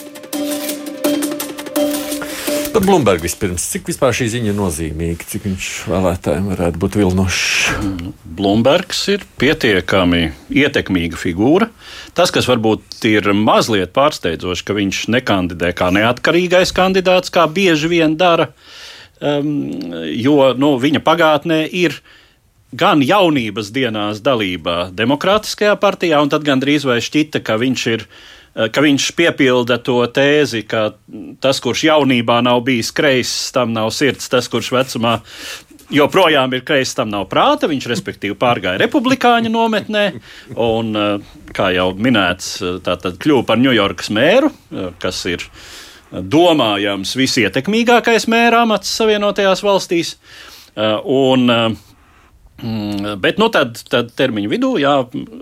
Par 2.73 2.81
Blūmbergu 2.81 3.27
vispirms. 3.27 3.67
Cik 3.69 3.85
vispār 3.91 4.15
šī 4.17 4.25
ziņa 4.33 4.47
ir 4.49 4.55
nozīmīga, 4.57 5.27
cik 5.29 5.43
viņš 5.45 5.65
vēlētājiem 5.91 6.47
varētu 6.49 6.79
būt 6.81 6.95
vilnošs? 6.97 7.43
Blūmbergs 8.39 9.01
ir 9.13 9.25
pietiekami 9.37 10.23
ietekmīga 10.49 11.19
figūra. 11.21 11.67
Tas, 12.17 12.33
kas 12.33 12.49
varbūt 12.49 13.05
ir 13.11 13.29
mazliet 13.37 13.93
pārsteidzoši, 13.93 14.65
ka 14.65 14.77
viņš 14.79 15.03
nekandidē 15.13 15.69
kā 15.77 15.91
neatkarīgais 15.93 16.73
kandidāts, 16.73 17.29
kā 17.29 17.45
bieži 17.45 17.91
vien 17.93 18.17
dara, 18.17 18.49
um, 19.21 19.53
jo 20.09 20.39
nu, 20.57 20.73
viņa 20.81 21.05
pagātnē 21.05 21.61
ir 21.69 21.99
gan 22.73 23.05
jaunības 23.05 23.69
dienās 23.69 24.25
dalībā 24.25 24.87
Demokrātiskajā 24.97 25.77
partijā, 25.77 26.25
un 26.25 26.33
tad 26.33 26.41
gandrīz 26.49 26.89
vai 26.89 26.97
šķita, 27.05 27.45
ka 27.45 27.61
viņš 27.61 27.85
ir 27.93 28.09
ka 28.53 28.83
viņš 28.85 29.09
piepilda 29.17 29.79
to 29.81 29.99
tēzi, 30.13 30.63
ka 30.69 30.91
tas, 31.41 31.59
kurš 31.63 31.87
jaunībā 31.89 32.39
nav 32.45 32.61
bijis 32.67 32.91
kreiss, 32.93 33.51
tam 33.55 33.73
nav 33.73 33.89
sirds, 33.95 34.29
tas, 34.29 34.49
kurš 34.51 34.69
vecumā 34.75 35.17
joprojām 35.93 36.53
ir 36.53 36.63
kreiss, 36.65 36.95
tam 36.97 37.09
nav 37.11 37.27
prāta. 37.31 37.69
Viņš, 37.71 37.87
respektīvi, 37.89 38.37
pārgāja 38.39 38.81
republikāņu 38.83 39.51
nometnē 39.53 40.05
un, 40.55 40.95
eh, 40.95 41.37
kā 41.53 41.71
jau 41.75 41.93
minēts, 41.97 42.55
eh, 42.61 42.79
tātad 42.79 43.17
kļuva 43.17 43.45
par 43.45 43.57
Ņujorkas 43.57 44.09
mēru, 44.13 44.51
kas 44.99 45.25
ir 45.25 45.39
domājams 46.13 47.15
visietekmīgākais 47.17 48.27
mēra 48.29 48.61
amats 48.61 48.99
Savienotajās 48.99 49.63
valstīs. 49.65 50.15
Un, 50.75 51.47
mm, 52.61 53.19
Bet 53.19 53.37
nu, 53.37 53.49
tad, 53.49 53.81
tad 53.89 54.11
termiņu 54.15 54.49
vidū 54.49 54.79
jā, 54.79 54.93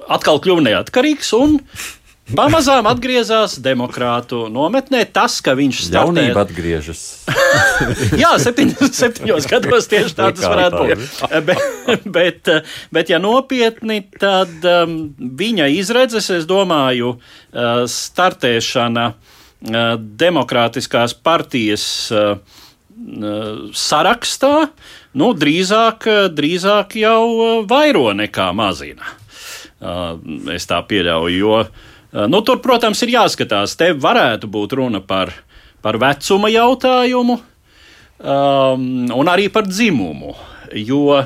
atkal 0.09 0.39
kļuva 0.39 0.64
neatkarīgs 0.64 1.34
un 1.38 1.59
Pamazām 2.30 2.86
atgriezās 2.88 3.57
demokrātu 3.59 4.45
nometnē. 4.51 5.01
Tas, 5.11 5.39
ka 5.43 5.55
viņš 5.57 5.82
startē... 5.88 6.22
jaunībā 6.22 6.43
atgriežas. 6.45 7.01
Jā, 8.22 8.30
septiņos, 8.39 8.93
septiņos 8.95 9.47
gados 9.51 9.89
tieši 9.91 10.15
tā 10.15 10.30
tas 10.38 10.45
varētu 10.45 10.84
būt. 10.86 11.03
bet, 11.49 12.05
bet, 12.05 12.51
bet, 12.93 13.11
ja 13.11 13.19
nopietni, 13.19 14.03
tad 14.22 14.53
um, 14.69 14.95
viņa 15.17 15.67
izredzes, 15.76 16.30
es 16.38 16.47
domāju, 16.47 17.17
uh, 17.17 17.84
startēšana 17.89 19.09
uh, 19.11 19.93
demokrātiskās 19.99 21.17
partijas 21.17 21.86
uh, 22.15 22.36
sarakstā, 23.76 24.55
nu, 25.17 25.34
drīzāk, 25.36 26.05
drīzāk 26.38 26.99
jau 27.01 27.63
vairo 27.67 28.11
nekā 28.15 28.51
mazina. 28.55 29.17
Uh, 29.82 30.19
es 30.53 30.69
tā 30.69 30.78
pieļauju, 30.86 31.39
jo 31.41 31.55
uh, 31.65 31.72
Eh, 31.72 31.91
nu, 32.12 32.41
tur, 32.45 32.59
protams, 32.64 33.01
ir 33.05 33.16
jāskatās. 33.16 33.78
Te 33.80 33.91
varētu 33.95 34.49
būt 34.51 34.76
runa 34.80 35.01
par, 35.03 35.34
par 35.84 35.99
vecuma 36.01 36.51
jautājumu 36.51 37.38
um, 37.39 38.88
un 39.16 39.32
arī 39.32 39.47
par 39.53 39.70
dzimumu. 39.70 40.36
Jo 40.72 41.20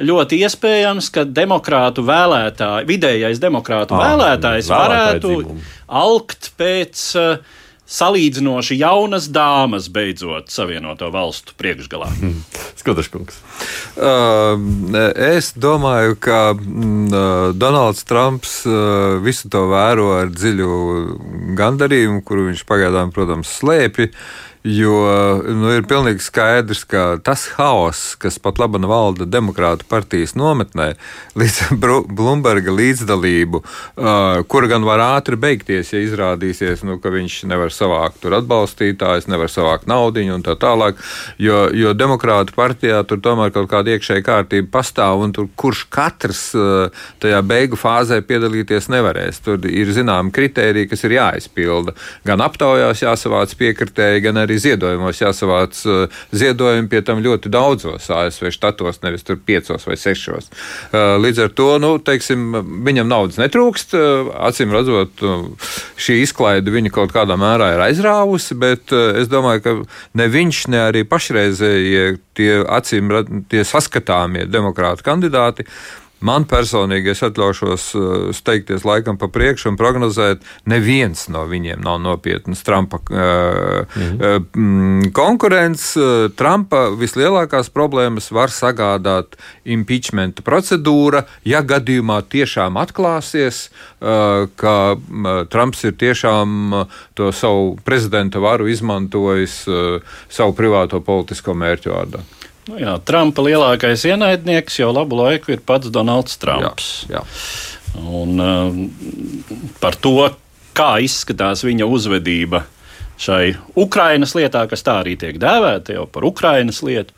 ļoti 0.00 0.40
iespējams, 0.44 1.10
ka 1.12 1.24
demokrātu 1.28 2.04
vēlētāji, 2.06 2.88
vidējais 2.88 3.40
demokrātu 3.40 3.96
ah, 3.96 4.04
vēlētājs 4.10 4.70
varētu 4.72 5.32
dzimumu. 5.34 5.64
alkt 6.04 6.50
pēc 6.60 7.04
uh, 7.20 7.55
salīdzinoši 7.86 8.78
jaunas 8.80 9.28
dāmas 9.32 9.88
beidzot 9.92 10.50
savienoto 10.52 11.10
valstu 11.14 11.54
priekšgalā. 11.58 12.10
Skatāškungs. 12.80 13.38
Uh, 13.96 14.58
es 15.14 15.52
domāju, 15.56 16.18
ka 16.20 16.40
uh, 16.52 17.54
Donalds 17.56 18.04
Trumps 18.08 18.58
uh, 18.68 19.16
visu 19.22 19.50
to 19.52 19.66
vēro 19.70 20.10
ar 20.20 20.32
dziļu 20.34 20.70
gandarījumu, 21.58 22.22
kuru 22.26 22.50
viņš 22.50 22.66
pagaidām, 22.68 23.14
protams, 23.14 23.54
slēpj. 23.60 24.10
Jo 24.66 24.96
nu, 25.46 25.68
ir 25.70 25.84
pilnīgi 25.86 26.24
skaidrs, 26.24 26.80
ka 26.90 27.20
tas 27.22 27.44
haoss, 27.54 28.16
kas 28.18 28.40
pat 28.42 28.58
labi 28.58 28.80
valda 28.82 29.22
Demokrātu 29.30 29.86
partijas 29.86 30.34
nometnē, 30.34 30.88
līdz 31.38 31.76
Blūmberga 32.16 32.74
līdzdalību, 32.74 33.60
uh, 33.62 34.40
kura 34.50 34.70
gan 34.72 34.86
var 34.88 35.04
ātri 35.04 35.38
beigties, 35.38 35.92
ja 35.94 36.02
izrādīsies, 36.02 36.82
nu, 36.86 36.98
ka 36.98 37.12
viņš 37.14 37.44
nevar 37.46 37.70
savākt 37.70 38.26
atbalstītājus, 38.26 39.28
nevar 39.30 39.52
savākt 39.52 39.86
naudu 39.86 40.24
un 40.34 40.42
tā 40.42 40.56
tālāk. 40.58 40.98
Jo, 41.38 41.66
jo 41.70 41.94
Demokrātu 41.94 42.56
partijā 42.56 43.04
tur 43.06 43.22
tomēr 43.22 43.54
kaut 43.54 43.70
kāda 43.70 43.94
iekšēja 43.94 44.24
kārtība 44.26 44.72
pastāv, 44.80 45.22
un 45.22 45.34
tur 45.36 45.46
kurš 45.54 45.84
katrs 45.94 46.42
uh, 46.58 46.90
tajā 47.22 47.38
beigu 47.46 47.78
fāzē 47.78 48.18
piedalīties 48.26 48.90
nevarēs. 48.90 49.42
Tur 49.46 49.62
ir 49.70 49.94
zināmi 49.94 50.34
kriteriji, 50.34 50.90
kas 50.90 51.06
ir 51.06 51.18
jāizpilda. 51.20 51.94
Gan 52.26 52.42
aptaujās 52.42 53.04
jāsavāc 53.04 53.54
piekritēji, 53.60 54.26
gan 54.26 54.42
arī 54.42 54.55
arī 54.56 54.62
ziedojumos 54.62 55.20
jāsavāc 55.20 55.78
uh, 55.86 56.08
ziedojumi 56.32 56.88
pie 56.88 57.02
tam 57.04 57.20
ļoti 57.20 57.50
daudzos 57.52 58.08
ASV 58.10 58.50
štatos, 58.50 59.02
nevis 59.02 59.24
tur 59.24 59.36
piecos 59.36 59.86
vai 59.86 59.96
sešos. 59.96 60.48
Uh, 60.92 61.16
līdz 61.20 61.44
ar 61.44 61.50
to, 61.52 61.78
nu, 61.78 61.98
teiksim, 61.98 62.54
viņam 62.86 63.08
naudas 63.08 63.38
netrūkst. 63.38 63.94
Uh, 63.94 64.30
acīm 64.48 64.72
redzot, 64.72 65.20
šī 65.96 66.20
izklaide 66.22 66.72
viņa 66.72 66.92
kaut 66.94 67.12
kādā 67.12 67.36
mērā 67.36 67.74
ir 67.74 67.84
aizrāvusi, 67.88 68.56
bet 68.56 68.92
es 68.92 69.28
domāju, 69.28 69.62
ka 69.62 69.76
ne 70.16 70.28
viņš, 70.30 70.64
ne 70.72 70.82
arī 70.88 71.04
pašreizējie 71.08 72.18
tie 72.36 72.50
acīm 72.64 73.12
tie 73.50 73.64
saskatāmie 73.64 74.46
demokrāti 74.48 75.06
kandidāti 75.06 75.66
Man 76.24 76.46
personīgi 76.48 77.10
es 77.12 77.20
atļaušos 77.26 77.86
uh, 77.98 78.04
steigties 78.36 78.86
laikam 78.88 79.18
pa 79.20 79.28
priekšu 79.32 79.68
un 79.72 79.76
prognozēt, 79.76 80.44
neviens 80.64 81.26
no 81.32 81.42
viņiem 81.48 81.82
nav 81.84 81.98
nopietns 82.00 82.64
Trumpa 82.64 83.02
uh, 83.04 83.98
mhm. 84.00 85.10
konkurents. 85.16 85.92
Trumpa 86.38 86.86
vislielākās 86.96 87.68
problēmas 87.74 88.30
var 88.32 88.52
sagādāt 88.52 89.36
impeachment 89.68 90.40
procedūra, 90.46 91.24
ja 91.44 91.62
gadījumā 91.66 92.20
tiešām 92.32 92.78
atklāsies, 92.80 93.66
ka 94.00 94.76
Trumps 95.52 95.84
ir 95.88 95.96
tiešām 96.00 96.72
to 97.18 97.32
savu 97.32 97.76
prezidenta 97.84 98.42
varu 98.42 98.68
izmantojis 98.72 99.62
savu 100.28 100.56
privāto 100.56 101.00
politisko 101.04 101.56
mērķu 101.56 101.94
vārdā. 101.94 102.24
Nu 102.66 102.80
jā, 102.82 102.96
Trumpa 103.06 103.44
lielākais 103.46 104.02
ienaidnieks 104.08 104.80
jau 104.80 104.90
labu 104.94 105.20
laiku 105.20 105.54
ir 105.54 105.62
pats 105.66 105.92
Donalds 105.94 106.38
Trumps. 106.42 106.88
Jā, 107.06 107.20
jā. 107.20 107.26
Un, 107.96 108.40
uh, 108.42 109.68
par 109.80 109.96
to, 110.02 110.18
kā 110.76 110.96
izskatās 111.04 111.62
viņa 111.64 111.86
uzvedība 111.88 112.64
šai 113.22 113.54
Ukrainas 113.78 114.34
lietā, 114.36 114.66
kas 114.68 114.84
tā 114.84 114.98
arī 115.04 115.14
tiek 115.20 115.38
dēvēta 115.40 115.94
jau 115.96 116.04
par 116.10 116.26
Ukrainas 116.28 116.82
lietu, 116.84 117.14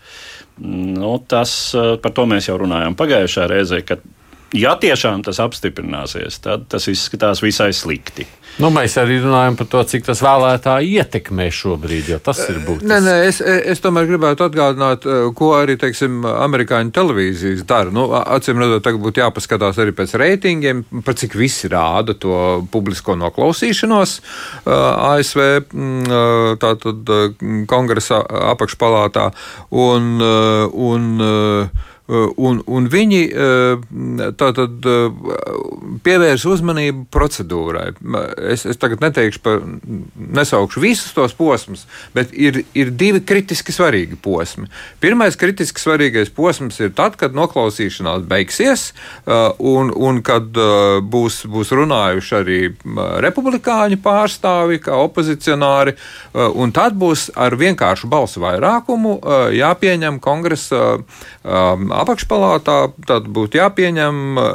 nu, 0.61 1.17
tas, 1.31 1.55
uh, 1.75 1.97
par 2.03 2.15
to 2.15 2.29
mēs 2.31 2.51
jau 2.51 2.59
runājām 2.61 2.95
pagājušajā 2.99 3.49
reizē, 3.51 3.83
kad 3.89 4.05
ja 4.57 4.75
tiešām 4.81 5.23
tas 5.27 5.41
apstiprināsies, 5.43 6.41
tad 6.45 6.69
tas 6.73 6.89
izskatās 6.91 7.43
visai 7.45 7.73
slikti. 7.77 8.27
Nu, 8.59 8.73
mēs 8.75 8.97
arī 8.99 9.21
runājam 9.23 9.55
par 9.55 9.69
to, 9.71 9.81
cik 9.87 10.07
tas 10.09 10.19
vēlētāji 10.25 10.97
ietekmē 10.99 11.47
šobrīd, 11.55 12.09
jo 12.11 12.17
tas 12.19 12.41
ir 12.49 12.57
būtiski. 12.65 12.89
Nē, 12.91 12.97
nē, 13.05 13.13
es, 13.29 13.39
es 13.45 13.79
tomēr 13.85 14.09
gribētu 14.09 14.49
atgādināt, 14.49 15.07
eh, 15.07 15.29
ko 15.39 15.53
arī 15.61 15.77
teiksim, 15.79 16.25
amerikāņu 16.27 16.91
televīzijas 16.97 17.63
dara. 17.69 17.95
Nu, 17.95 18.09
acīm 18.19 18.59
redzot, 18.59 18.83
tagad 18.89 19.05
būtu 19.05 19.23
jāpaskatās 19.23 19.79
arī 19.79 19.95
pēc 19.95 20.17
reitingiem, 20.19 20.83
par 21.07 21.15
cik 21.21 21.39
visi 21.39 21.71
rāda 21.71 22.17
to 22.19 22.41
publisko 22.75 23.15
noklausīšanos 23.21 24.17
eh, 24.19 24.75
ASV 24.75 25.45
mm, 25.69 26.59
tātad, 26.65 27.15
kongresa 27.71 28.25
apakšpalātā. 28.57 29.29
Un, 29.87 30.19
un, 30.19 31.09
Eh, 31.29 31.87
un, 32.09 32.63
un 32.65 32.87
viņi 32.89 33.21
eh, 33.29 33.83
tātad 34.41 34.87
eh, 34.89 35.17
pievērs 36.05 36.47
uzmanību 36.49 37.05
procedūrai. 37.13 37.91
Es, 38.49 38.65
es 38.69 38.81
tagad 38.81 39.03
neteikšu 39.05 39.43
par, 39.45 39.61
nesaukšu 40.17 40.81
visus 40.81 41.13
tos 41.17 41.35
posmus, 41.37 41.85
bet 42.17 42.33
ir, 42.33 42.63
ir 42.79 42.93
divi 42.97 43.21
kritiski 43.29 43.75
svarīgi 43.77 44.17
posmi. 44.25 44.71
Pirmais 45.03 45.37
kritiski 45.37 45.83
svarīgais 45.83 46.33
posms 46.35 46.81
ir 46.81 46.95
tad, 46.97 47.19
kad 47.21 47.37
noklausīšanās 47.37 48.25
beigsies, 48.29 48.93
un, 49.59 49.93
un 49.93 50.23
kad 50.25 50.49
būs, 51.13 51.43
būs 51.51 51.75
runājuši 51.77 52.35
arī 52.39 52.61
republikāņu 53.25 54.01
pārstāvi, 54.05 54.81
kā 54.83 54.97
opozicionāri, 55.05 55.97
un 56.33 56.73
tad 56.77 56.97
būs 56.99 57.29
ar 57.37 57.57
vienkāršu 57.59 58.09
balsu 58.11 58.43
vairākumu 58.45 59.19
jāpieņem 59.59 60.21
kongresa 60.25 60.97
apakšpalātā 62.03 62.77
tad 63.09 63.29
būtu 63.35 63.61
jāpieņem 63.61 64.21
uh, 64.39 64.47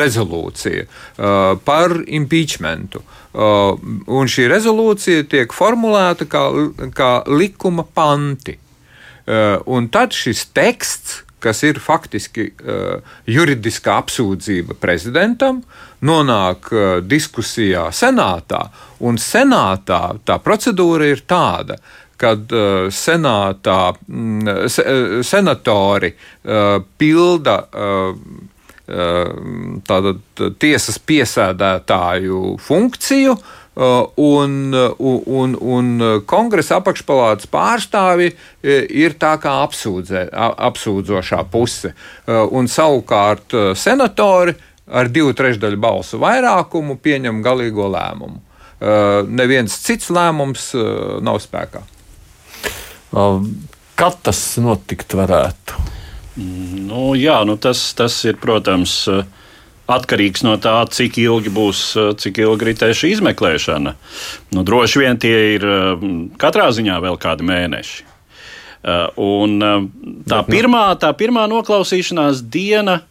rezolūcija 0.00 0.86
uh, 0.86 1.58
par 1.64 1.96
impeachmentu. 2.06 3.02
Uh, 3.32 3.78
un 4.12 4.28
šī 4.28 4.48
rezolūcija 4.52 5.28
tiek 5.32 5.54
formulēta 5.56 6.28
kā, 6.28 6.46
kā 6.96 7.12
likuma 7.30 7.86
panti. 7.86 8.58
Un 9.70 9.84
tad 9.94 10.10
šis 10.18 10.48
teksts, 10.50 11.20
kas 11.42 11.62
ir 11.66 11.78
faktiski 11.82 12.48
uh, 12.50 13.14
juridiska 13.26 13.96
apsūdzība 14.02 14.76
prezidentam, 14.82 15.60
nonāk 16.06 16.70
uh, 16.70 16.82
diskusijā 17.02 17.88
senātā. 17.94 18.64
Un 19.02 19.18
senātā 19.18 20.00
tā 20.26 20.38
procedūra 20.42 21.10
ir 21.10 21.24
tāda, 21.26 21.78
kad 22.22 22.54
uh, 22.54 22.86
senātā 22.94 23.80
mm, 24.06 24.68
se, 24.70 24.84
uh, 24.86 25.16
senatori 25.26 26.12
uh, 26.14 26.78
pilda 26.98 27.56
uh, 27.66 28.12
uh, 28.12 29.34
tātad, 29.88 30.22
tiesas 30.62 31.02
piesēdētāju 31.02 32.44
funkciju. 32.62 33.34
Uh, 33.34 33.58
un, 34.20 34.74
un, 35.00 35.54
un 35.56 35.86
kongresa 36.28 36.76
apakšpalātas 36.80 37.48
pārstāvi 37.48 38.28
ir 38.62 39.16
tā 39.16 39.32
kā 39.40 39.54
apsūdzē, 39.64 40.26
apsūdzošā 40.68 41.40
puse. 41.50 41.94
Un 42.28 42.68
savukārt 42.68 43.56
senatori 43.80 44.54
ar 44.92 45.08
divu 45.08 45.32
trešdaļu 45.32 45.80
balsu 45.80 46.20
vairākumu 46.20 46.98
pieņem 47.00 47.40
galīgo 47.44 47.88
lēmumu. 47.88 48.42
Neviens 49.32 49.78
cits 49.86 50.10
lēmums 50.12 50.72
nav 51.24 51.40
spēkā. 51.40 51.80
Kad 53.12 54.18
tas 54.24 54.40
notikt 54.62 55.14
varētu? 55.14 55.90
Nu, 56.88 57.12
jā, 57.18 57.42
nu 57.44 57.58
tas, 57.60 57.80
tas 57.96 58.14
ir, 58.24 58.38
protams, 58.40 58.94
atkarīgs 59.92 60.44
no 60.46 60.56
tā, 60.62 60.78
cik 60.88 61.18
ilgi 61.20 61.52
būs, 61.52 61.82
cik 62.22 62.40
ilgi 62.40 62.70
ritēs 62.70 63.02
šī 63.02 63.12
izmeklēšana. 63.18 63.92
Nu, 64.56 64.64
droši 64.64 65.02
vien 65.02 65.20
tie 65.20 65.36
ir 65.58 65.68
katrā 66.40 66.70
ziņā 66.72 66.96
vēl 67.04 67.20
kādi 67.20 67.46
mēneši. 67.50 68.08
Un 69.22 69.58
tā 69.60 70.40
nu- 70.40 70.48
pirmā, 70.48 70.86
tā 70.98 71.12
pirmā 71.14 71.44
noklausīšanās 71.52 72.40
diena 72.48 73.02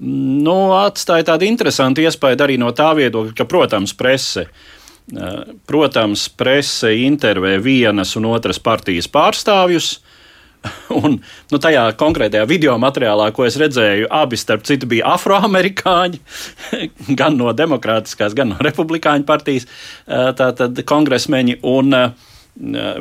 nu, 0.00 0.58
atstāja 0.76 1.30
tādu 1.30 1.46
interesantu 1.46 2.02
iespēju 2.02 2.42
arī 2.44 2.58
no 2.60 2.74
tā 2.76 2.90
viedokļa, 2.98 3.32
ka, 3.38 3.46
protams, 3.48 3.94
prese 3.96 4.44
uh, 4.44 4.64
Protams, 5.06 6.26
prese 6.34 6.90
intervē 7.06 7.56
vienas 7.62 8.16
un 8.18 8.26
otras 8.32 8.58
partijas 8.58 9.06
pārstāvjus. 9.06 10.00
Un, 10.98 11.20
nu, 11.52 11.58
tajā 11.62 11.84
konkrētajā 12.00 12.46
video 12.50 12.74
materiālā, 12.82 13.28
ko 13.34 13.44
es 13.46 13.54
redzēju, 13.60 14.08
abi 14.10 14.38
starp 14.40 14.64
citu 14.66 14.88
bija 14.90 15.12
afroamerikāņi, 15.14 16.18
gan 17.20 17.36
no 17.38 17.52
demokrātiskās, 17.54 18.34
gan 18.34 18.50
no 18.54 18.56
republikāņu 18.66 19.28
partijas, 19.28 19.68
tātad 20.06 20.82
kongresmeņi. 20.86 21.60
Un, 21.74 22.00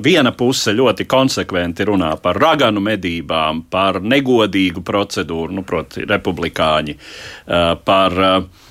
Viena 0.04 0.34
puse 0.36 0.74
ļoti 0.76 1.06
konsekventi 1.08 1.86
runā 1.88 2.10
par 2.20 2.36
raganu 2.36 2.82
medībām, 2.84 3.62
par 3.72 4.02
negodīgu 4.04 4.84
procedūru, 4.84 5.56
nu, 5.56 5.64
proti, 5.64 6.04
republikāņi, 6.04 6.98
par 7.88 8.18
uh, 8.20 8.65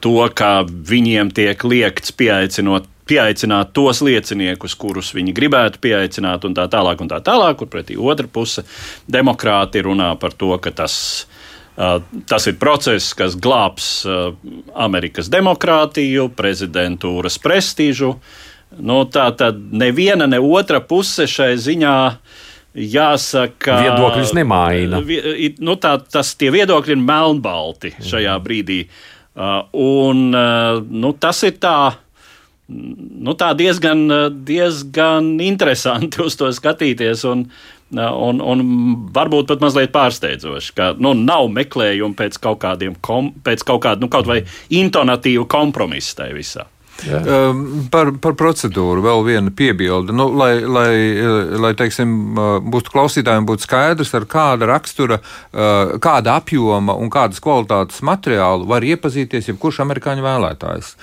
to, 0.00 0.16
ka 0.34 0.50
viņiem 0.64 1.30
tiek 1.36 1.64
liekts 1.68 2.14
pieaicinot 2.16 2.88
pieaicināt 3.04 3.74
tos 3.76 4.00
lieciniekus, 4.04 4.74
kurus 4.80 5.12
viņi 5.12 5.34
gribētu 5.36 5.80
pieaicināt, 5.84 6.46
un 6.48 6.54
tā 6.56 6.66
tālāk, 6.72 7.02
un 7.04 7.10
tā 7.10 7.20
tālāk, 7.24 7.58
kur 7.60 7.68
pretī 7.68 7.98
otra 8.00 8.28
puse 8.30 8.64
demokrāti 9.10 9.82
runā 9.84 10.14
par 10.20 10.32
to, 10.32 10.54
ka 10.62 10.72
tas, 10.72 10.94
uh, 11.76 11.98
tas 12.30 12.48
ir 12.48 12.56
process, 12.60 13.12
kas 13.16 13.36
glābs 13.36 13.90
Amerikas 14.72 15.28
demokrātiju, 15.32 16.30
prezidentūras 16.36 17.38
prestižu. 17.42 18.14
Nu, 18.74 19.04
tā 19.06 19.28
tad 19.38 19.60
neviena, 19.70 20.26
ne 20.26 20.40
otra 20.40 20.80
puse 20.82 21.28
šai 21.30 21.52
ziņā 21.60 21.96
jāsaka, 22.74 23.76
viedokļus 23.84 24.32
nemaina. 24.34 24.98
Nu, 25.62 25.76
tā, 25.78 25.98
tas, 26.10 26.32
tie 26.40 26.48
viedokļi 26.50 26.96
ir 26.96 27.04
melnbalti 27.04 27.92
šajā 28.02 28.38
brīdī. 28.42 28.86
Mm. 28.88 28.88
Uh, 28.88 29.13
un, 29.34 30.24
uh, 30.34 30.80
nu, 30.90 31.12
tas 31.18 31.42
ir 31.46 31.58
tā. 31.62 31.76
Nu, 32.64 33.34
tā 33.36 33.50
diezgan, 33.52 34.06
diezgan 34.48 35.34
interesanti 35.44 36.22
uz 36.26 36.36
to 36.40 36.48
skatīties. 36.54 37.26
Un, 37.28 37.44
un, 37.94 38.40
un 38.40 38.62
varbūt 39.14 39.50
pat 39.50 39.64
mazliet 39.64 39.92
pārsteidzoši, 39.94 40.72
ka 40.78 40.92
nu, 40.96 41.12
nav 41.18 41.50
meklējumu 41.52 42.16
pēc 42.18 42.38
kaut 42.42 42.62
kādiem, 42.64 42.96
kom, 43.04 43.34
pēc 43.44 43.66
kaut 43.68 43.84
kāda, 43.84 44.00
nu, 44.02 44.10
kaut 44.12 44.30
vai 44.30 44.40
intonatīva 44.72 45.44
kompromisa 45.50 46.22
tajā 46.22 46.38
visā. 46.38 46.64
Um, 47.04 47.88
par, 47.92 48.12
par 48.22 48.36
procedūru 48.38 49.02
vēl 49.04 49.24
viena 49.26 49.52
piebilde. 49.54 50.14
Nu, 50.16 50.28
lai, 50.38 50.62
lai, 50.62 50.92
lai 51.60 51.72
teiksim, 51.76 52.12
uh, 52.32 52.56
būtu 52.62 52.92
klausītājiem 52.94 53.48
būtu 53.48 53.66
skaidrs, 53.66 54.14
ar 54.16 54.26
kāda 54.30 54.68
rakstura, 54.70 55.18
uh, 55.20 55.96
kāda 56.02 56.38
apjoma 56.40 56.96
un 56.96 57.10
kādas 57.12 57.42
kvalitātes 57.44 58.00
materiālu 58.06 58.68
var 58.70 58.86
iepazīties 58.86 59.50
jebkurš 59.50 59.82
amerikāņu 59.84 60.24
vēlētājs. 60.24 60.94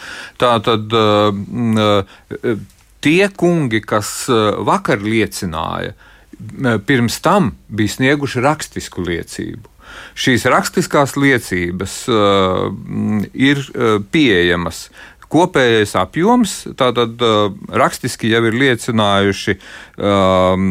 Tā 0.42 0.54
tad 0.66 0.96
uh, 0.96 2.56
tie 3.04 3.28
kungi, 3.36 3.84
kas 3.84 4.14
vakar 4.66 5.04
liecināja, 5.04 5.94
pirms 6.88 7.20
tam 7.22 7.52
bija 7.70 7.98
snieguši 7.98 8.42
rakstisku 8.46 9.04
liecību. 9.06 9.72
Šīs 10.16 10.46
rakstiskās 10.52 11.16
liecības 11.20 11.96
uh, 12.12 12.70
ir 13.34 13.62
uh, 13.62 13.98
pieejamas 14.12 14.86
kopējais 15.32 15.96
apjoms, 16.00 16.52
tātad 16.80 17.14
uh, 17.26 17.54
rakstiski 17.82 18.26
jau 18.32 18.42
ir 18.50 18.56
liecinājuši 18.62 19.54
um, 19.58 20.64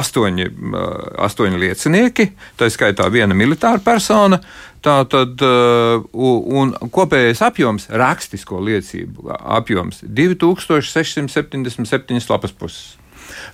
astoņi, 0.00 0.46
uh, 0.48 0.52
astoņi 1.28 1.56
liecinieki, 1.66 2.24
tā 2.58 2.64
skaitā 2.72 3.04
viena 3.12 3.34
militāra 3.36 3.80
persona. 3.84 4.38
Tātad, 4.86 5.34
un 5.42 6.70
kopējais 6.94 7.40
apjoms, 7.42 7.90
rakstisko 7.90 8.62
liecību 8.62 9.34
apjoms, 9.34 9.98
2677 10.06 12.30
lapas 12.30 12.54
puses. 12.54 12.94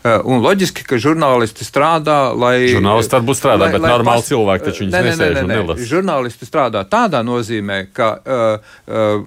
Eh, 0.02 0.18
un 0.26 0.40
loģiski, 0.42 0.82
ka 0.82 0.96
žurnālisti 0.98 1.62
strādā, 1.62 2.32
lai. 2.34 2.66
Žurnālisti 2.72 3.12
tad 3.12 3.26
būs 3.26 3.38
strādā, 3.38 3.68
lai, 3.68 3.74
bet 3.76 3.84
lai 3.84 3.92
normāli 3.92 4.18
pas... 4.24 4.30
cilvēki 4.32 4.66
taču 4.66 4.82
viņus 4.82 4.96
nesēž 5.06 5.36
un 5.44 5.52
nelasa. 5.52 5.86
Žurnālisti 5.92 6.48
strādā 6.48 6.82
tādā 6.90 7.20
nozīmē, 7.22 7.78
ka 7.94 8.08
uh, 8.18 8.72
uh, 8.90 9.22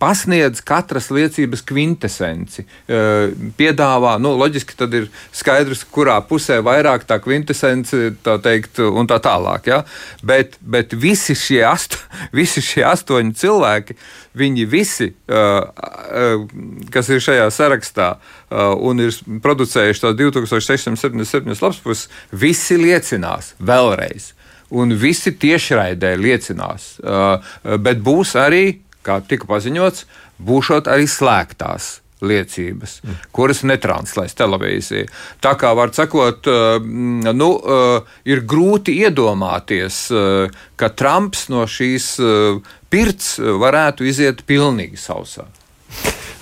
pasniedz 0.00 0.64
katras 0.64 1.10
liecības 1.12 1.64
kvintesenci. 1.68 2.64
Uh, 2.64 3.36
piedāvā, 3.60 4.16
nu, 4.24 4.32
loģiski 4.40 4.78
tad 4.80 4.96
ir 4.96 5.10
skaidrs, 5.36 5.84
kurā 5.92 6.16
pusē 6.24 6.62
vairāk 6.64 7.04
tā 7.04 7.20
kvintesence, 7.20 8.14
tā 8.24 8.38
teikt, 8.40 8.80
un 8.80 9.10
tā 9.10 9.20
tālāk. 9.20 9.68
Ja? 9.68 9.82
Bet, 10.24 10.56
bet 10.64 10.96
visi, 10.96 11.36
šie 11.36 11.60
asto, 11.68 12.00
visi 12.40 12.64
šie 12.64 12.88
astoņi 12.88 13.36
cilvēki 13.36 14.00
viņi 14.36 14.66
visi, 14.68 15.10
kas 16.92 17.10
ir 17.12 17.22
šajā 17.24 17.46
sarakstā 17.54 18.08
un 18.84 19.00
ir 19.04 19.16
producējuši 19.44 20.04
tās 20.04 20.16
2677 20.18 21.62
lapspuses, 21.64 22.08
visi 22.32 22.78
liecinās 22.80 23.54
vēlreiz. 23.60 24.32
un 24.70 24.90
visi 24.98 25.30
tiešraidē 25.30 26.16
liecinās. 26.18 26.96
Bet 27.62 28.00
būs 28.02 28.34
arī, 28.38 28.80
kā 29.06 29.20
tika 29.22 29.46
paziņots, 29.46 30.06
būšot 30.42 30.90
arī 30.90 31.06
slēgtās 31.06 32.00
liecības, 32.24 33.00
kuras 33.36 33.60
netranslēs 33.66 34.36
televīzija. 34.38 35.10
Tā 35.44 35.52
kā 35.60 35.74
var 35.76 35.92
sakot, 35.96 36.48
nu, 37.36 37.50
ir 38.24 38.44
grūti 38.48 38.96
iedomāties, 39.02 40.00
ka 40.76 40.90
Trumps 40.96 41.48
no 41.52 41.66
šīs 41.68 42.14
pirts 42.88 43.36
varētu 43.40 44.08
iziet 44.08 44.46
pilnīgi 44.48 45.00
sausā. 45.00 45.44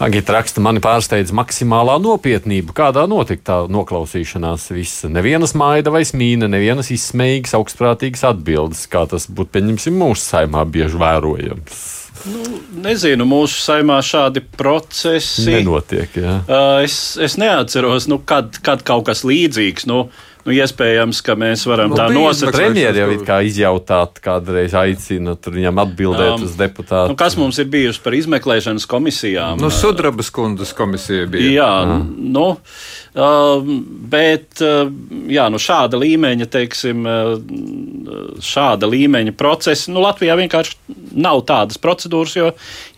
Agita 0.03 0.35
raksta, 0.35 0.59
mani 0.59 0.81
pārsteidz 0.83 1.31
maksimālā 1.31 2.01
nopietnība. 2.03 2.75
Kādā 2.75 3.05
notika 3.07 3.45
tā 3.47 3.59
noklausīšanās? 3.71 4.67
Visa. 4.75 5.11
Nevienas 5.13 5.55
maida 5.55 5.93
vai 5.95 6.03
smīna, 6.07 6.49
nevienas 6.51 6.91
izsmējas, 6.91 7.55
augstprātīgas 7.55 8.25
atbildes, 8.27 8.89
kā 8.91 9.05
tas 9.11 9.29
būtu, 9.31 9.53
pieņemsim, 9.55 9.95
mūsu 9.95 10.27
saimā 10.27 10.65
bieži 10.67 10.99
vērojams. 10.99 11.85
Nu, 12.25 12.45
nezinu, 12.85 13.27
mūsu 13.29 13.59
saimā 13.61 13.99
šādi 14.05 14.41
procesi 14.57 15.45
nenotiek. 15.51 16.15
Jā. 16.17 16.37
Es, 16.85 17.19
es 17.21 17.37
neatceros, 17.41 18.09
nu, 18.09 18.21
kad, 18.25 18.57
kad 18.65 18.85
kaut 18.87 19.05
kas 19.11 19.25
līdzīgs. 19.29 19.85
Nu, 19.91 20.07
Nu, 20.45 20.53
iespējams, 20.53 21.23
ka 21.25 21.37
mēs 21.41 21.63
varam 21.65 21.95
nu, 21.95 21.97
tā 21.97 22.11
nosacīt. 22.13 22.53
Premjerministrs 22.53 23.01
jau 23.01 23.13
ir 23.15 23.23
kā 23.25 23.39
izjautāt, 23.49 24.19
kādreiz 24.25 24.75
aicina 24.77 25.33
viņam 25.41 25.79
atbildēt 25.81 26.35
um, 26.35 26.43
uz 26.45 26.57
deputātu. 26.59 27.15
Nu, 27.15 27.17
kas 27.17 27.39
mums 27.41 27.57
ir 27.63 27.71
bijusi 27.73 28.03
par 28.05 28.17
izmeklēšanas 28.19 28.85
komisijām? 28.91 29.63
Nu, 29.63 29.71
Sudrabas 29.73 30.29
kundas 30.35 30.75
komisija 30.77 31.25
bija. 31.33 31.53
Jā, 31.55 31.69
mm. 31.89 32.27
nu, 32.35 32.43
uh, 32.61 33.71
bet 34.13 34.61
uh, 34.61 34.91
jā, 35.33 35.47
nu, 35.53 35.61
šāda 35.65 36.01
līmeņa, 36.03 36.49
teiksim, 36.53 37.09
uh, 37.09 38.35
šāda 38.45 38.91
līmeņa 38.93 39.33
procesi, 39.41 39.95
nu, 39.95 40.03
Latvijā 40.05 40.37
vienkārši 40.43 40.77
nav 41.25 41.41
tādas 41.49 41.81
procedūras, 41.81 42.37
jo 42.37 42.51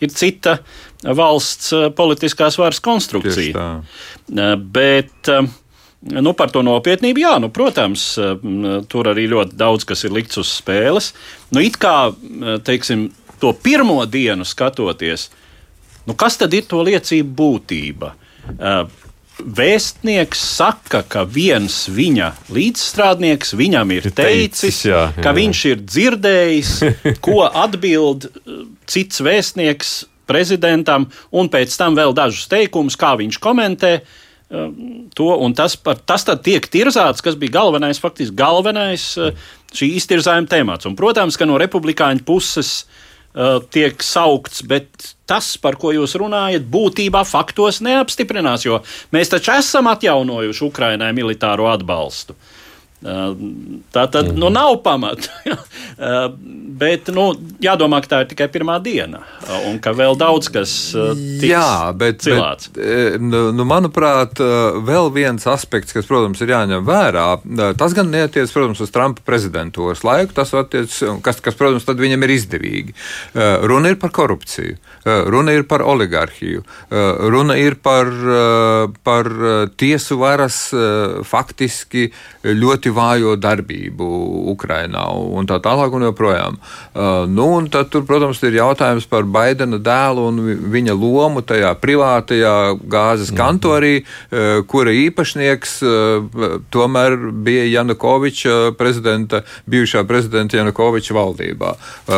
ir 0.03 0.11
cita 0.11 0.57
valsts 1.05 1.71
uh, 1.71 1.87
politiskās 1.95 2.59
varas 2.59 2.83
konstrukcija. 2.83 3.69
Bet, 4.27 5.31
uh, 5.31 5.47
Nu, 6.05 6.31
par 6.37 6.51
to 6.53 6.61
nopietnību, 6.61 7.23
jā, 7.23 7.33
nu, 7.41 7.49
protams, 7.49 8.11
tur 8.91 9.09
arī 9.09 9.25
ļoti 9.31 9.57
daudz 9.57 9.85
kas 9.87 10.05
ir 10.05 10.13
likts 10.13 10.37
uz 10.37 10.51
spēles. 10.59 11.09
Nu, 11.49 11.61
it 11.65 11.79
kā, 11.81 12.11
teiksim, 12.65 13.07
to 13.41 13.49
pirmo 13.65 13.97
dienu 14.05 14.45
skatoties, 14.45 15.31
nu, 16.05 16.13
kas 16.13 16.37
tad 16.37 16.53
ir 16.53 16.67
to 16.69 16.83
liecību 16.85 17.33
būtība? 17.39 18.11
Vēstnieks 19.37 20.43
saka, 20.57 21.01
ka 21.01 21.25
viens 21.25 21.79
viņa 21.93 22.29
līdzstrādnieks 22.53 23.57
viņam 23.57 23.95
ir 23.97 24.11
teicis, 24.17 24.83
jā, 24.85 25.01
jā. 25.09 25.25
ka 25.25 25.33
viņš 25.37 25.63
ir 25.71 25.81
dzirdējis, 25.81 26.75
ko 27.25 27.41
atbild 27.49 28.29
cits 28.89 29.25
vēstnieks 29.25 29.97
prezidentam, 30.29 31.09
un 31.33 31.49
pēc 31.49 31.73
tam 31.79 31.97
vēl 31.97 32.13
dažus 32.17 32.45
teikumus, 32.53 32.97
kā 32.99 33.15
viņš 33.17 33.41
komentē. 33.41 33.93
Uh, 33.97 34.23
to, 34.47 35.27
un 35.43 35.53
tas, 35.53 35.75
par, 35.75 35.99
tas 36.07 36.23
tad 36.27 36.43
tiek 36.45 36.63
tirzāts, 36.71 37.23
kas 37.23 37.35
bija 37.39 37.57
galvenais, 37.59 37.99
faktiski 37.99 38.35
galvenais 38.37 39.09
eh, 39.19 39.49
šī 39.75 39.91
iztirzājuma 39.99 40.47
temats. 40.51 40.87
Un, 40.87 40.95
protams, 40.99 41.35
ka 41.35 41.47
no 41.49 41.57
republikāņu 41.59 42.23
puses 42.25 42.69
uh, 42.85 43.57
tiek 43.73 43.99
saukts, 44.03 44.63
bet 44.63 45.09
tas, 45.27 45.49
par 45.59 45.75
ko 45.75 45.91
jūs 45.91 46.15
runājat, 46.17 46.63
būtībā 46.71 47.25
faktos 47.27 47.81
neapstiprinās, 47.83 48.63
jo 48.63 48.79
mēs 49.11 49.33
taču 49.33 49.51
esam 49.57 49.91
atjaunojuši 49.91 50.63
Ukrainai 50.69 51.11
militāro 51.17 51.67
atbalstu. 51.73 52.37
Uh, 52.37 52.66
Tā 52.97 54.07
tad 54.09 54.31
nu, 54.33 54.49
nav 54.49 54.79
pamata. 54.85 55.29
bet 56.77 57.09
nu, 57.13 57.29
jādomā, 57.63 57.99
ka 58.03 58.11
tā 58.11 58.19
ir 58.23 58.29
tikai 58.31 58.47
pirmā 58.53 58.77
diena 58.83 59.23
un 59.67 59.79
ka 59.81 59.93
vēl 59.97 60.17
daudz 60.19 60.49
kas 60.53 60.73
tiks 60.93 61.47
Jā, 61.47 61.93
bet, 61.97 62.21
cilāts. 62.25 62.69
bet 62.75 63.21
nu, 63.23 63.47
nu, 63.55 63.65
manuprāt, 63.67 64.41
vēl 64.87 65.09
viens 65.15 65.47
aspekts, 65.49 65.95
kas, 65.95 66.07
protams, 66.09 66.41
ir 66.43 66.53
jāņem 66.53 66.85
vērā, 66.87 67.27
tas 67.79 67.95
gan 67.97 68.11
neatiec, 68.13 68.51
protams, 68.53 68.81
uz 68.83 68.93
Trumpa 68.93 69.25
prezidentūras 69.27 70.03
laiku, 70.07 70.35
tas 70.37 70.53
attiec, 70.57 70.93
kas, 71.25 71.41
kas, 71.43 71.57
protams, 71.57 71.87
tad 71.87 72.01
viņam 72.01 72.25
ir 72.27 72.35
izdevīgi. 72.35 72.97
Runa 73.69 73.93
ir 73.93 73.99
par 74.01 74.13
korupciju, 74.15 74.77
runa 75.33 75.55
ir 75.57 75.65
par 75.69 75.85
oligarhiju, 75.85 76.65
runa 77.33 77.57
ir 77.61 77.79
par, 77.81 78.11
par 79.07 79.31
tiesu 79.79 80.19
varas 80.21 80.61
faktiski 81.27 82.09
ļoti 82.47 82.86
ļoti 82.87 82.93
vājo 82.95 83.35
darbību 83.37 84.07
Ukrajinā 84.53 85.07
un 85.11 85.47
tā 85.47 85.59
tālāk 85.59 85.93
un 85.93 86.05
joprojām. 86.07 86.57
Uh, 86.93 87.27
nu, 87.27 87.57
un 87.57 87.69
tad, 87.69 87.89
tur, 87.89 88.05
protams, 88.05 88.41
ir 88.43 88.57
jautājums 88.57 89.07
par 89.07 89.23
Baidena 89.23 89.77
dēlu 89.77 90.27
un 90.27 90.39
viņa 90.71 90.93
lomu 90.95 91.41
tajā 91.41 91.75
privātajā 91.79 92.77
gāzes 92.87 93.31
mhm. 93.31 93.37
kantorī, 93.37 94.03
uh, 94.03 94.63
kura 94.67 94.91
īpašnieks 94.91 95.81
uh, 95.83 96.61
tomēr 96.71 97.17
bija 97.31 97.65
Janukoviča 97.81 98.73
prezidenta, 98.77 99.43
bijušā 99.67 100.05
prezidenta 100.07 100.57
Janukoviča 100.57 101.13
valdībā 101.13 101.75
uh, 101.75 102.15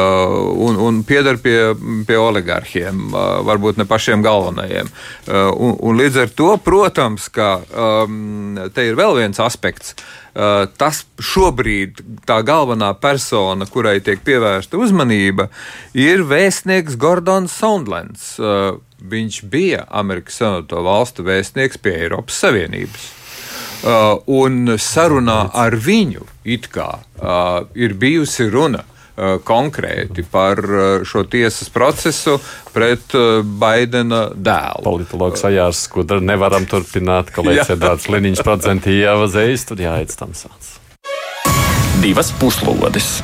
un, 0.55 0.77
un 0.77 1.03
piedar 1.03 1.39
pie, 1.41 1.73
pie 2.07 2.19
oligarhiem, 2.19 3.09
uh, 3.13 3.39
varbūt 3.47 3.79
ne 3.79 3.87
pašiem 3.89 4.23
galvenajiem. 4.25 4.89
Uh, 5.27 5.49
un, 5.55 5.75
un 5.79 5.99
līdz 5.99 6.23
ar 6.25 6.33
to, 6.35 6.53
protams, 6.63 7.29
ka 7.33 7.59
um, 7.69 8.57
te 8.73 8.89
ir 8.89 8.97
vēl 8.99 9.17
viens 9.19 9.39
aspekts. 9.43 9.95
Eh, 10.28 10.28
tas 10.33 11.03
šobrīd 11.19 12.03
tā 12.27 12.39
galvenā 12.45 12.93
persona, 13.01 13.65
kurai 13.69 13.99
tiek 14.03 14.21
pievērsta 14.25 14.79
uzmanība, 14.79 15.49
ir 15.97 16.25
vēstnieks 16.29 16.97
Gordons 16.99 17.55
Soundlands. 17.55 18.35
Eh, 18.39 18.77
viņš 18.99 19.41
bija 19.49 19.85
Amerikas 19.89 20.41
Savienoto 20.41 20.83
Valstu 20.83 21.23
vēstnieks 21.23 21.79
pie 21.81 21.95
Eiropas 22.03 22.43
Savienības. 22.43 23.15
Uh, 23.79 24.17
un 24.27 24.73
sarunā 24.75 25.53
ar 25.55 25.71
viņu 25.79 26.25
it 26.43 26.65
kā 26.67 26.97
uh, 26.99 27.61
ir 27.79 27.93
bijusi 27.95 28.49
runa 28.51 28.81
Eh, 28.83 28.98
konkrēti 29.45 30.23
par 30.31 30.59
eh, 30.63 31.05
šo 31.07 31.25
tiesas 31.29 31.71
procesu 31.73 32.37
pret 32.73 33.15
eh, 33.17 33.41
Baidena 33.43 34.27
dēlu. 34.35 34.85
Politologs 34.87 35.45
Ajārs, 35.49 35.85
ko 35.91 36.05
nevaram 36.19 36.67
turpināt, 36.69 37.33
ka 37.35 37.45
līdz 37.45 37.75
Edvards 37.75 38.09
Liniņš 38.11 38.45
procentīja 38.45 39.11
jāvazējas, 39.13 39.67
tad 39.71 39.83
jāiet 39.83 40.15
tam 40.19 40.35
sāc. 40.37 40.77
Divas 41.99 42.31
puslodes. 42.39 43.19